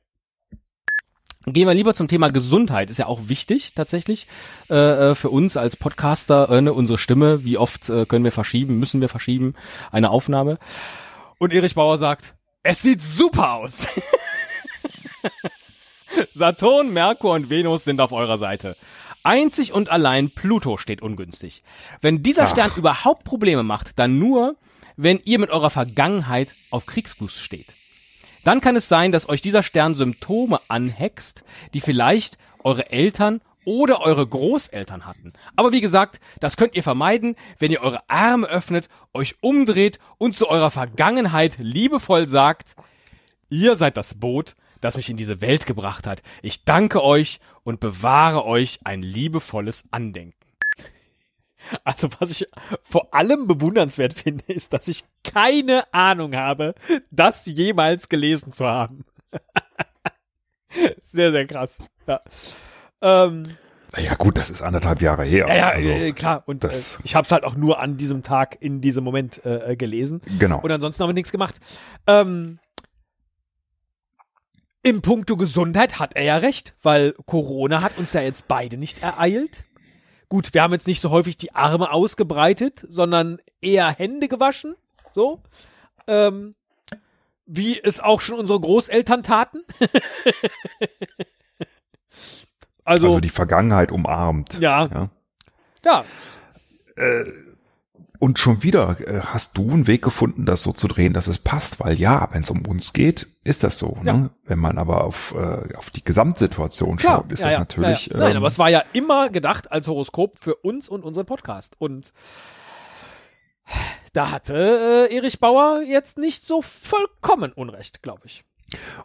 Gehen 1.54 1.68
wir 1.68 1.74
lieber 1.74 1.94
zum 1.94 2.08
Thema 2.08 2.30
Gesundheit. 2.30 2.90
Ist 2.90 3.00
ja 3.00 3.08
auch 3.08 3.22
wichtig 3.24 3.74
tatsächlich 3.74 4.28
äh, 4.70 5.12
äh, 5.12 5.16
für 5.16 5.30
uns 5.30 5.58
als 5.58 5.76
Podcaster. 5.76 6.50
Äh, 6.50 6.62
ne, 6.62 6.74
unsere 6.74 6.98
Stimme, 6.98 7.44
wie 7.44 7.58
oft 7.58 7.90
äh, 7.90 8.06
können 8.06 8.24
wir 8.24 8.32
verschieben, 8.32 8.80
müssen 8.80 9.02
wir 9.02 9.10
verschieben, 9.10 9.56
eine 9.92 10.10
Aufnahme. 10.10 10.60
Und 11.38 11.54
Erich 11.54 11.76
Bauer 11.76 11.98
sagt, 11.98 12.36
es 12.64 12.82
sieht 12.82 13.02
super 13.02 13.54
aus. 13.54 13.88
Saturn, 16.32 16.92
Merkur 16.92 17.34
und 17.34 17.50
Venus 17.50 17.84
sind 17.84 18.02
auf 18.02 18.12
eurer 18.12 18.38
Seite. 18.38 18.76
Einzig 19.24 19.74
und 19.74 19.90
allein 19.90 20.32
Pluto 20.32 20.78
steht 20.78 21.02
ungünstig. 21.02 21.64
Wenn 22.02 22.24
dieser 22.24 22.46
Ach. 22.46 22.52
Stern 22.52 22.72
überhaupt 22.76 23.24
Probleme 23.24 23.64
macht, 23.64 24.00
dann 24.00 24.18
nur, 24.18 24.56
wenn 24.98 25.20
ihr 25.24 25.40
mit 25.40 25.50
eurer 25.50 25.70
Vergangenheit 25.70 26.56
auf 26.72 26.86
Kriegsfuß 26.86 27.36
steht. 27.36 27.76
Dann 28.44 28.62
kann 28.62 28.76
es 28.76 28.88
sein, 28.88 29.12
dass 29.12 29.28
euch 29.28 29.42
dieser 29.42 29.64
Stern 29.64 29.96
Symptome 29.96 30.60
anhext, 30.68 31.44
die 31.74 31.82
vielleicht 31.82 32.38
eure 32.64 32.92
Eltern 32.92 33.42
oder 33.66 34.02
eure 34.02 34.26
Großeltern 34.26 35.06
hatten. 35.06 35.34
Aber 35.56 35.72
wie 35.72 35.82
gesagt, 35.82 36.20
das 36.40 36.58
könnt 36.58 36.76
ihr 36.76 36.84
vermeiden, 36.84 37.36
wenn 37.60 37.72
ihr 37.72 37.82
eure 37.82 38.10
Arme 38.10 38.48
öffnet, 38.48 38.90
euch 39.14 39.36
umdreht 39.42 40.00
und 40.18 40.36
zu 40.36 40.48
eurer 40.50 40.72
Vergangenheit 40.72 41.58
liebevoll 41.60 42.30
sagt, 42.30 42.76
ihr 43.50 43.76
seid 43.76 43.98
das 43.98 44.16
Boot, 44.16 44.56
das 44.82 44.96
mich 44.96 45.10
in 45.10 45.18
diese 45.18 45.42
Welt 45.42 45.66
gebracht 45.66 46.08
hat. 46.08 46.24
Ich 46.42 46.64
danke 46.64 47.04
euch 47.04 47.40
und 47.64 47.80
bewahre 47.80 48.46
euch 48.46 48.80
ein 48.86 49.02
liebevolles 49.02 49.86
Andenken. 49.92 50.39
Also 51.84 52.10
was 52.20 52.32
ich 52.32 52.48
vor 52.84 53.14
allem 53.14 53.48
bewundernswert 53.48 54.14
finde, 54.14 54.44
ist, 54.48 54.74
dass 54.74 54.88
ich 54.88 55.04
keine 55.24 55.92
Ahnung 55.94 56.36
habe, 56.36 56.76
das 57.12 57.46
jemals 57.46 58.10
gelesen 58.10 58.52
zu 58.52 58.66
haben. 58.66 59.06
sehr, 61.02 61.32
sehr 61.32 61.46
krass. 61.48 61.84
Ja. 62.08 62.20
Ähm, 63.02 63.58
Naja, 63.96 64.14
gut, 64.16 64.38
das 64.38 64.50
ist 64.50 64.62
anderthalb 64.62 65.02
Jahre 65.02 65.24
her. 65.24 65.48
ja, 65.48 65.56
ja, 65.56 65.70
also, 65.70 65.90
äh, 65.90 66.12
klar. 66.12 66.44
Und 66.46 66.64
äh, 66.64 66.72
ich 67.04 67.16
habe 67.16 67.26
es 67.26 67.32
halt 67.32 67.44
auch 67.44 67.56
nur 67.56 67.80
an 67.80 67.98
diesem 67.98 68.24
Tag 68.24 68.58
in 68.62 68.82
diesem 68.82 69.04
Moment 69.04 69.44
äh, 69.46 69.72
äh, 69.72 69.76
gelesen. 69.76 70.22
genau. 70.38 70.60
Und 70.62 70.72
ansonsten 70.72 71.04
haben 71.04 71.10
wir 71.10 71.14
nichts 71.14 71.32
gemacht. 71.32 71.56
Ähm, 72.08 72.60
Im 74.84 75.02
Punkto 75.02 75.36
Gesundheit 75.38 76.00
hat 76.00 76.16
er 76.16 76.24
ja 76.24 76.38
recht, 76.38 76.76
weil 76.82 77.14
Corona 77.26 77.82
hat 77.82 77.98
uns 77.98 78.14
ja 78.14 78.22
jetzt 78.22 78.48
beide 78.48 78.78
nicht 78.78 79.04
ereilt. 79.04 79.66
Gut, 80.30 80.54
wir 80.54 80.62
haben 80.62 80.74
jetzt 80.74 80.88
nicht 80.88 81.02
so 81.02 81.10
häufig 81.10 81.38
die 81.38 81.56
Arme 81.56 81.92
ausgebreitet, 81.92 82.86
sondern 82.88 83.40
eher 83.62 83.90
Hände 83.90 84.28
gewaschen. 84.28 84.76
So. 85.12 85.42
Ähm, 86.08 86.56
wie 87.48 87.82
es 87.82 88.00
auch 88.00 88.22
schon 88.22 88.38
unsere 88.38 88.60
Großeltern 88.60 89.24
taten. 89.24 89.64
also, 92.84 93.08
Also 93.08 93.20
die 93.20 93.30
Vergangenheit 93.30 93.92
umarmt. 93.92 94.54
ja, 94.60 94.86
Ja. 94.86 95.10
ja, 95.84 96.06
Und 98.20 98.38
schon 98.38 98.64
wieder 98.64 98.98
äh, 99.00 99.22
hast 99.22 99.58
du 99.58 99.72
einen 99.72 99.88
Weg 99.88 100.02
gefunden, 100.02 100.46
das 100.46 100.62
so 100.62 100.74
zu 100.74 100.90
drehen, 100.90 101.14
dass 101.14 101.28
es 101.28 101.40
passt, 101.40 101.80
weil 101.80 101.98
ja, 101.98 102.28
wenn 102.32 102.44
es 102.44 102.50
um 102.50 102.66
uns 102.66 102.92
geht, 102.92 103.28
ist 103.46 103.64
das 103.64 103.78
so. 103.80 103.98
Ja. 104.04 104.14
Ne? 104.14 104.30
Wenn 104.44 104.60
man 104.60 104.78
aber 104.78 105.06
auf, 105.06 105.34
äh, 105.38 105.74
auf 105.76 105.90
die 105.90 106.04
Gesamtsituation 106.04 106.98
Klar, 106.98 107.20
schaut, 107.22 107.32
ist 107.32 107.40
ja, 107.40 107.46
das 107.46 107.54
ja, 107.54 107.60
natürlich. 107.60 108.10
Nein, 108.14 108.32
ähm, 108.32 108.38
aber 108.38 108.48
es 108.48 108.60
war 108.60 108.70
ja 108.70 108.84
immer 108.92 109.30
gedacht 109.30 109.72
als 109.72 109.88
Horoskop 109.88 110.38
für 110.38 110.56
uns 110.56 110.90
und 110.90 111.04
unseren 111.04 111.26
Podcast. 111.26 111.76
Und 111.80 112.12
da 114.14 114.32
hatte 114.32 115.08
äh, 115.10 115.16
Erich 115.16 115.40
Bauer 115.40 115.82
jetzt 115.88 116.18
nicht 116.18 116.46
so 116.46 116.62
vollkommen 116.62 117.54
Unrecht, 117.54 118.04
glaube 118.04 118.24
ich. 118.26 118.44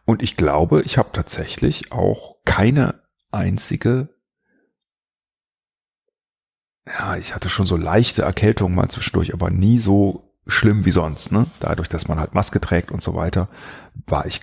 Und 0.05 0.23
ich 0.23 0.37
glaube, 0.37 0.83
ich 0.83 0.99
habe 0.99 1.11
tatsächlich 1.13 1.93
auch 1.93 2.37
keine 2.45 3.01
einzige, 3.31 4.09
ja, 6.87 7.17
ich 7.17 7.35
hatte 7.35 7.49
schon 7.49 7.67
so 7.67 7.77
leichte 7.77 8.23
Erkältungen 8.23 8.75
mal 8.75 8.89
zwischendurch, 8.89 9.33
aber 9.33 9.51
nie 9.51 9.79
so 9.79 10.35
schlimm 10.47 10.85
wie 10.85 10.91
sonst. 10.91 11.33
Ne? 11.33 11.47
Dadurch, 11.61 11.89
dass 11.89 12.09
man 12.09 12.19
halt 12.19 12.35
Maske 12.35 12.61
trägt 12.61 12.91
und 12.91 13.03
so 13.03 13.15
weiter, 13.15 13.49
war 14.07 14.27
ich 14.27 14.41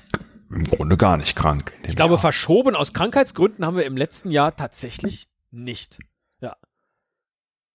im 0.49 0.65
Grunde 0.65 0.97
gar 0.97 1.17
nicht 1.17 1.35
krank. 1.35 1.71
Ich 1.83 1.95
glaube, 1.95 2.13
Jahr. 2.13 2.19
verschoben 2.19 2.75
aus 2.75 2.93
Krankheitsgründen 2.93 3.65
haben 3.65 3.77
wir 3.77 3.85
im 3.85 3.95
letzten 3.95 4.31
Jahr 4.31 4.55
tatsächlich 4.55 5.27
nicht. 5.51 5.99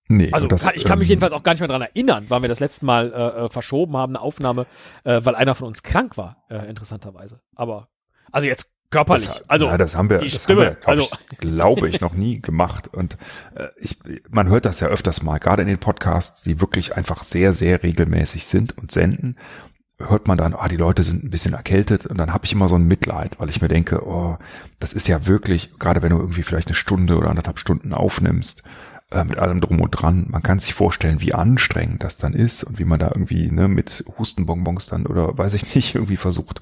nee, 0.08 0.32
Also 0.32 0.46
das, 0.46 0.62
kann, 0.62 0.72
ich 0.74 0.84
kann 0.84 0.98
mich 0.98 1.08
ähm, 1.08 1.10
jedenfalls 1.10 1.32
auch 1.32 1.42
gar 1.42 1.52
nicht 1.52 1.60
mehr 1.60 1.68
dran 1.68 1.82
erinnern, 1.82 2.26
wann 2.28 2.42
wir 2.42 2.48
das 2.48 2.60
letzte 2.60 2.84
Mal 2.84 3.12
äh, 3.12 3.44
äh, 3.44 3.48
verschoben 3.48 3.96
haben, 3.96 4.14
eine 4.14 4.20
Aufnahme, 4.20 4.66
äh, 5.04 5.20
weil 5.24 5.34
einer 5.34 5.54
von 5.54 5.68
uns 5.68 5.82
krank 5.82 6.16
war, 6.16 6.44
äh, 6.48 6.68
interessanterweise. 6.68 7.40
Aber, 7.54 7.88
also 8.30 8.46
jetzt 8.46 8.75
körperlich. 8.90 9.26
Das, 9.26 9.48
also, 9.50 9.66
ja, 9.66 9.78
das 9.78 9.96
haben 9.96 10.10
wir, 10.10 10.18
die 10.18 10.28
das 10.28 10.42
Stimme, 10.42 10.66
haben 10.66 10.68
wir, 10.68 10.74
glaub 10.76 10.88
also- 10.88 11.08
ich, 11.30 11.38
glaube 11.38 11.88
ich, 11.88 12.00
noch 12.00 12.14
nie 12.14 12.40
gemacht. 12.42 12.88
Und 12.92 13.16
äh, 13.54 13.68
ich, 13.78 13.98
man 14.28 14.48
hört 14.48 14.64
das 14.64 14.80
ja 14.80 14.88
öfters 14.88 15.22
mal, 15.22 15.38
gerade 15.38 15.62
in 15.62 15.68
den 15.68 15.78
Podcasts, 15.78 16.42
die 16.42 16.60
wirklich 16.60 16.96
einfach 16.96 17.24
sehr, 17.24 17.52
sehr 17.52 17.82
regelmäßig 17.82 18.46
sind 18.46 18.76
und 18.78 18.90
senden, 18.90 19.36
hört 19.98 20.28
man 20.28 20.36
dann, 20.36 20.54
ah, 20.54 20.68
die 20.68 20.76
Leute 20.76 21.02
sind 21.02 21.24
ein 21.24 21.30
bisschen 21.30 21.54
erkältet 21.54 22.06
und 22.06 22.18
dann 22.18 22.32
habe 22.34 22.44
ich 22.44 22.52
immer 22.52 22.68
so 22.68 22.74
ein 22.74 22.86
Mitleid, 22.86 23.38
weil 23.38 23.48
ich 23.48 23.62
mir 23.62 23.68
denke, 23.68 24.06
oh, 24.06 24.36
das 24.78 24.92
ist 24.92 25.08
ja 25.08 25.26
wirklich, 25.26 25.78
gerade 25.78 26.02
wenn 26.02 26.10
du 26.10 26.18
irgendwie 26.18 26.42
vielleicht 26.42 26.68
eine 26.68 26.74
Stunde 26.74 27.16
oder 27.16 27.30
anderthalb 27.30 27.58
Stunden 27.58 27.94
aufnimmst, 27.94 28.62
äh, 29.12 29.24
mit 29.24 29.38
allem 29.38 29.60
drum 29.60 29.80
und 29.80 29.90
dran, 29.90 30.26
man 30.28 30.42
kann 30.42 30.58
sich 30.58 30.74
vorstellen, 30.74 31.20
wie 31.20 31.32
anstrengend 31.32 32.02
das 32.02 32.18
dann 32.18 32.32
ist 32.32 32.64
und 32.64 32.78
wie 32.78 32.84
man 32.84 32.98
da 32.98 33.06
irgendwie 33.08 33.50
ne, 33.50 33.68
mit 33.68 34.04
Hustenbonbons 34.18 34.86
dann 34.86 35.06
oder 35.06 35.36
weiß 35.38 35.54
ich 35.54 35.74
nicht, 35.74 35.94
irgendwie 35.94 36.16
versucht, 36.16 36.60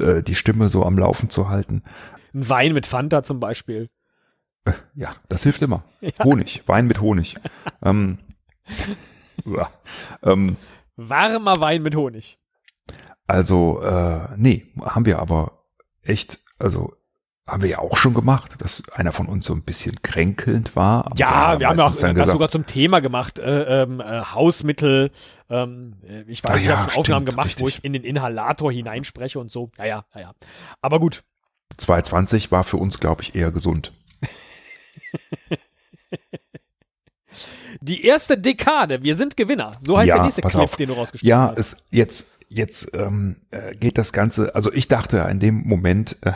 äh, 0.00 0.22
die 0.22 0.34
Stimme 0.34 0.68
so 0.68 0.84
am 0.84 0.98
Laufen 0.98 1.30
zu 1.30 1.48
halten. 1.48 1.82
ein 2.34 2.48
Wein 2.48 2.72
mit 2.72 2.86
Fanta 2.86 3.22
zum 3.22 3.38
Beispiel. 3.38 3.90
Ja, 4.94 5.14
das 5.28 5.42
hilft 5.42 5.62
immer. 5.62 5.84
Honig, 6.24 6.62
Wein 6.66 6.86
mit 6.86 7.00
Honig. 7.00 7.36
ähm, 7.84 8.18
ja, 9.44 9.70
ähm, 10.22 10.56
Warmer 10.96 11.60
Wein 11.60 11.82
mit 11.82 11.94
Honig. 11.94 12.38
also, 13.26 13.82
äh, 13.82 14.28
nee, 14.36 14.72
haben 14.80 15.06
wir 15.06 15.18
aber 15.20 15.64
echt, 16.02 16.40
also 16.58 16.94
haben 17.46 17.62
wir 17.62 17.68
ja 17.68 17.78
auch 17.78 17.96
schon 17.98 18.14
gemacht, 18.14 18.52
dass 18.58 18.88
einer 18.90 19.12
von 19.12 19.26
uns 19.26 19.44
so 19.44 19.52
ein 19.52 19.62
bisschen 19.62 20.00
kränkelnd 20.02 20.76
war. 20.76 21.10
Ja, 21.16 21.58
wir 21.58 21.68
haben 21.68 21.78
ja 21.78 21.84
auch 21.84 21.90
das 21.90 22.00
gesagt, 22.00 22.26
sogar 22.26 22.48
zum 22.48 22.64
Thema 22.64 23.00
gemacht, 23.00 23.38
äh, 23.38 23.82
ähm, 23.82 24.00
äh, 24.00 24.22
Hausmittel. 24.22 25.10
Ähm, 25.50 25.96
äh, 26.08 26.22
ich 26.22 26.42
weiß, 26.42 26.52
Ah 26.52 26.56
ich 26.56 26.64
ja, 26.64 26.78
habe 26.78 26.90
schon 26.90 27.00
Aufnahmen 27.00 27.26
stimmt, 27.26 27.36
gemacht, 27.38 27.60
wo 27.60 27.66
richtig. 27.66 27.80
ich 27.80 27.84
in 27.84 27.92
den 27.92 28.02
Inhalator 28.02 28.72
hineinspreche 28.72 29.38
und 29.38 29.50
so. 29.50 29.70
Ja, 29.76 29.84
ja, 29.84 30.04
ja, 30.14 30.20
ja. 30.20 30.32
Aber 30.80 31.00
gut. 31.00 31.22
2020 31.76 32.50
war 32.50 32.64
für 32.64 32.78
uns, 32.78 32.98
glaube 32.98 33.22
ich, 33.22 33.34
eher 33.34 33.50
gesund. 33.50 33.92
Die 37.80 38.06
erste 38.06 38.38
Dekade, 38.38 39.02
wir 39.02 39.16
sind 39.16 39.36
Gewinner. 39.36 39.76
So 39.80 39.98
heißt 39.98 40.08
Ja, 40.08 40.14
der 40.16 40.24
nächste 40.24 40.42
Clip, 40.42 40.62
auf. 40.62 40.76
den 40.76 40.88
du 40.88 40.94
rausgeschrieben 40.94 41.28
Ja, 41.28 41.48
hast. 41.50 41.58
es 41.58 41.76
jetzt 41.90 42.26
jetzt 42.48 42.94
ähm, 42.94 43.36
äh, 43.50 43.74
geht 43.74 43.98
das 43.98 44.12
Ganze. 44.12 44.54
Also 44.54 44.72
ich 44.72 44.86
dachte 44.88 45.26
in 45.30 45.40
dem 45.40 45.66
Moment, 45.66 46.16
äh, 46.22 46.32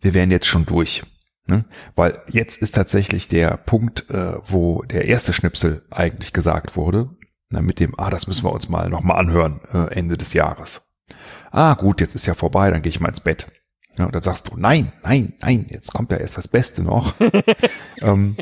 wir 0.00 0.14
wären 0.14 0.30
jetzt 0.30 0.46
schon 0.46 0.66
durch, 0.66 1.02
ne? 1.46 1.64
weil 1.94 2.22
jetzt 2.28 2.60
ist 2.60 2.74
tatsächlich 2.74 3.28
der 3.28 3.56
Punkt, 3.56 4.08
äh, 4.10 4.34
wo 4.46 4.82
der 4.82 5.06
erste 5.06 5.32
Schnipsel 5.32 5.82
eigentlich 5.90 6.32
gesagt 6.32 6.76
wurde, 6.76 7.10
na, 7.50 7.60
mit 7.60 7.80
dem, 7.80 7.98
ah, 7.98 8.10
das 8.10 8.26
müssen 8.26 8.44
wir 8.44 8.52
uns 8.52 8.68
mal 8.68 8.88
noch 8.88 9.02
mal 9.02 9.14
anhören 9.14 9.60
äh, 9.72 9.92
Ende 9.92 10.16
des 10.16 10.32
Jahres. 10.32 10.96
Ah, 11.50 11.74
gut, 11.74 12.00
jetzt 12.00 12.14
ist 12.14 12.26
ja 12.26 12.34
vorbei, 12.34 12.70
dann 12.70 12.82
gehe 12.82 12.90
ich 12.90 13.00
mal 13.00 13.08
ins 13.08 13.20
Bett. 13.20 13.50
Ja, 13.98 14.06
und 14.06 14.14
dann 14.14 14.22
sagst 14.22 14.48
du, 14.48 14.56
nein, 14.56 14.92
nein, 15.02 15.34
nein, 15.40 15.66
jetzt 15.68 15.92
kommt 15.92 16.12
ja 16.12 16.18
erst 16.18 16.38
das 16.38 16.46
Beste 16.46 16.82
noch. 16.82 17.14
ähm, 18.00 18.36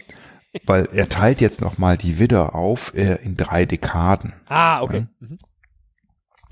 weil 0.67 0.89
er 0.93 1.09
teilt 1.09 1.41
jetzt 1.41 1.61
noch 1.61 1.79
mal 1.79 1.97
die 1.97 2.19
Widder 2.19 2.55
auf 2.55 2.95
äh, 2.95 3.17
in 3.25 3.37
drei 3.37 3.65
Dekaden. 3.65 4.35
ah, 4.49 4.83
okay. 4.83 5.07
Mhm. 5.21 5.39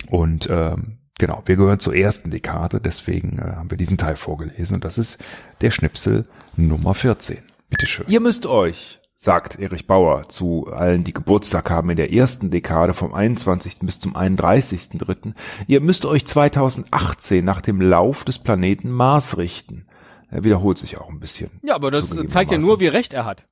Und 0.09 0.47
ähm, 0.49 0.99
genau, 1.19 1.41
wir 1.45 1.55
gehören 1.55 1.79
zur 1.79 1.95
ersten 1.95 2.31
Dekade, 2.31 2.79
deswegen 2.81 3.39
äh, 3.39 3.55
haben 3.55 3.69
wir 3.69 3.77
diesen 3.77 3.97
Teil 3.97 4.15
vorgelesen. 4.15 4.75
Und 4.75 4.85
das 4.85 4.97
ist 4.97 5.23
der 5.61 5.71
Schnipsel 5.71 6.27
Nummer 6.55 6.93
14. 6.93 7.39
Bitteschön. 7.69 8.05
Ihr 8.07 8.19
müsst 8.19 8.45
euch, 8.45 8.99
sagt 9.15 9.59
Erich 9.59 9.87
Bauer 9.87 10.29
zu 10.29 10.67
allen, 10.67 11.03
die 11.03 11.13
Geburtstag 11.13 11.69
haben 11.69 11.89
in 11.89 11.97
der 11.97 12.13
ersten 12.13 12.51
Dekade 12.51 12.93
vom 12.93 13.13
21. 13.13 13.79
bis 13.81 13.99
zum 13.99 14.15
31.3., 14.15 15.33
ihr 15.67 15.81
müsst 15.81 16.05
euch 16.05 16.25
2018 16.25 17.43
nach 17.43 17.61
dem 17.61 17.81
Lauf 17.81 18.23
des 18.23 18.39
Planeten 18.39 18.89
Mars 18.89 19.37
richten. 19.37 19.87
Er 20.29 20.43
wiederholt 20.43 20.77
sich 20.77 20.97
auch 20.97 21.09
ein 21.09 21.19
bisschen. 21.19 21.51
Ja, 21.63 21.75
aber 21.75 21.89
das 21.89 22.13
zeigt 22.27 22.51
ja 22.51 22.57
nur, 22.57 22.81
wie 22.81 22.87
recht 22.87 23.13
er 23.13 23.23
hat. 23.23 23.47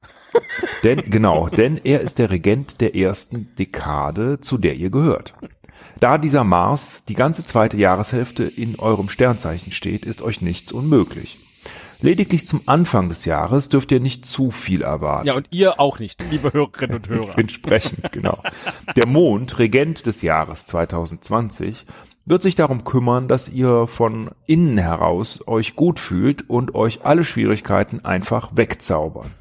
Denn, 0.84 1.10
genau, 1.10 1.48
denn 1.48 1.80
er 1.82 2.02
ist 2.02 2.20
der 2.20 2.30
Regent 2.30 2.82
der 2.82 2.96
ersten 2.96 3.56
Dekade, 3.58 4.42
zu 4.42 4.58
der 4.58 4.76
ihr 4.76 4.90
gehört. 4.90 5.34
Da 6.00 6.18
dieser 6.18 6.44
Mars 6.44 7.04
die 7.08 7.14
ganze 7.14 7.44
zweite 7.46 7.78
Jahreshälfte 7.78 8.44
in 8.44 8.78
eurem 8.80 9.10
Sternzeichen 9.10 9.72
steht, 9.72 10.06
ist 10.06 10.22
euch 10.22 10.42
nichts 10.42 10.72
unmöglich. 10.72 11.40
Lediglich 12.02 12.46
zum 12.46 12.62
Anfang 12.66 13.10
des 13.10 13.26
Jahres 13.26 13.70
dürft 13.70 13.92
ihr 13.92 14.00
nicht 14.00 14.26
zu 14.26 14.52
viel 14.52 14.82
erwarten. 14.82 15.28
Ja, 15.28 15.34
und 15.34 15.48
ihr 15.52 15.80
auch 15.80 16.00
nicht, 16.00 16.24
liebe 16.30 16.52
Hörerinnen 16.54 16.98
und 16.98 17.10
Hörer. 17.10 17.38
Entsprechend, 17.38 18.12
genau. 18.12 18.38
Der 18.96 19.08
Mond, 19.08 19.60
Regent 19.60 20.06
des 20.06 20.22
Jahres 20.22 20.66
2020, 20.68 21.86
wird 22.26 22.42
sich 22.42 22.56
darum 22.56 22.84
kümmern, 22.84 23.28
dass 23.28 23.50
ihr 23.50 23.88
von 23.88 24.32
innen 24.46 24.78
heraus 24.78 25.48
euch 25.48 25.76
gut 25.76 26.00
fühlt 26.00 26.50
und 26.50 26.76
euch 26.76 27.06
alle 27.06 27.24
Schwierigkeiten 27.24 28.04
einfach 28.04 28.52
wegzaubern. 28.56 29.32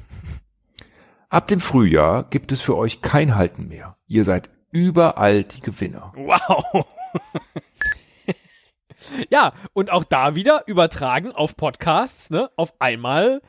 Ab 1.29 1.47
dem 1.47 1.59
Frühjahr 1.59 2.23
gibt 2.29 2.51
es 2.51 2.61
für 2.61 2.77
euch 2.77 3.01
kein 3.01 3.35
Halten 3.35 3.67
mehr. 3.67 3.97
Ihr 4.07 4.23
seid 4.23 4.49
überall 4.75 5.45
die 5.45 5.61
Gewinner. 5.61 6.11
Wow. 6.15 6.85
ja, 9.31 9.53
und 9.73 9.89
auch 9.89 10.03
da 10.03 10.35
wieder 10.35 10.63
übertragen 10.67 11.31
auf 11.31 11.55
Podcasts, 11.55 12.29
ne? 12.29 12.51
Auf 12.57 12.73
einmal 12.79 13.41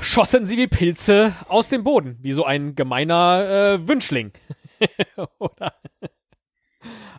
schossen 0.00 0.46
sie 0.46 0.56
wie 0.56 0.66
Pilze 0.66 1.34
aus 1.48 1.68
dem 1.68 1.84
Boden, 1.84 2.18
wie 2.22 2.32
so 2.32 2.44
ein 2.44 2.74
gemeiner 2.74 3.76
äh, 3.78 3.88
Wünschling. 3.88 4.32
Oder? 5.38 5.74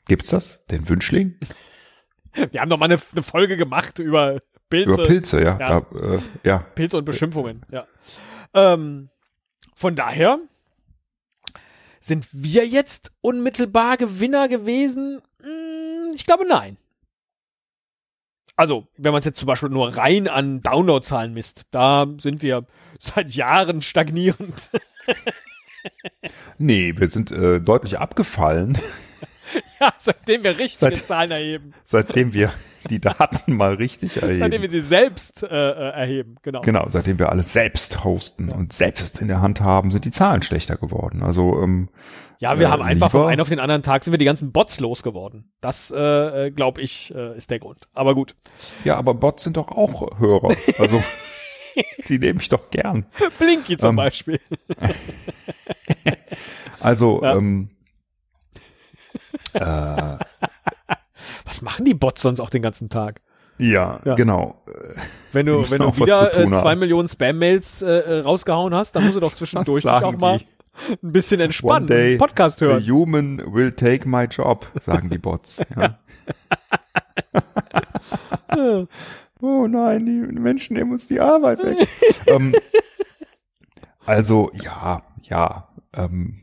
Gibt's 0.08 0.30
das? 0.30 0.66
Den 0.66 0.90
Wünschling? 0.90 1.38
Wir 2.34 2.62
haben 2.62 2.70
doch 2.70 2.78
mal 2.78 2.86
eine, 2.86 3.00
eine 3.12 3.24
Folge 3.24 3.56
gemacht 3.56 4.00
über 4.00 4.40
Pilze, 4.70 4.94
Über 4.94 5.06
Pilze, 5.06 5.44
ja. 5.44 5.58
Ja. 5.60 5.82
Da, 5.82 6.00
äh, 6.00 6.20
ja. 6.44 6.58
Pilze 6.74 6.98
und 6.98 7.06
Beschimpfungen. 7.06 7.66
Ja. 7.72 7.86
Ähm, 8.54 9.10
von 9.76 9.96
daher 9.96 10.40
sind 12.02 12.28
wir 12.32 12.68
jetzt 12.68 13.14
unmittelbar 13.22 13.96
Gewinner 13.96 14.48
gewesen? 14.50 15.22
Hm, 15.42 16.12
Ich 16.16 16.26
glaube 16.26 16.46
nein. 16.48 16.78
Also, 18.58 18.88
wenn 18.98 19.14
man 19.14 19.20
es 19.20 19.26
jetzt 19.26 19.40
zum 19.40 19.48
Beispiel 19.48 19.70
nur 19.70 19.96
rein 19.96 20.28
an 20.28 20.62
Downloadzahlen 20.62 21.34
misst, 21.34 21.64
da 21.72 22.06
sind 22.18 22.42
wir 22.42 22.66
seit 23.00 23.34
Jahren 23.34 23.82
stagnierend. 23.82 24.72
Nee, 26.58 26.94
wir 26.98 27.08
sind 27.08 27.32
äh, 27.32 27.60
deutlich 27.62 27.98
abgefallen, 27.98 28.78
ja, 29.82 29.94
seitdem 29.98 30.44
wir 30.44 30.52
richtige 30.60 30.96
Seit- 30.96 31.06
Zahlen 31.06 31.32
erheben. 31.32 31.74
seitdem 31.84 32.34
wir 32.34 32.52
die 32.90 33.00
Daten 33.00 33.56
mal 33.56 33.74
richtig 33.74 34.14
Seitdem 34.22 34.42
erheben. 34.42 34.62
wir 34.64 34.70
sie 34.70 34.80
selbst 34.82 35.44
äh, 35.44 35.48
äh, 35.48 35.90
erheben, 35.92 36.36
genau. 36.42 36.62
Genau, 36.62 36.86
seitdem 36.90 37.20
wir 37.20 37.30
alles 37.30 37.52
selbst 37.54 38.04
hosten 38.04 38.50
und 38.50 38.72
selbst 38.74 39.22
in 39.22 39.28
der 39.28 39.42
Hand 39.42 39.60
haben, 39.62 39.92
sind 39.92 40.06
die 40.06 40.12
Zahlen 40.12 40.42
schlechter 40.44 40.78
geworden. 40.78 41.22
Also 41.24 41.62
ähm, 41.62 41.90
Ja, 42.40 42.58
wir 42.60 42.68
Äh, 42.68 42.70
haben 42.70 42.82
einfach 42.82 43.08
lieber- 43.10 43.20
vom 43.24 43.28
einen 43.28 43.42
auf 43.42 43.50
den 43.50 43.60
anderen 43.60 43.84
Tag 43.84 44.04
sind 44.04 44.14
wir 44.14 44.18
die 44.18 44.26
ganzen 44.26 44.52
Bots 44.52 44.80
losgeworden. 44.80 45.52
Das, 45.62 45.92
äh, 45.96 46.48
äh, 46.48 46.52
glaube 46.52 46.82
ich, 46.82 47.14
äh, 47.14 47.36
ist 47.38 47.52
der 47.52 47.60
Grund. 47.60 47.88
Aber 47.94 48.16
gut. 48.16 48.36
ja, 48.84 48.98
aber 48.98 49.14
Bots 49.14 49.44
sind 49.44 49.58
doch 49.58 49.68
auch 49.70 50.20
Hörer. 50.20 50.56
Also 50.80 51.04
die 52.08 52.18
nehme 52.20 52.42
ich 52.42 52.50
doch 52.50 52.70
gern. 52.72 53.06
Blinky 53.38 53.78
zum 53.78 53.92
Ähm, 53.92 53.96
Beispiel. 53.98 54.40
Also 56.80 57.22
Ja. 57.22 57.38
ähm, 57.38 57.70
äh, 59.54 60.18
Was 61.46 61.62
machen 61.62 61.86
die 61.86 61.94
Bots 61.94 62.22
sonst 62.22 62.40
auch 62.40 62.50
den 62.50 62.62
ganzen 62.62 62.90
Tag? 62.90 63.22
ja, 63.58 64.00
Ja. 64.06 64.16
genau. 64.16 64.64
Wenn 65.34 65.46
du, 65.46 65.70
wenn 65.70 65.80
du 65.80 65.96
wieder 65.98 66.36
äh, 66.36 66.50
zwei. 66.50 66.76
Millionen 66.76 67.08
Spam-Mails 67.08 67.82
äh, 67.84 67.90
äh, 67.92 68.20
rausgehauen 68.22 68.74
hast, 68.74 68.96
dann 68.96 69.04
musst 69.04 69.16
du 69.16 69.20
doch 69.20 69.34
zwischendurch 69.36 69.84
dich 69.84 69.92
auch 69.92 70.18
mal 70.18 70.40
die. 70.40 70.48
ein 71.04 71.12
bisschen 71.12 71.40
entspannen, 71.42 71.88
day 71.88 72.10
einen 72.12 72.18
Podcast 72.18 72.60
The 72.60 72.66
hören. 72.66 72.84
human 72.90 73.54
will 73.54 73.72
take 73.72 74.08
my 74.08 74.24
job, 74.26 74.66
sagen 74.82 75.10
die 75.10 75.18
Bots. 75.18 75.62
Ja. 78.56 78.86
oh 79.42 79.68
nein, 79.68 80.06
die 80.06 80.40
Menschen 80.40 80.76
nehmen 80.76 80.92
uns 80.92 81.08
die 81.08 81.20
Arbeit 81.20 81.64
weg. 81.64 81.88
ähm, 82.28 82.54
also 84.06 84.52
ja, 84.62 85.04
ja. 85.24 85.68
Ähm, 85.94 86.42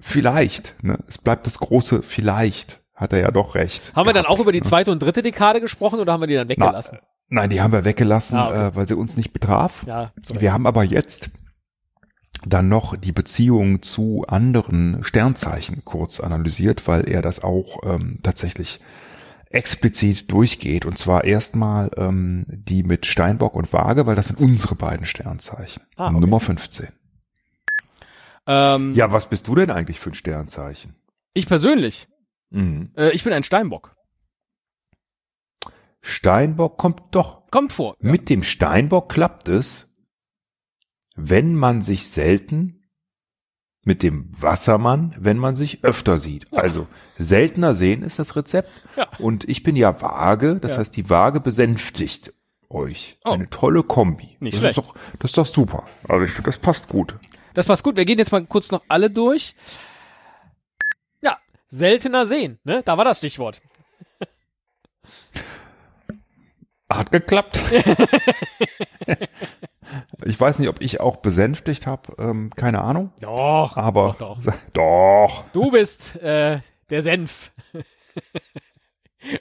vielleicht. 0.00 0.74
Ne? 0.82 0.98
Es 1.08 1.18
bleibt 1.18 1.46
das 1.46 1.58
große 1.58 2.02
Vielleicht. 2.02 2.80
Hat 2.94 3.14
er 3.14 3.20
ja 3.20 3.30
doch 3.30 3.54
recht. 3.54 3.92
Haben 3.96 4.06
wir 4.08 4.12
dann 4.12 4.24
gehabt, 4.24 4.38
auch 4.38 4.42
über 4.42 4.52
die 4.52 4.60
ne? 4.60 4.64
zweite 4.66 4.90
und 4.92 5.00
dritte 5.02 5.22
Dekade 5.22 5.60
gesprochen 5.62 6.00
oder 6.00 6.12
haben 6.12 6.20
wir 6.20 6.26
die 6.26 6.34
dann 6.34 6.50
weggelassen? 6.50 6.98
Nein, 7.28 7.48
die 7.48 7.62
haben 7.62 7.72
wir 7.72 7.84
weggelassen, 7.86 8.36
Ah, 8.36 8.48
okay. 8.48 8.66
äh, 8.66 8.74
weil 8.76 8.88
sie 8.88 8.94
uns 8.96 9.16
nicht 9.16 9.32
betraf. 9.32 9.84
ja, 9.86 10.12
sorry. 10.22 10.42
Wir 10.42 10.52
haben 10.52 10.66
aber 10.66 10.84
jetzt 10.84 11.30
dann 12.46 12.68
noch 12.68 12.96
die 12.96 13.12
Beziehung 13.12 13.80
zu 13.82 14.24
anderen 14.28 15.02
Sternzeichen 15.04 15.82
kurz 15.84 16.20
analysiert, 16.20 16.86
weil 16.88 17.08
er 17.08 17.22
das 17.22 17.42
auch 17.42 17.78
ähm, 17.84 18.18
tatsächlich 18.22 18.80
explizit 19.50 20.30
durchgeht. 20.30 20.84
Und 20.84 20.96
zwar 20.98 21.24
erstmal 21.24 21.90
ähm, 21.96 22.44
die 22.48 22.82
mit 22.82 23.06
Steinbock 23.06 23.54
und 23.54 23.72
Waage, 23.72 24.06
weil 24.06 24.16
das 24.16 24.28
sind 24.28 24.38
unsere 24.40 24.74
beiden 24.74 25.06
Sternzeichen. 25.06 25.82
Ah, 25.96 26.08
okay. 26.08 26.20
Nummer 26.20 26.40
15. 26.40 26.88
ähm, 28.50 28.92
Ja, 28.94 29.12
was 29.12 29.28
bist 29.28 29.46
du 29.48 29.54
denn 29.54 29.70
eigentlich 29.70 30.00
für 30.00 30.10
ein 30.10 30.14
Sternzeichen? 30.14 30.96
Ich 31.34 31.46
persönlich, 31.46 32.08
Mhm. 32.50 32.90
äh, 32.96 33.10
ich 33.10 33.22
bin 33.24 33.32
ein 33.32 33.44
Steinbock. 33.44 33.94
Steinbock 36.02 36.78
kommt 36.78 37.02
doch. 37.12 37.48
Kommt 37.50 37.72
vor. 37.72 37.94
Mit 38.00 38.28
dem 38.28 38.42
Steinbock 38.42 39.08
klappt 39.10 39.48
es, 39.48 39.94
wenn 41.14 41.54
man 41.54 41.82
sich 41.82 42.08
selten 42.08 42.76
mit 43.84 44.02
dem 44.02 44.30
Wassermann, 44.40 45.14
wenn 45.18 45.38
man 45.38 45.56
sich 45.56 45.84
öfter 45.84 46.18
sieht. 46.18 46.52
Also 46.52 46.86
seltener 47.18 47.74
sehen 47.74 48.02
ist 48.02 48.18
das 48.18 48.36
Rezept. 48.36 48.70
Ja. 48.96 49.08
Und 49.18 49.48
ich 49.48 49.62
bin 49.62 49.76
ja 49.76 50.00
vage, 50.02 50.56
das 50.56 50.72
Ja. 50.72 50.78
heißt, 50.78 50.96
die 50.96 51.08
Waage 51.08 51.40
besänftigt 51.40 52.32
euch. 52.68 53.18
Oh. 53.24 53.30
Eine 53.32 53.48
tolle 53.50 53.82
Kombi. 53.82 54.36
Nicht 54.40 54.54
das 54.54 54.60
schlecht. 54.60 54.78
Ist 54.78 54.86
doch, 54.86 54.94
das 55.18 55.30
ist 55.30 55.38
doch 55.38 55.46
super. 55.46 55.84
Also 56.08 56.24
ich, 56.26 56.34
das 56.42 56.58
passt 56.58 56.88
gut. 56.88 57.16
Das 57.54 57.66
passt 57.66 57.82
gut. 57.84 57.96
Wir 57.96 58.04
gehen 58.04 58.18
jetzt 58.18 58.32
mal 58.32 58.44
kurz 58.46 58.70
noch 58.70 58.82
alle 58.88 59.10
durch. 59.10 59.54
Ja, 61.22 61.36
seltener 61.68 62.26
sehen, 62.26 62.58
ne? 62.64 62.82
Da 62.84 62.96
war 62.98 63.04
das 63.04 63.18
Stichwort. 63.18 63.60
Hat 66.88 67.12
geklappt. 67.12 67.60
ich 70.24 70.38
weiß 70.40 70.58
nicht, 70.58 70.68
ob 70.68 70.80
ich 70.80 71.00
auch 71.00 71.16
besänftigt 71.18 71.86
habe. 71.86 72.14
Ähm, 72.18 72.50
keine 72.56 72.82
Ahnung. 72.82 73.12
Doch, 73.20 73.76
Aber 73.76 74.16
doch, 74.18 74.40
doch. 74.42 74.54
doch 74.72 75.44
Du 75.52 75.70
bist 75.70 76.16
äh, 76.16 76.60
der 76.90 77.02
Senf, 77.02 77.52
bin- 77.72 77.84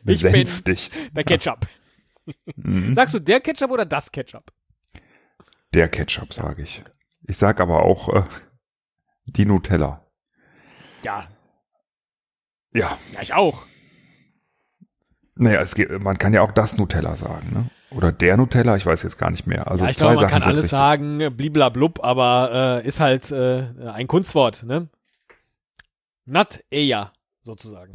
besänftigt. 0.03 0.99
der 1.15 1.23
Ketchup. 1.23 1.65
Mhm. 2.55 2.93
Sagst 2.93 3.15
du 3.15 3.19
der 3.19 3.39
Ketchup 3.41 3.71
oder 3.71 3.85
das 3.85 4.11
Ketchup? 4.11 4.51
Der 5.73 5.87
Ketchup, 5.89 6.31
sage 6.33 6.61
ich. 6.61 6.83
Ich 7.29 7.37
sag 7.37 7.61
aber 7.61 7.83
auch 7.83 8.09
äh, 8.11 8.23
die 9.25 9.45
Nutella. 9.45 10.03
Ja, 11.03 11.27
Ja, 12.73 12.97
ja, 13.13 13.21
ich 13.21 13.33
auch. 13.35 13.65
naja, 15.35 15.61
es 15.61 15.75
geht, 15.75 15.91
man 16.01 16.17
kann 16.17 16.33
ja 16.33 16.41
auch 16.41 16.51
das 16.51 16.77
Nutella 16.77 17.15
sagen, 17.15 17.53
ne? 17.53 17.69
Oder 17.95 18.11
der 18.11 18.35
Nutella, 18.35 18.75
ich 18.77 18.85
weiß 18.87 19.03
jetzt 19.03 19.19
gar 19.19 19.29
nicht 19.29 19.45
mehr. 19.45 19.67
Also 19.67 19.83
ja, 19.85 19.91
ich 19.91 19.97
zwei 19.97 20.05
glaube, 20.05 20.21
man 20.21 20.29
Sachen 20.29 20.41
kann 20.41 20.49
alles 20.51 20.65
richtig. 20.65 20.77
sagen, 20.77 21.37
bliblablub, 21.37 22.03
aber 22.03 22.81
äh, 22.83 22.87
ist 22.87 22.99
halt 22.99 23.29
äh, 23.31 23.67
ein 23.93 24.07
Kunstwort, 24.07 24.63
ne? 24.63 24.89
Nat 26.25 26.63
eja, 26.71 27.13
sozusagen. 27.41 27.91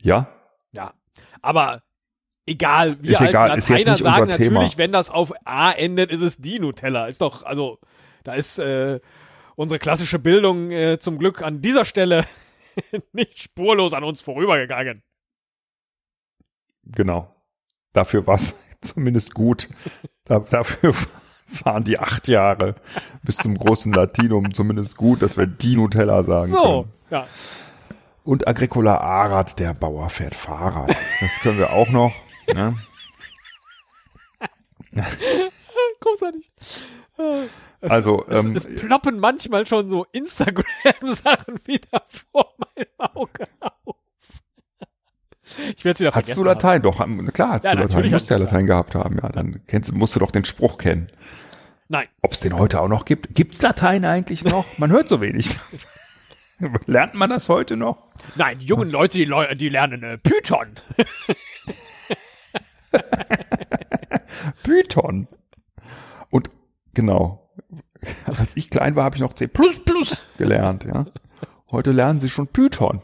Ja, 0.00 0.28
Ja, 0.72 0.92
aber 1.42 1.82
egal, 2.48 2.96
wir 3.02 3.12
Ist 3.12 3.20
alten 3.20 3.30
egal, 3.30 3.58
ist 3.58 3.68
jetzt 3.68 3.86
Lateiner 3.86 3.92
nicht 3.92 4.02
sagen 4.02 4.22
unser 4.22 4.36
Thema. 4.36 4.60
natürlich, 4.60 4.78
wenn 4.78 4.92
das 4.92 5.10
auf 5.10 5.32
A 5.44 5.70
endet, 5.72 6.10
ist 6.10 6.22
es 6.22 6.38
die 6.38 6.58
Nutella. 6.58 7.06
Ist 7.06 7.20
doch, 7.20 7.44
also, 7.44 7.78
da 8.24 8.32
ist 8.34 8.58
äh, 8.58 9.00
unsere 9.56 9.78
klassische 9.78 10.18
Bildung 10.18 10.70
äh, 10.70 10.98
zum 10.98 11.18
Glück 11.18 11.42
an 11.42 11.60
dieser 11.62 11.84
Stelle 11.84 12.24
nicht 13.12 13.40
spurlos 13.40 13.92
an 13.92 14.04
uns 14.04 14.22
vorübergegangen. 14.22 15.02
genau. 16.84 17.34
Dafür 17.92 18.26
war 18.26 18.36
es 18.36 18.54
zumindest 18.82 19.34
gut. 19.34 19.68
Da, 20.24 20.40
dafür 20.40 20.94
waren 21.64 21.84
die 21.84 21.98
acht 21.98 22.28
Jahre 22.28 22.74
bis 23.22 23.36
zum 23.38 23.56
großen 23.56 23.92
Latinum 23.92 24.52
zumindest 24.52 24.96
gut, 24.96 25.22
dass 25.22 25.36
wir 25.36 25.46
die 25.46 25.76
Nutella 25.76 26.22
sagen 26.22 26.50
So, 26.50 26.82
können. 26.82 26.92
ja. 27.10 27.26
Und 28.24 28.46
Agricola 28.46 28.98
Arad, 28.98 29.58
der 29.58 29.72
Bauer 29.72 30.10
fährt 30.10 30.34
Fahrrad. 30.34 30.90
Das 30.90 31.38
können 31.40 31.58
wir 31.58 31.72
auch 31.72 31.88
noch. 31.88 32.12
Ne? 32.54 32.76
Großartig. 36.00 36.50
Es, 37.80 37.90
Also, 37.90 38.24
es, 38.26 38.44
ähm, 38.44 38.56
es 38.56 38.76
ploppen 38.80 39.18
manchmal 39.20 39.66
schon 39.66 39.88
so 39.88 40.06
Instagram-Sachen 40.12 41.60
wieder 41.66 42.02
vor 42.32 42.54
meinem 42.58 42.88
Auge 43.14 43.46
auf. 43.60 43.96
Ich 45.76 45.84
werde 45.84 45.94
es 45.94 46.00
wieder 46.00 46.10
Hattest 46.10 46.34
vergessen. 46.34 46.38
du 46.40 46.44
Latein? 46.44 46.82
Doch, 46.82 47.00
ähm, 47.00 47.32
klar, 47.32 47.50
hast 47.50 47.64
Ja, 47.64 47.74
du 47.74 47.82
Latein. 47.82 48.02
Du 48.04 48.10
musst 48.10 48.30
ja 48.30 48.36
Latein 48.36 48.66
gehabt 48.66 48.94
haben. 48.94 49.18
Ja, 49.22 49.28
dann 49.30 49.62
kennst, 49.66 49.92
musst 49.92 50.14
du 50.16 50.20
doch 50.20 50.30
den 50.30 50.44
Spruch 50.44 50.78
kennen. 50.78 51.08
Haben. 51.08 51.18
Nein. 51.88 52.08
Ob 52.20 52.32
es 52.32 52.40
den 52.40 52.58
heute 52.58 52.80
auch 52.80 52.88
noch 52.88 53.04
gibt? 53.06 53.34
Gibt's 53.34 53.62
Latein 53.62 54.04
eigentlich 54.04 54.44
noch? 54.44 54.66
Man 54.78 54.90
hört 54.90 55.08
so 55.08 55.20
wenig. 55.20 55.56
Lernt 56.86 57.14
man 57.14 57.30
das 57.30 57.48
heute 57.48 57.76
noch? 57.76 58.08
Nein, 58.34 58.58
die 58.58 58.66
jungen 58.66 58.90
Leute, 58.90 59.16
die, 59.16 59.24
Leu 59.24 59.54
die 59.54 59.68
lernen 59.68 60.02
äh, 60.02 60.18
Python. 60.18 60.68
Python. 64.62 65.28
Und 66.30 66.50
genau, 66.94 67.50
als 68.26 68.56
ich 68.56 68.70
klein 68.70 68.96
war, 68.96 69.04
habe 69.04 69.16
ich 69.16 69.22
noch 69.22 69.34
C 69.34 69.48
gelernt. 70.36 70.84
Ja. 70.84 71.06
Heute 71.70 71.92
lernen 71.92 72.20
sie 72.20 72.30
schon 72.30 72.48
Python. 72.48 73.02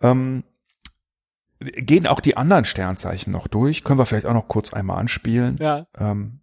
Ähm, 0.00 0.44
gehen 1.60 2.06
auch 2.06 2.20
die 2.20 2.36
anderen 2.36 2.64
Sternzeichen 2.64 3.32
noch 3.32 3.48
durch? 3.48 3.82
Können 3.82 3.98
wir 3.98 4.06
vielleicht 4.06 4.26
auch 4.26 4.34
noch 4.34 4.48
kurz 4.48 4.72
einmal 4.72 4.98
anspielen? 4.98 5.56
Ja. 5.58 5.86
Ähm, 5.96 6.40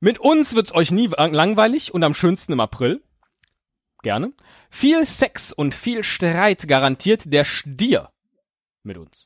Mit 0.00 0.18
uns 0.18 0.54
wird's 0.54 0.72
euch 0.72 0.90
nie 0.90 1.08
langweilig 1.08 1.92
und 1.92 2.04
am 2.04 2.14
schönsten 2.14 2.52
im 2.52 2.60
April. 2.60 3.02
Gerne. 4.02 4.32
Viel 4.70 5.04
Sex 5.04 5.52
und 5.52 5.74
viel 5.74 6.04
Streit 6.04 6.68
garantiert 6.68 7.32
der 7.32 7.44
Stier 7.44 8.10
mit 8.84 8.98
uns. 8.98 9.25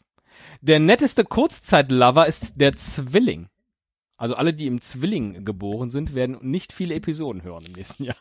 Der 0.63 0.79
netteste 0.79 1.25
Kurzzeitlover 1.25 2.27
ist 2.27 2.53
der 2.57 2.77
Zwilling. 2.77 3.49
Also 4.19 4.35
alle, 4.35 4.53
die 4.53 4.67
im 4.67 4.83
Zwilling 4.83 5.47
geboren 5.47 5.91
sind, 5.91 6.15
werden 6.15 6.37
nicht 6.43 6.75
viele 6.75 6.95
Episoden 6.95 7.43
hören 7.43 7.65
im 7.65 7.73
nächsten 7.73 8.05
Jahr. 8.05 8.17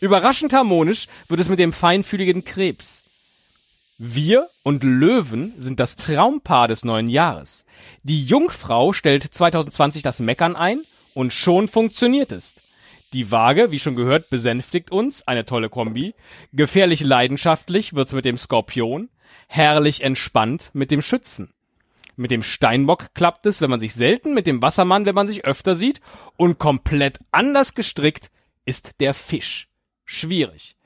Überraschend 0.00 0.52
harmonisch 0.52 1.08
wird 1.28 1.40
es 1.40 1.48
mit 1.48 1.58
dem 1.58 1.72
feinfühligen 1.72 2.44
Krebs. 2.44 3.04
Wir 3.96 4.46
und 4.62 4.84
Löwen 4.84 5.54
sind 5.56 5.80
das 5.80 5.96
Traumpaar 5.96 6.68
des 6.68 6.84
neuen 6.84 7.08
Jahres. 7.08 7.64
Die 8.02 8.22
Jungfrau 8.22 8.92
stellt 8.92 9.22
2020 9.22 10.02
das 10.02 10.20
Meckern 10.20 10.54
ein 10.54 10.82
und 11.14 11.32
schon 11.32 11.66
funktioniert 11.66 12.30
es. 12.30 12.56
Die 13.14 13.30
Waage, 13.30 13.70
wie 13.70 13.78
schon 13.78 13.96
gehört, 13.96 14.28
besänftigt 14.28 14.90
uns, 14.90 15.26
eine 15.26 15.46
tolle 15.46 15.70
Kombi. 15.70 16.14
Gefährlich 16.52 17.00
leidenschaftlich 17.00 17.94
wird's 17.94 18.12
mit 18.12 18.26
dem 18.26 18.36
Skorpion. 18.36 19.08
Herrlich 19.48 20.02
entspannt 20.02 20.70
mit 20.72 20.90
dem 20.90 21.02
Schützen. 21.02 21.52
Mit 22.16 22.30
dem 22.30 22.42
Steinbock 22.42 23.14
klappt 23.14 23.46
es, 23.46 23.60
wenn 23.60 23.70
man 23.70 23.80
sich 23.80 23.94
selten, 23.94 24.34
mit 24.34 24.46
dem 24.46 24.60
Wassermann, 24.62 25.06
wenn 25.06 25.14
man 25.14 25.26
sich 25.26 25.44
öfter 25.44 25.76
sieht. 25.76 26.00
Und 26.36 26.58
komplett 26.58 27.18
anders 27.30 27.74
gestrickt 27.74 28.30
ist 28.64 29.00
der 29.00 29.14
Fisch. 29.14 29.68
Schwierig. 30.04 30.76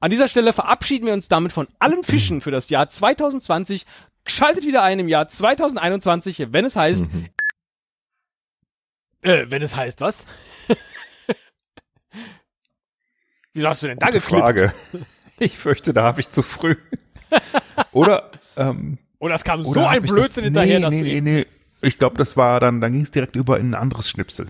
An 0.00 0.10
dieser 0.10 0.28
Stelle 0.28 0.52
verabschieden 0.52 1.06
wir 1.06 1.14
uns 1.14 1.28
damit 1.28 1.52
von 1.52 1.66
allen 1.78 2.04
Fischen 2.04 2.40
für 2.40 2.50
das 2.50 2.70
Jahr 2.70 2.88
2020. 2.88 3.86
Schaltet 4.26 4.66
wieder 4.66 4.82
ein 4.82 4.98
im 4.98 5.08
Jahr 5.08 5.26
2021, 5.26 6.52
wenn 6.52 6.64
es 6.64 6.76
heißt, 6.76 7.04
äh, 9.22 9.46
wenn 9.48 9.62
es 9.62 9.74
heißt 9.74 10.00
was? 10.00 10.26
Wieso 13.52 13.68
hast 13.68 13.82
du 13.82 13.88
denn 13.88 13.98
da 13.98 14.06
Gute 14.06 14.20
geklippt? 14.20 14.42
Frage. 14.42 14.74
Ich 15.40 15.56
fürchte, 15.56 15.92
da 15.92 16.02
habe 16.02 16.20
ich 16.20 16.30
zu 16.30 16.42
früh. 16.42 16.76
Oder, 17.92 18.30
ähm, 18.56 18.98
Oder 19.18 19.34
es 19.34 19.44
kam 19.44 19.64
oder 19.64 19.82
so 19.82 19.86
ein 19.86 20.02
Blödsinn 20.02 20.52
das, 20.52 20.64
hinterher, 20.64 20.78
nee, 20.78 20.84
dass 20.84 20.94
nee, 20.94 21.00
du 21.00 21.06
nee, 21.06 21.20
nee. 21.20 21.46
Ich 21.80 21.98
glaube, 21.98 22.16
das 22.16 22.36
war 22.36 22.58
dann, 22.60 22.80
dann 22.80 22.92
ging 22.92 23.02
es 23.02 23.10
direkt 23.10 23.36
über 23.36 23.58
in 23.58 23.70
ein 23.70 23.74
anderes 23.74 24.10
Schnipsel. 24.10 24.48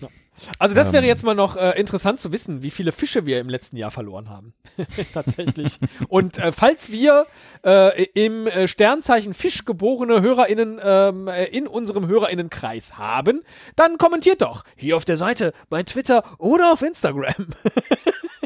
Also 0.58 0.74
das 0.74 0.92
wäre 0.92 1.02
Ähm. 1.02 1.08
jetzt 1.08 1.24
mal 1.24 1.34
noch 1.34 1.56
äh, 1.56 1.78
interessant 1.78 2.20
zu 2.20 2.32
wissen, 2.32 2.62
wie 2.62 2.70
viele 2.70 2.92
Fische 2.92 3.26
wir 3.26 3.40
im 3.40 3.48
letzten 3.48 3.76
Jahr 3.76 3.90
verloren 3.90 4.30
haben. 4.30 4.54
Tatsächlich. 5.14 5.78
Und 6.08 6.38
äh, 6.38 6.52
falls 6.52 6.92
wir 6.92 7.26
äh, 7.64 8.04
im 8.14 8.46
äh, 8.46 8.68
Sternzeichen 8.68 9.34
Fisch 9.34 9.64
geborene 9.64 10.22
HörerInnen 10.22 10.80
ähm, 10.82 11.28
äh, 11.28 11.44
in 11.46 11.66
unserem 11.66 12.06
HörerInnenkreis 12.06 12.96
haben, 12.96 13.42
dann 13.76 13.98
kommentiert 13.98 14.42
doch 14.42 14.64
hier 14.76 14.96
auf 14.96 15.04
der 15.04 15.16
Seite, 15.16 15.52
bei 15.68 15.82
Twitter 15.82 16.22
oder 16.38 16.72
auf 16.72 16.82
Instagram. 16.82 17.34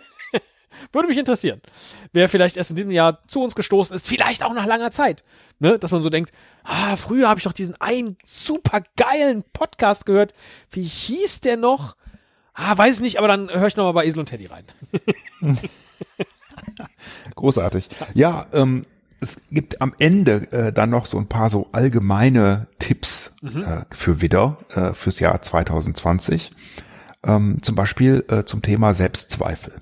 Würde 0.92 1.08
mich 1.08 1.18
interessieren. 1.18 1.60
Wer 2.12 2.28
vielleicht 2.28 2.56
erst 2.56 2.70
in 2.70 2.76
diesem 2.76 2.90
Jahr 2.90 3.26
zu 3.26 3.42
uns 3.42 3.54
gestoßen 3.54 3.94
ist, 3.94 4.06
vielleicht 4.06 4.42
auch 4.42 4.52
nach 4.52 4.66
langer 4.66 4.90
Zeit. 4.90 5.22
Ne? 5.58 5.78
Dass 5.78 5.90
man 5.90 6.02
so 6.02 6.10
denkt, 6.10 6.32
ah, 6.64 6.96
früher 6.96 7.28
habe 7.28 7.38
ich 7.38 7.44
doch 7.44 7.52
diesen 7.52 7.80
einen 7.80 8.16
super 8.24 8.82
geilen 8.96 9.42
Podcast 9.52 10.06
gehört. 10.06 10.34
Wie 10.70 10.82
hieß 10.82 11.40
der 11.40 11.56
noch? 11.56 11.96
Ah, 12.54 12.76
weiß 12.76 12.96
ich 12.96 13.00
nicht, 13.00 13.18
aber 13.18 13.28
dann 13.28 13.48
höre 13.48 13.66
ich 13.66 13.76
nochmal 13.76 13.94
bei 13.94 14.04
Esel 14.04 14.20
und 14.20 14.26
Teddy 14.26 14.46
rein. 14.46 14.64
Großartig. 17.34 17.88
Ja, 18.12 18.46
ähm, 18.52 18.84
es 19.20 19.40
gibt 19.50 19.80
am 19.80 19.94
Ende 19.98 20.52
äh, 20.52 20.72
dann 20.72 20.90
noch 20.90 21.06
so 21.06 21.16
ein 21.16 21.28
paar 21.28 21.48
so 21.48 21.68
allgemeine 21.72 22.66
Tipps 22.78 23.32
äh, 23.42 23.84
für 23.90 24.20
Widder 24.20 24.58
äh, 24.74 24.92
fürs 24.92 25.20
Jahr 25.20 25.40
2020. 25.40 26.52
Ähm, 27.24 27.58
zum 27.62 27.74
Beispiel 27.74 28.24
äh, 28.28 28.44
zum 28.44 28.62
Thema 28.62 28.94
Selbstzweifel. 28.94 29.74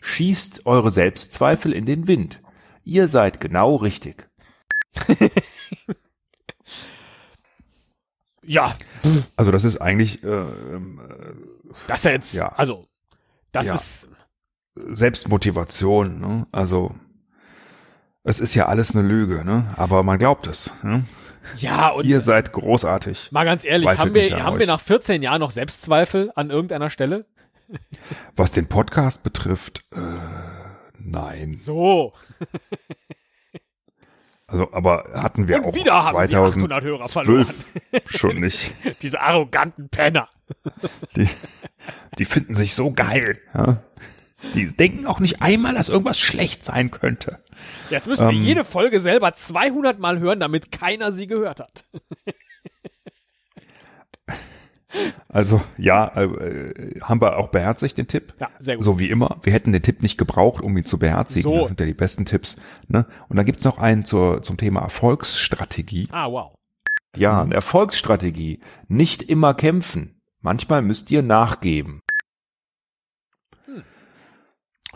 Schießt 0.00 0.66
eure 0.66 0.90
Selbstzweifel 0.90 1.72
in 1.72 1.84
den 1.86 2.06
Wind. 2.06 2.40
Ihr 2.84 3.08
seid 3.08 3.40
genau 3.40 3.76
richtig. 3.76 4.28
Ja, 8.42 8.74
Also 9.36 9.52
das 9.52 9.64
ist 9.64 9.76
eigentlich 9.78 10.24
äh, 10.24 10.26
ähm, 10.28 10.98
das 11.86 11.98
ist 12.00 12.04
ja 12.04 12.10
jetzt, 12.10 12.34
Ja. 12.34 12.48
also, 12.56 12.86
das 13.52 13.66
Ja. 13.66 13.74
ist, 13.74 14.08
Selbstmotivation. 14.74 16.20
Ne? 16.20 16.46
Also 16.50 16.94
es 18.24 18.40
ist 18.40 18.54
ja 18.54 18.66
alles 18.66 18.94
eine 18.94 19.06
Lüge, 19.06 19.44
ne? 19.44 19.72
aber 19.76 20.02
man 20.02 20.18
glaubt 20.18 20.46
es. 20.46 20.70
Ne? 20.82 21.04
ja, 21.58 21.88
und 21.88 22.06
Ihr 22.06 22.20
seid 22.22 22.52
großartig. 22.52 23.30
mal 23.30 23.44
ganz 23.44 23.64
ehrlich, 23.64 23.86
Zweifelt 23.88 24.00
haben 24.00 24.14
wir, 24.14 24.42
haben 24.44 24.54
euch. 24.54 24.60
wir 24.60 24.66
nach 24.66 24.80
14 24.80 25.22
Jahren 25.22 25.40
noch 25.40 25.50
Selbstzweifel 25.50 26.32
an 26.34 26.50
irgendeiner 26.50 26.90
Stelle? 26.90 27.26
Was 28.36 28.52
den 28.52 28.68
Podcast 28.68 29.22
betrifft, 29.22 29.84
äh, 29.92 30.00
nein. 30.98 31.54
So. 31.54 32.12
Also, 34.46 34.72
aber 34.72 35.08
hatten 35.14 35.46
wir 35.46 35.58
Und 35.58 35.66
auch 35.66 35.74
wieder 35.74 35.94
haben 35.94 36.26
sie 36.26 36.32
2012 36.32 36.54
800 36.56 36.82
Hörer 36.82 37.08
verloren. 37.08 37.54
schon 38.06 38.36
nicht. 38.36 38.72
Diese 39.02 39.20
arroganten 39.20 39.88
Penner. 39.90 40.28
Die, 41.14 41.28
die 42.18 42.24
finden 42.24 42.54
sich 42.56 42.74
so 42.74 42.90
geil. 42.92 43.38
Ja? 43.54 43.82
Die 44.54 44.66
denken 44.66 45.06
auch 45.06 45.20
nicht 45.20 45.40
einmal, 45.42 45.74
dass 45.74 45.88
irgendwas 45.88 46.18
schlecht 46.18 46.64
sein 46.64 46.90
könnte. 46.90 47.38
Jetzt 47.90 48.08
müssen 48.08 48.28
wir 48.28 48.36
Ähm. 48.36 48.42
jede 48.42 48.64
Folge 48.64 48.98
selber 48.98 49.34
200 49.34 49.98
Mal 50.00 50.18
hören, 50.18 50.40
damit 50.40 50.72
keiner 50.72 51.12
sie 51.12 51.26
gehört 51.28 51.60
hat. 51.60 51.84
Also 55.28 55.60
ja, 55.76 56.08
äh, 56.16 57.00
haben 57.00 57.20
wir 57.20 57.36
auch 57.36 57.48
beherzigt 57.48 57.98
den 57.98 58.08
Tipp. 58.08 58.34
Ja, 58.40 58.48
sehr 58.58 58.76
gut. 58.76 58.84
So 58.84 58.98
wie 58.98 59.08
immer. 59.10 59.38
Wir 59.42 59.52
hätten 59.52 59.72
den 59.72 59.82
Tipp 59.82 60.02
nicht 60.02 60.18
gebraucht, 60.18 60.62
um 60.62 60.76
ihn 60.76 60.84
zu 60.84 60.98
beherzigen. 60.98 61.42
So. 61.50 61.58
Das 61.58 61.68
sind 61.68 61.80
ja 61.80 61.86
die 61.86 61.94
besten 61.94 62.24
Tipps. 62.24 62.56
Ne? 62.88 63.06
Und 63.28 63.36
dann 63.36 63.46
gibt's 63.46 63.64
noch 63.64 63.78
einen 63.78 64.04
zur, 64.04 64.42
zum 64.42 64.56
Thema 64.56 64.80
Erfolgsstrategie. 64.80 66.08
Ah, 66.10 66.30
wow. 66.30 66.54
Ja, 67.16 67.42
eine 67.42 67.54
Erfolgsstrategie. 67.54 68.60
Nicht 68.88 69.22
immer 69.22 69.54
kämpfen. 69.54 70.20
Manchmal 70.40 70.82
müsst 70.82 71.10
ihr 71.10 71.22
nachgeben. 71.22 72.00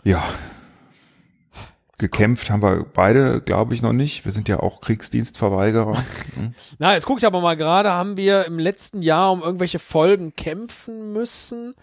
Ja. 0.03 0.23
Gekämpft 1.97 2.49
haben 2.49 2.61
wir 2.61 2.85
beide, 2.93 3.41
glaube 3.41 3.73
ich, 3.73 3.81
noch 3.81 3.93
nicht. 3.93 4.25
Wir 4.25 4.33
sind 4.33 4.49
ja 4.49 4.59
auch 4.59 4.81
Kriegsdienstverweigerer. 4.81 6.03
Na, 6.77 6.93
jetzt 6.93 7.05
gucke 7.05 7.19
ich 7.19 7.25
aber 7.25 7.39
mal 7.39 7.55
gerade, 7.55 7.91
haben 7.91 8.17
wir 8.17 8.45
im 8.45 8.59
letzten 8.59 9.01
Jahr 9.01 9.31
um 9.31 9.41
irgendwelche 9.41 9.79
Folgen 9.79 10.35
kämpfen 10.35 11.13
müssen 11.13 11.73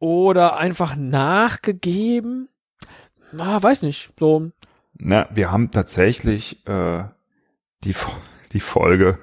oder 0.00 0.58
einfach 0.58 0.96
nachgegeben? 0.96 2.48
Na, 3.30 3.62
weiß 3.62 3.82
nicht. 3.82 4.12
So, 4.18 4.50
Na, 4.98 5.28
wir 5.32 5.52
haben 5.52 5.70
tatsächlich 5.70 6.66
äh, 6.66 7.04
die, 7.84 7.94
die 8.52 8.60
Folge 8.60 9.18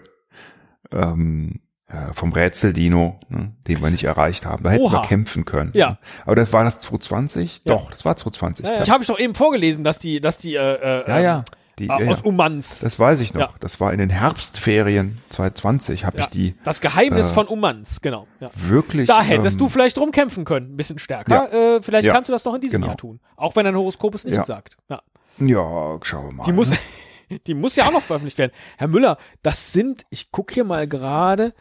ähm, 0.92 1.60
äh, 1.90 2.14
vom 2.14 2.34
Rätseldino, 2.34 3.20
ne, 3.30 3.54
den 3.68 3.82
wir 3.82 3.90
nicht 3.90 4.04
erreicht 4.04 4.46
haben. 4.46 4.64
Da 4.64 4.72
hätten 4.72 4.84
Oha. 4.84 5.02
wir 5.02 5.08
kämpfen 5.08 5.46
können. 5.46 5.72
Ja. 5.74 5.98
Aber 6.26 6.36
das 6.36 6.52
war 6.52 6.64
das 6.64 6.80
220? 6.82 7.62
Ja. 7.64 7.76
Doch, 7.76 7.90
das 7.92 8.04
war 8.04 8.18
220. 8.18 8.66
ja, 8.66 8.74
ja. 8.76 8.82
ich 8.84 8.90
habe 8.90 9.04
ich 9.04 9.08
doch 9.08 9.20
eben 9.20 9.36
vorgelesen, 9.36 9.84
dass 9.84 10.00
die, 10.00 10.20
dass 10.20 10.38
die 10.38 10.56
äh, 10.56 10.60
äh, 10.60 11.08
ja, 11.10 11.20
ja. 11.20 11.44
Die, 11.80 11.86
äh, 11.90 12.06
ja, 12.06 12.12
aus 12.12 12.24
Ummanz. 12.24 12.80
Das 12.80 12.98
weiß 12.98 13.20
ich 13.20 13.34
noch. 13.36 13.42
Ja. 13.42 13.54
Das 13.60 13.80
war 13.80 13.94
in 13.94 14.00
den 14.00 14.10
Herbstferien 14.10 15.20
2020, 15.30 16.06
habe 16.06 16.18
Ja. 16.18 16.24
ich 16.24 16.30
die 16.32 16.56
Das 16.64 16.82
Geheimnis 16.82 17.30
äh, 17.30 17.34
von 17.34 17.46
Ummanz, 17.48 18.02
genau. 18.02 18.28
Ja. 18.40 18.50
wirklich. 18.56 19.08
Da 19.08 19.22
hättest 19.22 19.60
du 19.60 19.66
ähm, 19.66 19.70
vielleicht 19.70 19.98
drum 19.98 20.12
kämpfen 20.12 20.44
können, 20.44 20.74
ein 20.74 20.78
bisschen 20.78 20.98
stärker. 21.00 21.54
Äh, 21.76 21.82
vielleicht 21.82 22.10
kannst 22.10 22.30
du 22.30 22.34
das 22.34 22.44
noch 22.46 22.56
in 22.56 22.62
diesem 22.62 22.82
Genau. 22.82 22.88
Jahr 22.92 22.98
tun. 22.98 23.20
Auch 23.36 23.56
wenn 23.56 23.66
dein 23.66 23.76
Horoskop 23.76 24.16
es 24.16 24.26
nicht 24.26 24.44
sagt. 24.46 24.78
Ja. 24.90 25.00
Ja, 25.40 26.00
schauen 26.02 26.26
wir 26.26 26.32
mal. 26.34 26.44
Die 26.46 26.52
muss, 26.52 26.72
ne? 26.72 26.78
die 27.48 27.54
muss 27.54 27.76
ja 27.76 27.86
auch 27.86 27.92
noch 27.92 28.02
veröffentlicht 28.02 28.40
werden. 28.40 28.52
Herr 28.78 28.88
Müller, 28.88 29.18
das 29.44 29.72
sind, 29.72 30.04
ich 30.10 30.32
gucke 30.32 30.56
hier 30.56 30.64
mal 30.64 30.88
gerade, 30.88 31.54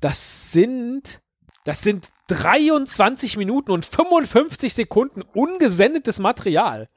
das 0.00 0.52
sind, 0.52 1.20
das 1.64 1.82
sind 1.82 2.08
23 2.28 3.36
Minuten 3.36 3.70
und 3.70 3.84
55 3.84 4.72
Sekunden 4.74 5.22
ungesendetes 5.22 6.18
Material. 6.18 6.88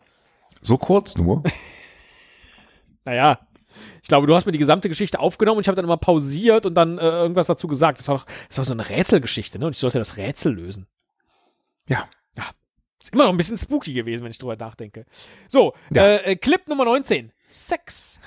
So 0.62 0.78
kurz 0.78 1.18
nur. 1.18 1.44
Naja, 3.06 3.40
ich 4.02 4.08
glaube, 4.08 4.28
du 4.28 4.34
hast 4.36 4.46
mir 4.46 4.52
die 4.54 4.58
gesamte 4.60 4.88
Geschichte 4.88 5.20
aufgenommen 5.20 5.58
und 5.58 5.62
ich 5.64 5.68
habe 5.68 5.76
dann 5.76 5.84
immer 5.84 5.98
pausiert 5.98 6.66
und 6.66 6.76
dann 6.76 6.98
äh, 6.98 7.02
irgendwas 7.02 7.48
dazu 7.48 7.68
gesagt. 7.68 8.00
Das 8.00 8.08
war 8.08 8.20
doch, 8.20 8.26
das 8.48 8.58
war 8.58 8.64
so 8.66 8.72
eine 8.72 8.88
Rätselgeschichte, 8.90 9.60
ne? 9.60 9.66
Und 9.66 9.74
ich 9.74 9.80
sollte 9.80 9.98
das 10.00 10.16
Rätsel 10.16 10.54
lösen. 10.54 10.88
Ja. 11.90 12.08
Ja. 12.38 12.46
Ist 13.02 13.14
immer 13.14 13.26
noch 13.26 13.32
ein 13.32 13.38
bisschen 13.38 13.58
spooky 13.58 13.92
gewesen, 13.94 14.24
wenn 14.24 14.32
ich 14.32 14.38
drüber 14.38 14.56
nachdenke. 14.56 15.06
So, 15.50 15.74
Ja. 15.92 16.06
äh, 16.06 16.32
äh, 16.32 16.36
Clip 16.38 16.66
Nummer 16.70 16.86
19. 16.86 17.34
Sex. 17.50 18.22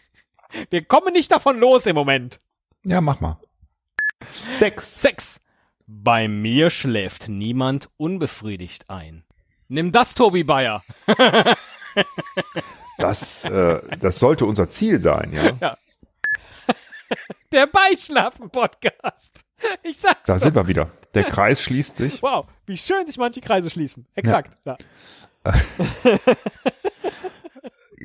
Wir 0.70 0.84
kommen 0.84 1.12
nicht 1.14 1.32
davon 1.32 1.58
los 1.58 1.86
im 1.86 1.96
Moment. 1.96 2.40
Ja, 2.84 3.00
mach 3.00 3.20
mal. 3.20 3.40
Sex. 4.32 5.00
Sex. 5.00 5.40
Bei 5.86 6.28
mir 6.28 6.70
schläft 6.70 7.28
niemand 7.28 7.88
unbefriedigt 7.96 8.88
ein. 8.90 9.24
Nimm 9.68 9.92
das, 9.92 10.14
Tobi 10.14 10.44
Bayer. 10.44 10.82
Das, 12.98 13.44
äh, 13.44 13.80
das 13.98 14.18
sollte 14.18 14.46
unser 14.46 14.68
Ziel 14.68 15.00
sein, 15.00 15.32
ja. 15.32 15.76
Der 17.52 17.66
Beischlafen-Podcast. 17.66 19.40
Ich 19.82 19.98
sag's 19.98 20.22
Da 20.24 20.34
doch. 20.34 20.40
sind 20.40 20.54
wir 20.54 20.68
wieder. 20.68 20.90
Der 21.14 21.24
Kreis 21.24 21.60
schließt 21.62 21.96
sich. 21.96 22.22
Wow, 22.22 22.46
wie 22.66 22.76
schön 22.76 23.06
sich 23.06 23.18
manche 23.18 23.40
Kreise 23.40 23.70
schließen. 23.70 24.06
Exakt. 24.14 24.56
Ja. 24.64 24.76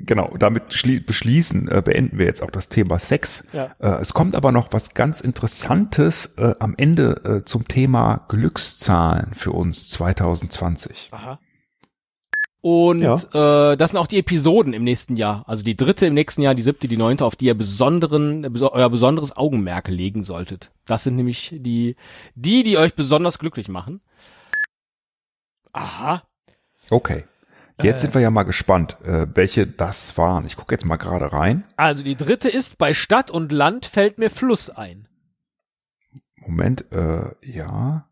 Genau, 0.08 0.34
damit 0.40 0.74
schlie- 0.74 1.06
beschließen, 1.06 1.68
äh, 1.70 1.82
beenden 1.84 2.18
wir 2.18 2.26
jetzt 2.26 2.42
auch 2.42 2.50
das 2.50 2.70
Thema 2.70 2.98
Sex. 2.98 3.48
Ja. 3.54 3.76
Äh, 3.80 4.02
es 4.02 4.14
kommt 4.14 4.36
aber 4.36 4.52
noch 4.52 4.70
was 4.72 4.94
ganz 4.94 5.22
Interessantes 5.22 6.34
äh, 6.38 6.56
am 6.60 6.74
Ende 6.78 7.42
äh, 7.42 7.46
zum 7.46 7.68
Thema 7.68 8.26
Glückszahlen 8.30 9.34
für 9.36 9.52
uns 9.52 9.90
2020. 9.90 11.10
Aha. 11.12 11.40
Und 12.62 13.02
äh, 13.04 13.78
das 13.78 13.92
sind 13.92 14.00
auch 14.00 14.08
die 14.08 14.18
Episoden 14.18 14.74
im 14.74 14.84
nächsten 14.84 15.16
Jahr. 15.16 15.44
Also 15.48 15.64
die 15.64 15.76
dritte 15.76 16.08
im 16.08 16.14
nächsten 16.14 16.42
Jahr, 16.42 16.56
die 16.56 16.64
siebte, 16.64 16.88
die 16.88 16.98
neunte, 16.98 17.24
auf 17.24 17.36
die 17.36 17.46
ihr 17.46 17.54
besonderen, 17.58 18.42
beso 18.52 18.72
euer 18.72 18.90
besonderes 18.90 19.38
Augenmerk 19.38 19.90
legen 19.90 20.24
solltet. 20.24 20.72
Das 20.86 21.04
sind 21.04 21.16
nämlich 21.18 21.54
die, 21.54 21.96
die, 22.36 22.64
die 22.64 22.78
euch 22.78 22.96
besonders 22.96 23.40
glücklich 23.40 23.68
machen. 23.68 24.02
Aha. 25.74 26.24
Okay. 26.90 27.24
Jetzt 27.84 28.02
sind 28.02 28.14
wir 28.16 28.22
ja 28.22 28.32
mal 28.32 28.44
gespannt, 28.44 28.98
äh, 29.04 29.28
welche 29.36 29.68
das 29.68 30.18
waren. 30.18 30.46
Ich 30.46 30.56
gucke 30.56 30.74
jetzt 30.74 30.86
mal 30.86 30.98
gerade 30.98 31.32
rein. 31.32 31.64
Also 31.76 32.04
die 32.04 32.16
dritte 32.16 32.50
ist, 32.50 32.78
bei 32.78 32.94
Stadt 32.94 33.30
und 33.30 33.52
Land 33.52 33.86
fällt 33.86 34.18
mir 34.18 34.30
Fluss 34.30 34.70
ein. 34.70 35.08
Moment, 36.38 36.92
äh, 36.92 37.32
ja. 37.42 38.10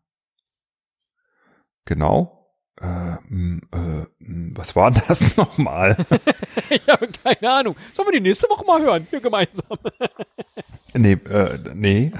Genau. 1.84 2.36
Äh, 2.80 3.16
m, 3.28 3.60
äh, 3.72 4.04
m, 4.20 4.52
was 4.54 4.76
war 4.76 4.90
das 5.08 5.36
nochmal? 5.36 5.96
ich 6.70 6.86
habe 6.88 7.08
keine 7.08 7.50
Ahnung. 7.50 7.76
Sollen 7.94 8.08
wir 8.08 8.12
die 8.12 8.28
nächste 8.28 8.48
Woche 8.48 8.64
mal 8.64 8.82
hören? 8.82 9.06
Hier 9.10 9.20
gemeinsam. 9.20 9.78
nee, 10.94 11.12
äh, 11.12 11.58
nee. 11.74 12.12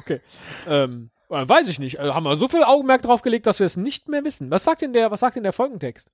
Okay. 0.00 0.20
Ähm, 0.66 1.10
äh, 1.30 1.48
weiß 1.48 1.68
ich 1.68 1.78
nicht. 1.78 1.98
Also 1.98 2.14
haben 2.14 2.24
wir 2.24 2.36
so 2.36 2.48
viel 2.48 2.62
Augenmerk 2.62 3.02
drauf 3.02 3.22
gelegt, 3.22 3.46
dass 3.46 3.58
wir 3.58 3.66
es 3.66 3.76
nicht 3.76 4.08
mehr 4.08 4.24
wissen. 4.24 4.50
Was 4.50 4.64
sagt 4.64 4.82
denn 4.82 4.92
der, 4.92 5.10
was 5.10 5.20
sagt 5.20 5.36
denn 5.36 5.42
der 5.42 5.52
Folgentext? 5.52 6.12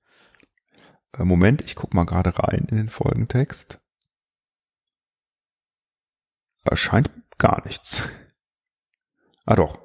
Äh, 1.17 1.23
Moment, 1.23 1.61
ich 1.61 1.75
guck 1.75 1.93
mal 1.93 2.05
gerade 2.05 2.37
rein 2.37 2.67
in 2.69 2.77
den 2.77 2.89
Folgentext. 2.89 3.79
Erscheint 6.63 7.11
gar 7.37 7.63
nichts. 7.65 8.03
Ah 9.45 9.55
doch. 9.55 9.79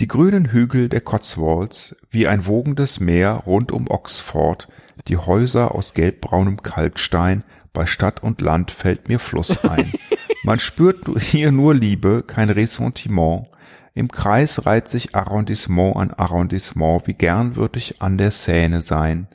Die 0.00 0.08
grünen 0.08 0.52
Hügel 0.52 0.88
der 0.88 1.00
Cotswolds, 1.00 1.96
wie 2.10 2.28
ein 2.28 2.46
wogendes 2.46 3.00
Meer 3.00 3.42
rund 3.46 3.72
um 3.72 3.88
Oxford, 3.88 4.68
die 5.08 5.16
Häuser 5.16 5.74
aus 5.74 5.92
gelbbraunem 5.92 6.62
Kalkstein, 6.62 7.42
bei 7.72 7.86
Stadt 7.86 8.22
und 8.22 8.40
Land 8.40 8.70
fällt 8.70 9.08
mir 9.08 9.18
Fluss 9.18 9.64
ein. 9.64 9.92
Man 10.44 10.60
spürt 10.60 11.04
hier 11.20 11.50
nur 11.50 11.74
Liebe, 11.74 12.22
kein 12.26 12.48
Ressentiment. 12.48 13.48
Im 13.94 14.10
Kreis 14.10 14.66
reiht 14.66 14.88
sich 14.88 15.16
Arrondissement 15.16 15.96
an 15.96 16.12
Arrondissement, 16.12 17.06
wie 17.06 17.14
gern 17.14 17.56
würd 17.56 17.76
ich 17.76 18.00
an 18.00 18.18
der 18.18 18.30
Seine 18.30 18.82
sein. 18.82 19.26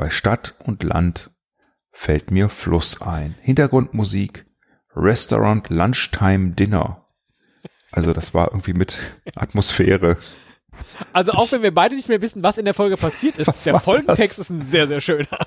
Bei 0.00 0.08
Stadt 0.08 0.54
und 0.64 0.82
Land 0.82 1.30
fällt 1.90 2.30
mir 2.30 2.48
Fluss 2.48 3.02
ein. 3.02 3.34
Hintergrundmusik, 3.42 4.46
Restaurant 4.96 5.68
Lunchtime 5.68 6.52
Dinner. 6.52 7.04
Also 7.92 8.14
das 8.14 8.32
war 8.32 8.48
irgendwie 8.48 8.72
mit 8.72 8.98
Atmosphäre. 9.34 10.16
Also 11.12 11.32
auch 11.32 11.52
wenn 11.52 11.62
wir 11.62 11.74
beide 11.74 11.96
nicht 11.96 12.08
mehr 12.08 12.22
wissen, 12.22 12.42
was 12.42 12.56
in 12.56 12.64
der 12.64 12.72
Folge 12.72 12.96
passiert 12.96 13.36
ist, 13.36 13.62
der 13.66 13.74
war 13.74 13.80
Folgentext 13.80 14.38
das? 14.38 14.46
ist 14.46 14.48
ein 14.48 14.60
sehr, 14.60 14.88
sehr 14.88 15.02
schöner. 15.02 15.38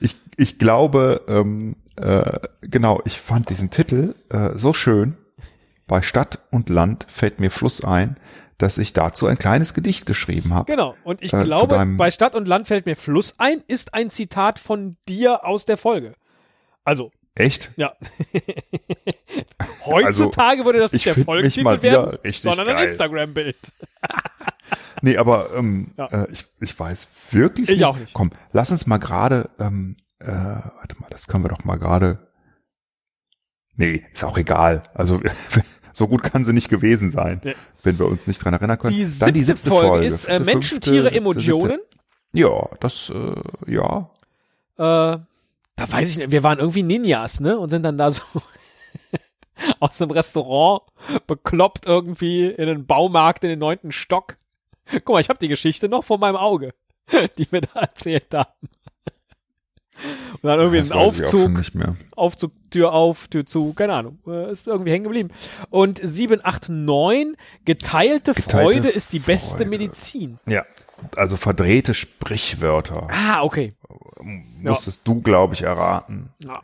Ich, 0.00 0.16
ich 0.36 0.58
glaube, 0.58 1.24
ähm, 1.28 1.76
äh, 1.94 2.40
genau, 2.62 3.00
ich 3.04 3.20
fand 3.20 3.48
diesen 3.48 3.70
Titel 3.70 4.16
äh, 4.28 4.58
so 4.58 4.72
schön. 4.72 5.16
Bei 5.86 6.02
Stadt 6.02 6.40
und 6.50 6.68
Land 6.68 7.06
fällt 7.08 7.38
mir 7.40 7.50
Fluss 7.50 7.84
ein, 7.84 8.16
dass 8.58 8.78
ich 8.78 8.92
dazu 8.92 9.26
ein 9.26 9.38
kleines 9.38 9.74
Gedicht 9.74 10.06
geschrieben 10.06 10.54
habe. 10.54 10.70
Genau. 10.70 10.94
Und 11.04 11.22
ich 11.22 11.32
Äh, 11.32 11.44
glaube, 11.44 11.84
bei 11.96 12.10
Stadt 12.10 12.34
und 12.34 12.48
Land 12.48 12.66
fällt 12.68 12.86
mir 12.86 12.96
Fluss 12.96 13.34
ein, 13.38 13.62
ist 13.68 13.94
ein 13.94 14.10
Zitat 14.10 14.58
von 14.58 14.96
dir 15.08 15.44
aus 15.44 15.64
der 15.66 15.76
Folge. 15.76 16.14
Also, 16.84 17.12
Echt? 17.34 17.70
ja. 17.76 17.92
Heutzutage 19.84 20.64
würde 20.64 20.78
das 20.78 20.92
nicht 20.92 21.06
Also, 21.06 21.20
ich 21.46 21.56
der 21.56 21.82
wieder 21.82 22.12
werden, 22.22 22.32
sondern 22.32 22.68
ein 22.68 22.76
geil. 22.76 22.86
Instagram-Bild. 22.88 23.56
Nee, 25.02 25.18
aber 25.18 25.50
ähm, 25.54 25.92
Ja. 25.98 26.06
äh, 26.06 26.26
ich, 26.32 26.46
ich 26.58 26.76
weiß 26.80 27.06
wirklich 27.30 27.68
Ich 27.68 27.76
nicht. 27.76 27.84
auch 27.84 27.96
nicht. 27.98 28.14
Komm, 28.14 28.30
lass 28.52 28.70
uns 28.72 28.86
mal 28.86 28.96
gerade, 28.96 29.50
ähm, 29.60 29.96
äh, 30.18 30.26
warte 30.26 30.96
mal, 30.98 31.08
das 31.10 31.28
können 31.28 31.44
wir 31.44 31.50
doch 31.50 31.64
mal 31.64 31.76
gerade. 31.78 32.32
Nee, 33.76 34.04
ist 34.12 34.24
auch 34.24 34.38
egal. 34.38 34.84
Also 34.94 35.20
so 35.96 36.06
gut 36.08 36.22
kann 36.22 36.44
sie 36.44 36.52
nicht 36.52 36.68
gewesen 36.68 37.10
sein, 37.10 37.40
Nee. 37.42 37.54
wenn 37.82 37.98
wir 37.98 38.06
uns 38.06 38.26
nicht 38.26 38.44
dran 38.44 38.52
erinnern 38.52 38.78
können. 38.78 38.94
Die 38.94 39.00
Dann 39.00 39.08
siebte, 39.10 39.32
die 39.32 39.44
siebte 39.44 39.68
Folge, 39.68 40.04
ist 40.04 40.26
äh, 40.26 40.38
Menschen, 40.38 40.82
fünfte, 40.82 40.90
Tiere, 40.90 41.10
Emotionen. 41.10 41.80
Ja, 42.32 42.68
das, 42.80 43.08
äh, 43.10 43.72
ja. 43.72 44.10
Äh, 44.76 45.18
da 45.78 45.92
weiß 45.92 46.10
ich 46.10 46.18
nicht, 46.18 46.30
wir 46.30 46.42
waren 46.42 46.58
irgendwie 46.58 46.82
Ninjas, 46.82 47.40
ne? 47.40 47.58
Und 47.58 47.70
sind 47.70 47.82
dann 47.82 47.96
da 47.96 48.10
so 48.10 48.22
aus 49.80 50.02
einem 50.02 50.10
Restaurant 50.10 50.82
bekloppt 51.26 51.86
irgendwie 51.86 52.46
in 52.48 52.68
einen 52.68 52.86
Baumarkt 52.86 53.42
in 53.44 53.48
den 53.48 53.58
neunten 53.58 53.90
Stock. 53.90 54.36
Guck 54.92 55.08
mal, 55.08 55.20
ich 55.20 55.30
habe 55.30 55.38
die 55.38 55.48
Geschichte 55.48 55.88
noch 55.88 56.04
vor 56.04 56.18
meinem 56.18 56.36
Auge, 56.36 56.74
die 57.38 57.50
wir 57.50 57.62
da 57.62 57.80
erzählt 57.80 58.34
haben. 58.34 58.68
Und 60.42 60.44
dann 60.48 60.58
irgendwie 60.60 60.78
ein 60.80 60.92
Aufzug, 60.92 61.50
nicht 61.56 61.74
mehr. 61.74 61.96
Aufzug, 62.14 62.52
Tür 62.70 62.92
auf, 62.92 63.28
Tür 63.28 63.46
zu, 63.46 63.72
keine 63.72 63.94
Ahnung, 63.94 64.18
äh, 64.26 64.50
ist 64.50 64.66
irgendwie 64.66 64.92
hängen 64.92 65.04
geblieben. 65.04 65.30
Und 65.70 65.98
789, 66.02 67.36
geteilte, 67.64 68.34
Geteilte 68.34 68.42
Freude 68.50 68.88
ist 68.88 69.12
die 69.12 69.18
beste 69.18 69.58
Freude. 69.58 69.70
Medizin. 69.70 70.38
Ja. 70.46 70.64
Also 71.14 71.36
verdrehte 71.36 71.92
Sprichwörter 71.94 73.08
Ah, 73.10 73.42
okay. 73.42 73.74
musstest 74.20 75.06
du, 75.06 75.20
glaube 75.20 75.54
ich, 75.54 75.62
erraten. 75.62 76.30
Ja. 76.38 76.60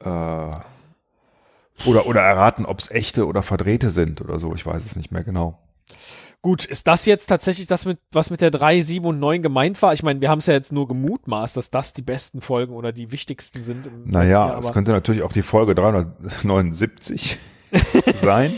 Äh, 0.00 0.50
oder, 1.86 2.06
oder 2.06 2.20
erraten, 2.20 2.66
ob 2.66 2.78
es 2.78 2.90
echte 2.90 3.26
oder 3.26 3.42
verdrehte 3.42 3.90
sind 3.90 4.20
oder 4.20 4.38
so. 4.38 4.54
Ich 4.54 4.64
weiß 4.64 4.84
es 4.84 4.96
nicht 4.96 5.10
mehr 5.12 5.24
genau. 5.24 5.58
Gut, 6.44 6.66
ist 6.66 6.86
das 6.86 7.06
jetzt 7.06 7.28
tatsächlich 7.28 7.66
das, 7.68 7.86
mit, 7.86 7.98
was 8.12 8.28
mit 8.28 8.42
der 8.42 8.50
3, 8.50 8.82
7 8.82 9.06
und 9.06 9.18
9 9.18 9.40
gemeint 9.40 9.80
war? 9.80 9.94
Ich 9.94 10.02
meine, 10.02 10.20
wir 10.20 10.28
haben 10.28 10.40
es 10.40 10.46
ja 10.46 10.52
jetzt 10.52 10.72
nur 10.72 10.86
gemutmaßt, 10.86 11.56
dass 11.56 11.70
das 11.70 11.94
die 11.94 12.02
besten 12.02 12.42
Folgen 12.42 12.74
oder 12.74 12.92
die 12.92 13.12
wichtigsten 13.12 13.62
sind. 13.62 13.88
Naja, 14.04 14.48
Jahr, 14.48 14.58
es 14.58 14.70
könnte 14.74 14.92
natürlich 14.92 15.22
auch 15.22 15.32
die 15.32 15.40
Folge 15.40 15.74
379 15.74 17.38
sein. 18.20 18.52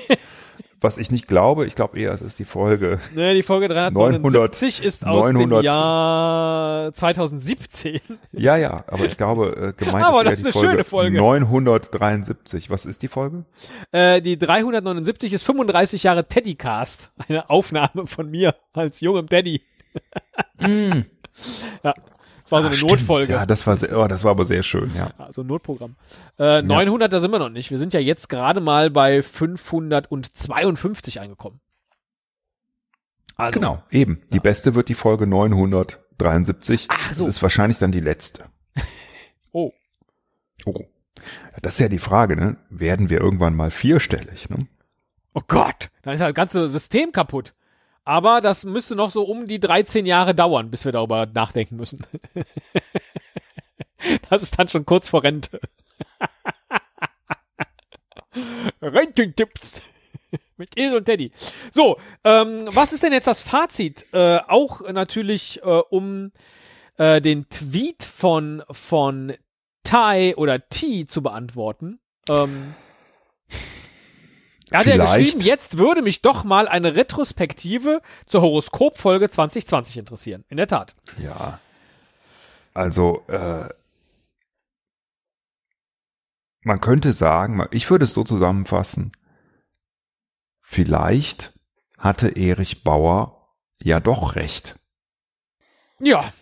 Was 0.80 0.98
ich 0.98 1.10
nicht 1.10 1.26
glaube, 1.26 1.66
ich 1.66 1.74
glaube 1.74 1.98
eher, 1.98 2.12
es 2.12 2.20
ist 2.20 2.38
die 2.38 2.44
Folge. 2.44 3.00
ne, 3.14 3.34
die 3.34 3.42
Folge 3.42 3.68
379 3.68 4.84
ist 4.84 5.06
aus 5.06 5.32
900. 5.32 5.60
dem 5.60 5.64
Jahr 5.64 6.92
2017. 6.92 8.00
Ja, 8.32 8.56
ja, 8.56 8.84
aber 8.86 9.06
ich 9.06 9.16
glaube, 9.16 9.74
äh, 9.78 9.84
gemeint 9.84 10.04
Aber 10.04 10.20
ist 10.24 10.30
das 10.30 10.42
die 10.42 10.48
ist 10.50 10.56
eine 10.56 10.70
schöne 10.70 10.84
Folge. 10.84 11.16
973. 11.16 12.68
Was 12.68 12.84
ist 12.84 13.02
die 13.02 13.08
Folge? 13.08 13.44
Äh, 13.90 14.20
die 14.20 14.38
379 14.38 15.32
ist 15.32 15.44
35 15.44 16.02
Jahre 16.02 16.28
Teddycast. 16.28 17.12
Eine 17.26 17.48
Aufnahme 17.48 18.06
von 18.06 18.30
mir 18.30 18.54
als 18.74 19.00
jungem 19.00 19.28
Teddy. 19.28 19.62
ja, 20.60 21.94
das 22.46 22.52
war 22.52 22.60
so 22.60 22.66
Ah, 22.66 22.68
eine 22.68 22.76
stimmt. 22.76 22.90
Notfolge. 22.92 23.32
Ja, 23.32 23.44
das 23.46 23.66
war, 23.66 23.76
sehr, 23.76 23.98
oh, 23.98 24.06
das 24.06 24.22
war 24.24 24.30
aber 24.30 24.44
sehr 24.44 24.62
schön, 24.62 24.90
ja. 24.96 25.10
Also 25.18 25.42
ein 25.42 25.48
Notprogramm. 25.48 25.96
Äh, 26.38 26.62
900, 26.62 27.12
da 27.12 27.20
sind 27.20 27.30
wir 27.32 27.38
noch 27.40 27.48
nicht. 27.50 27.70
Wir 27.70 27.78
sind 27.78 27.92
ja 27.92 28.00
jetzt 28.00 28.28
gerade 28.28 28.60
mal 28.60 28.90
bei 28.90 29.20
552 29.22 31.20
angekommen. 31.20 31.60
Also, 33.36 33.58
Genau, 33.60 33.82
eben. 33.90 34.22
Die 34.32 34.40
beste 34.40 34.74
wird 34.74 34.88
die 34.88 34.94
Folge 34.94 35.26
973. 35.26 36.86
Ach 36.88 37.12
so. 37.12 37.26
Das 37.26 37.36
ist 37.36 37.42
wahrscheinlich 37.42 37.78
dann 37.78 37.92
die 37.92 38.00
letzte. 38.00 38.44
Oh, 39.52 39.72
Oh. 40.66 40.84
Das 41.62 41.74
ist 41.74 41.78
ja 41.80 41.88
die 41.88 41.98
Frage, 41.98 42.36
ne? 42.36 42.56
Werden 42.70 43.08
wir 43.10 43.20
irgendwann 43.20 43.56
mal 43.56 43.70
vierstellig, 43.70 44.50
ne? 44.50 44.66
oh 45.32 45.40
Gott, 45.48 45.88
dann 46.02 46.14
ist 46.14 46.20
ja 46.20 46.26
das 46.26 46.34
ganze 46.34 46.68
System 46.68 47.10
kaputt. 47.12 47.54
Aber 48.06 48.40
das 48.40 48.64
müsste 48.64 48.94
noch 48.94 49.10
so 49.10 49.24
um 49.24 49.48
die 49.48 49.58
13 49.58 50.06
Jahre 50.06 50.32
dauern, 50.32 50.70
bis 50.70 50.84
wir 50.84 50.92
darüber 50.92 51.26
nachdenken 51.26 51.74
müssen. 51.74 52.06
das 54.30 54.44
ist 54.44 54.56
dann 54.56 54.68
schon 54.68 54.86
kurz 54.86 55.08
vor 55.08 55.24
Rente. 55.24 55.60
Rententipps. 58.80 59.82
Mit 60.56 60.78
Esel 60.78 60.98
und 60.98 61.04
Teddy. 61.04 61.32
So, 61.72 61.98
ähm, 62.22 62.66
was 62.66 62.92
ist 62.92 63.02
denn 63.02 63.12
jetzt 63.12 63.26
das 63.26 63.42
Fazit? 63.42 64.06
Äh, 64.12 64.38
auch 64.46 64.80
natürlich 64.88 65.60
äh, 65.64 65.66
um 65.90 66.30
äh, 66.98 67.20
den 67.20 67.48
Tweet 67.48 68.04
von 68.04 68.62
von 68.70 69.34
Tai 69.82 70.36
oder 70.36 70.68
T 70.68 71.06
zu 71.06 71.22
beantworten. 71.22 71.98
Ähm, 72.28 72.74
er 74.70 74.80
hat 74.80 74.86
ja 74.86 74.96
geschrieben, 74.96 75.40
jetzt 75.40 75.78
würde 75.78 76.02
mich 76.02 76.22
doch 76.22 76.44
mal 76.44 76.66
eine 76.68 76.96
Retrospektive 76.96 78.00
zur 78.26 78.42
Horoskopfolge 78.42 79.28
2020 79.28 79.98
interessieren. 79.98 80.44
In 80.48 80.56
der 80.56 80.66
Tat. 80.66 80.94
Ja. 81.18 81.60
Also, 82.74 83.22
äh, 83.28 83.68
man 86.60 86.80
könnte 86.80 87.12
sagen, 87.12 87.64
ich 87.70 87.88
würde 87.90 88.04
es 88.04 88.12
so 88.14 88.24
zusammenfassen, 88.24 89.12
vielleicht 90.62 91.52
hatte 91.96 92.28
Erich 92.36 92.82
Bauer 92.82 93.54
ja 93.82 94.00
doch 94.00 94.34
recht. 94.36 94.76
Ja, 96.00 96.32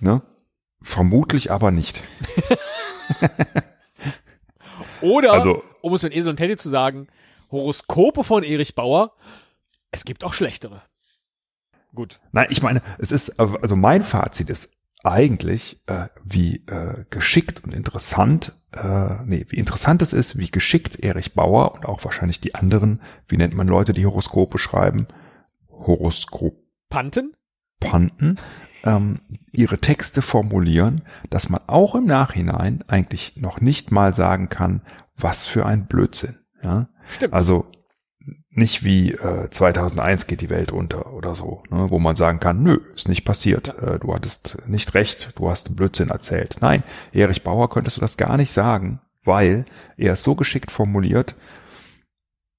Ne? 0.00 0.22
Vermutlich 0.82 1.50
aber 1.52 1.70
nicht. 1.70 2.02
oder, 5.02 5.32
Also- 5.32 5.62
um 5.82 5.94
es 5.94 6.02
mit 6.02 6.14
Esel 6.14 6.30
und 6.30 6.36
Teddy 6.36 6.56
zu 6.56 6.68
sagen, 6.68 7.06
Horoskope 7.50 8.24
von 8.24 8.42
Erich 8.42 8.74
Bauer, 8.74 9.14
es 9.90 10.04
gibt 10.04 10.24
auch 10.24 10.34
schlechtere. 10.34 10.82
Gut. 11.94 12.20
Nein, 12.32 12.46
ich 12.50 12.62
meine, 12.62 12.82
es 12.98 13.10
ist, 13.10 13.40
also 13.40 13.74
mein 13.74 14.04
Fazit 14.04 14.48
ist 14.48 14.76
eigentlich, 15.02 15.82
äh, 15.86 16.08
wie 16.24 16.56
äh, 16.66 17.04
geschickt 17.10 17.64
und 17.64 17.72
interessant, 17.72 18.52
äh, 18.72 19.16
nee, 19.24 19.46
wie 19.48 19.56
interessant 19.56 20.02
es 20.02 20.12
ist, 20.12 20.38
wie 20.38 20.50
geschickt 20.50 21.00
Erich 21.00 21.34
Bauer 21.34 21.74
und 21.74 21.86
auch 21.86 22.04
wahrscheinlich 22.04 22.40
die 22.40 22.54
anderen, 22.54 23.00
wie 23.26 23.36
nennt 23.36 23.54
man 23.54 23.66
Leute, 23.66 23.92
die 23.92 24.06
Horoskope 24.06 24.58
schreiben? 24.58 25.08
Horoskop. 25.68 26.62
Panten? 26.90 27.34
Panten 27.80 28.36
ähm, 28.84 29.20
ihre 29.52 29.78
Texte 29.78 30.22
formulieren, 30.22 31.02
dass 31.30 31.48
man 31.48 31.62
auch 31.66 31.94
im 31.94 32.06
Nachhinein 32.06 32.84
eigentlich 32.88 33.36
noch 33.36 33.60
nicht 33.60 33.90
mal 33.90 34.14
sagen 34.14 34.48
kann, 34.48 34.82
was 35.16 35.46
für 35.46 35.66
ein 35.66 35.86
Blödsinn. 35.86 36.39
Ja? 36.62 36.88
Stimmt. 37.08 37.34
Also 37.34 37.66
nicht 38.50 38.84
wie 38.84 39.12
äh, 39.12 39.48
2001 39.48 40.26
geht 40.26 40.40
die 40.40 40.50
Welt 40.50 40.72
unter 40.72 41.12
oder 41.12 41.34
so, 41.34 41.62
ne, 41.70 41.90
wo 41.90 41.98
man 41.98 42.16
sagen 42.16 42.40
kann, 42.40 42.62
nö, 42.62 42.78
ist 42.94 43.08
nicht 43.08 43.24
passiert, 43.24 43.68
äh, 43.80 43.98
du 43.98 44.12
hattest 44.14 44.58
nicht 44.66 44.94
recht, 44.94 45.32
du 45.36 45.48
hast 45.48 45.68
einen 45.68 45.76
Blödsinn 45.76 46.10
erzählt. 46.10 46.56
Nein, 46.60 46.82
Erich 47.12 47.44
Bauer 47.44 47.70
könntest 47.70 47.96
du 47.96 48.00
das 48.00 48.16
gar 48.16 48.36
nicht 48.36 48.52
sagen, 48.52 49.00
weil 49.24 49.64
er 49.96 50.14
es 50.14 50.24
so 50.24 50.34
geschickt 50.34 50.70
formuliert, 50.70 51.34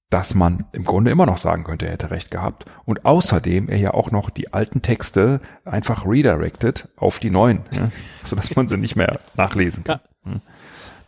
dass 0.08 0.34
man 0.34 0.66
im 0.72 0.84
Grunde 0.84 1.10
immer 1.10 1.24
noch 1.26 1.38
sagen 1.38 1.64
könnte, 1.64 1.86
er 1.86 1.92
hätte 1.92 2.10
recht 2.10 2.30
gehabt. 2.30 2.66
Und 2.84 3.06
außerdem 3.06 3.68
er 3.68 3.78
ja 3.78 3.94
auch 3.94 4.10
noch 4.10 4.28
die 4.28 4.52
alten 4.52 4.82
Texte 4.82 5.40
einfach 5.64 6.06
redirected 6.06 6.88
auf 6.96 7.18
die 7.18 7.30
neuen, 7.30 7.60
ja, 7.70 7.90
sodass 8.24 8.54
man 8.54 8.68
sie 8.68 8.76
nicht 8.76 8.94
mehr 8.96 9.20
nachlesen 9.36 9.84
kann. 9.84 10.00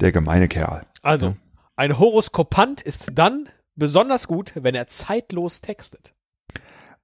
Der 0.01 0.11
gemeine 0.11 0.49
Kerl. 0.49 0.83
Also, 1.03 1.37
ein 1.77 1.99
Horoskopant 1.99 2.81
ist 2.81 3.11
dann 3.15 3.49
besonders 3.75 4.29
gut, 4.29 4.53
wenn 4.55 4.75
er 4.75 4.87
zeitlos 4.87 5.61
textet. 5.61 6.15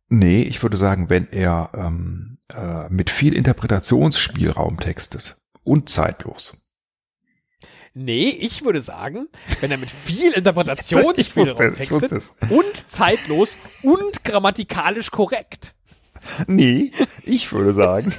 Nee, 0.08 0.42
ich 0.42 0.62
würde 0.62 0.76
sagen, 0.76 1.08
wenn 1.08 1.28
er 1.30 1.70
ähm, 1.74 2.38
äh, 2.52 2.88
mit 2.88 3.10
viel 3.10 3.34
Interpretationsspielraum 3.34 4.78
textet 4.78 5.36
und 5.62 5.88
zeitlos. 5.88 6.56
Nee, 7.92 8.28
ich 8.30 8.64
würde 8.64 8.80
sagen, 8.80 9.28
wenn 9.60 9.70
er 9.70 9.78
mit 9.78 9.90
viel 9.90 10.32
Interpretationsspielraum 10.32 11.74
textet 11.74 12.32
und 12.48 12.90
zeitlos 12.90 13.56
und 13.82 14.24
grammatikalisch 14.24 15.10
korrekt. 15.10 15.74
Nee, 16.46 16.92
ich 17.24 17.52
würde 17.52 17.74
sagen, 17.74 18.12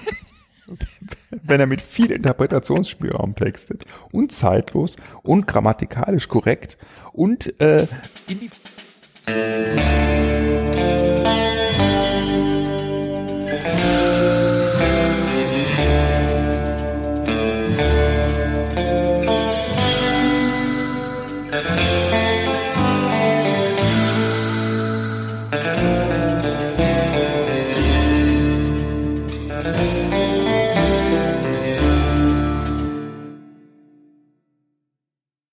wenn 1.43 1.59
er 1.59 1.67
mit 1.67 1.81
viel 1.81 2.11
Interpretationsspielraum 2.11 3.35
textet 3.35 3.85
und 4.11 4.31
zeitlos 4.31 4.97
und 5.23 5.47
grammatikalisch 5.47 6.27
korrekt 6.27 6.77
und 7.13 7.59
äh, 7.61 7.87
in 8.27 8.39
die 8.39 8.49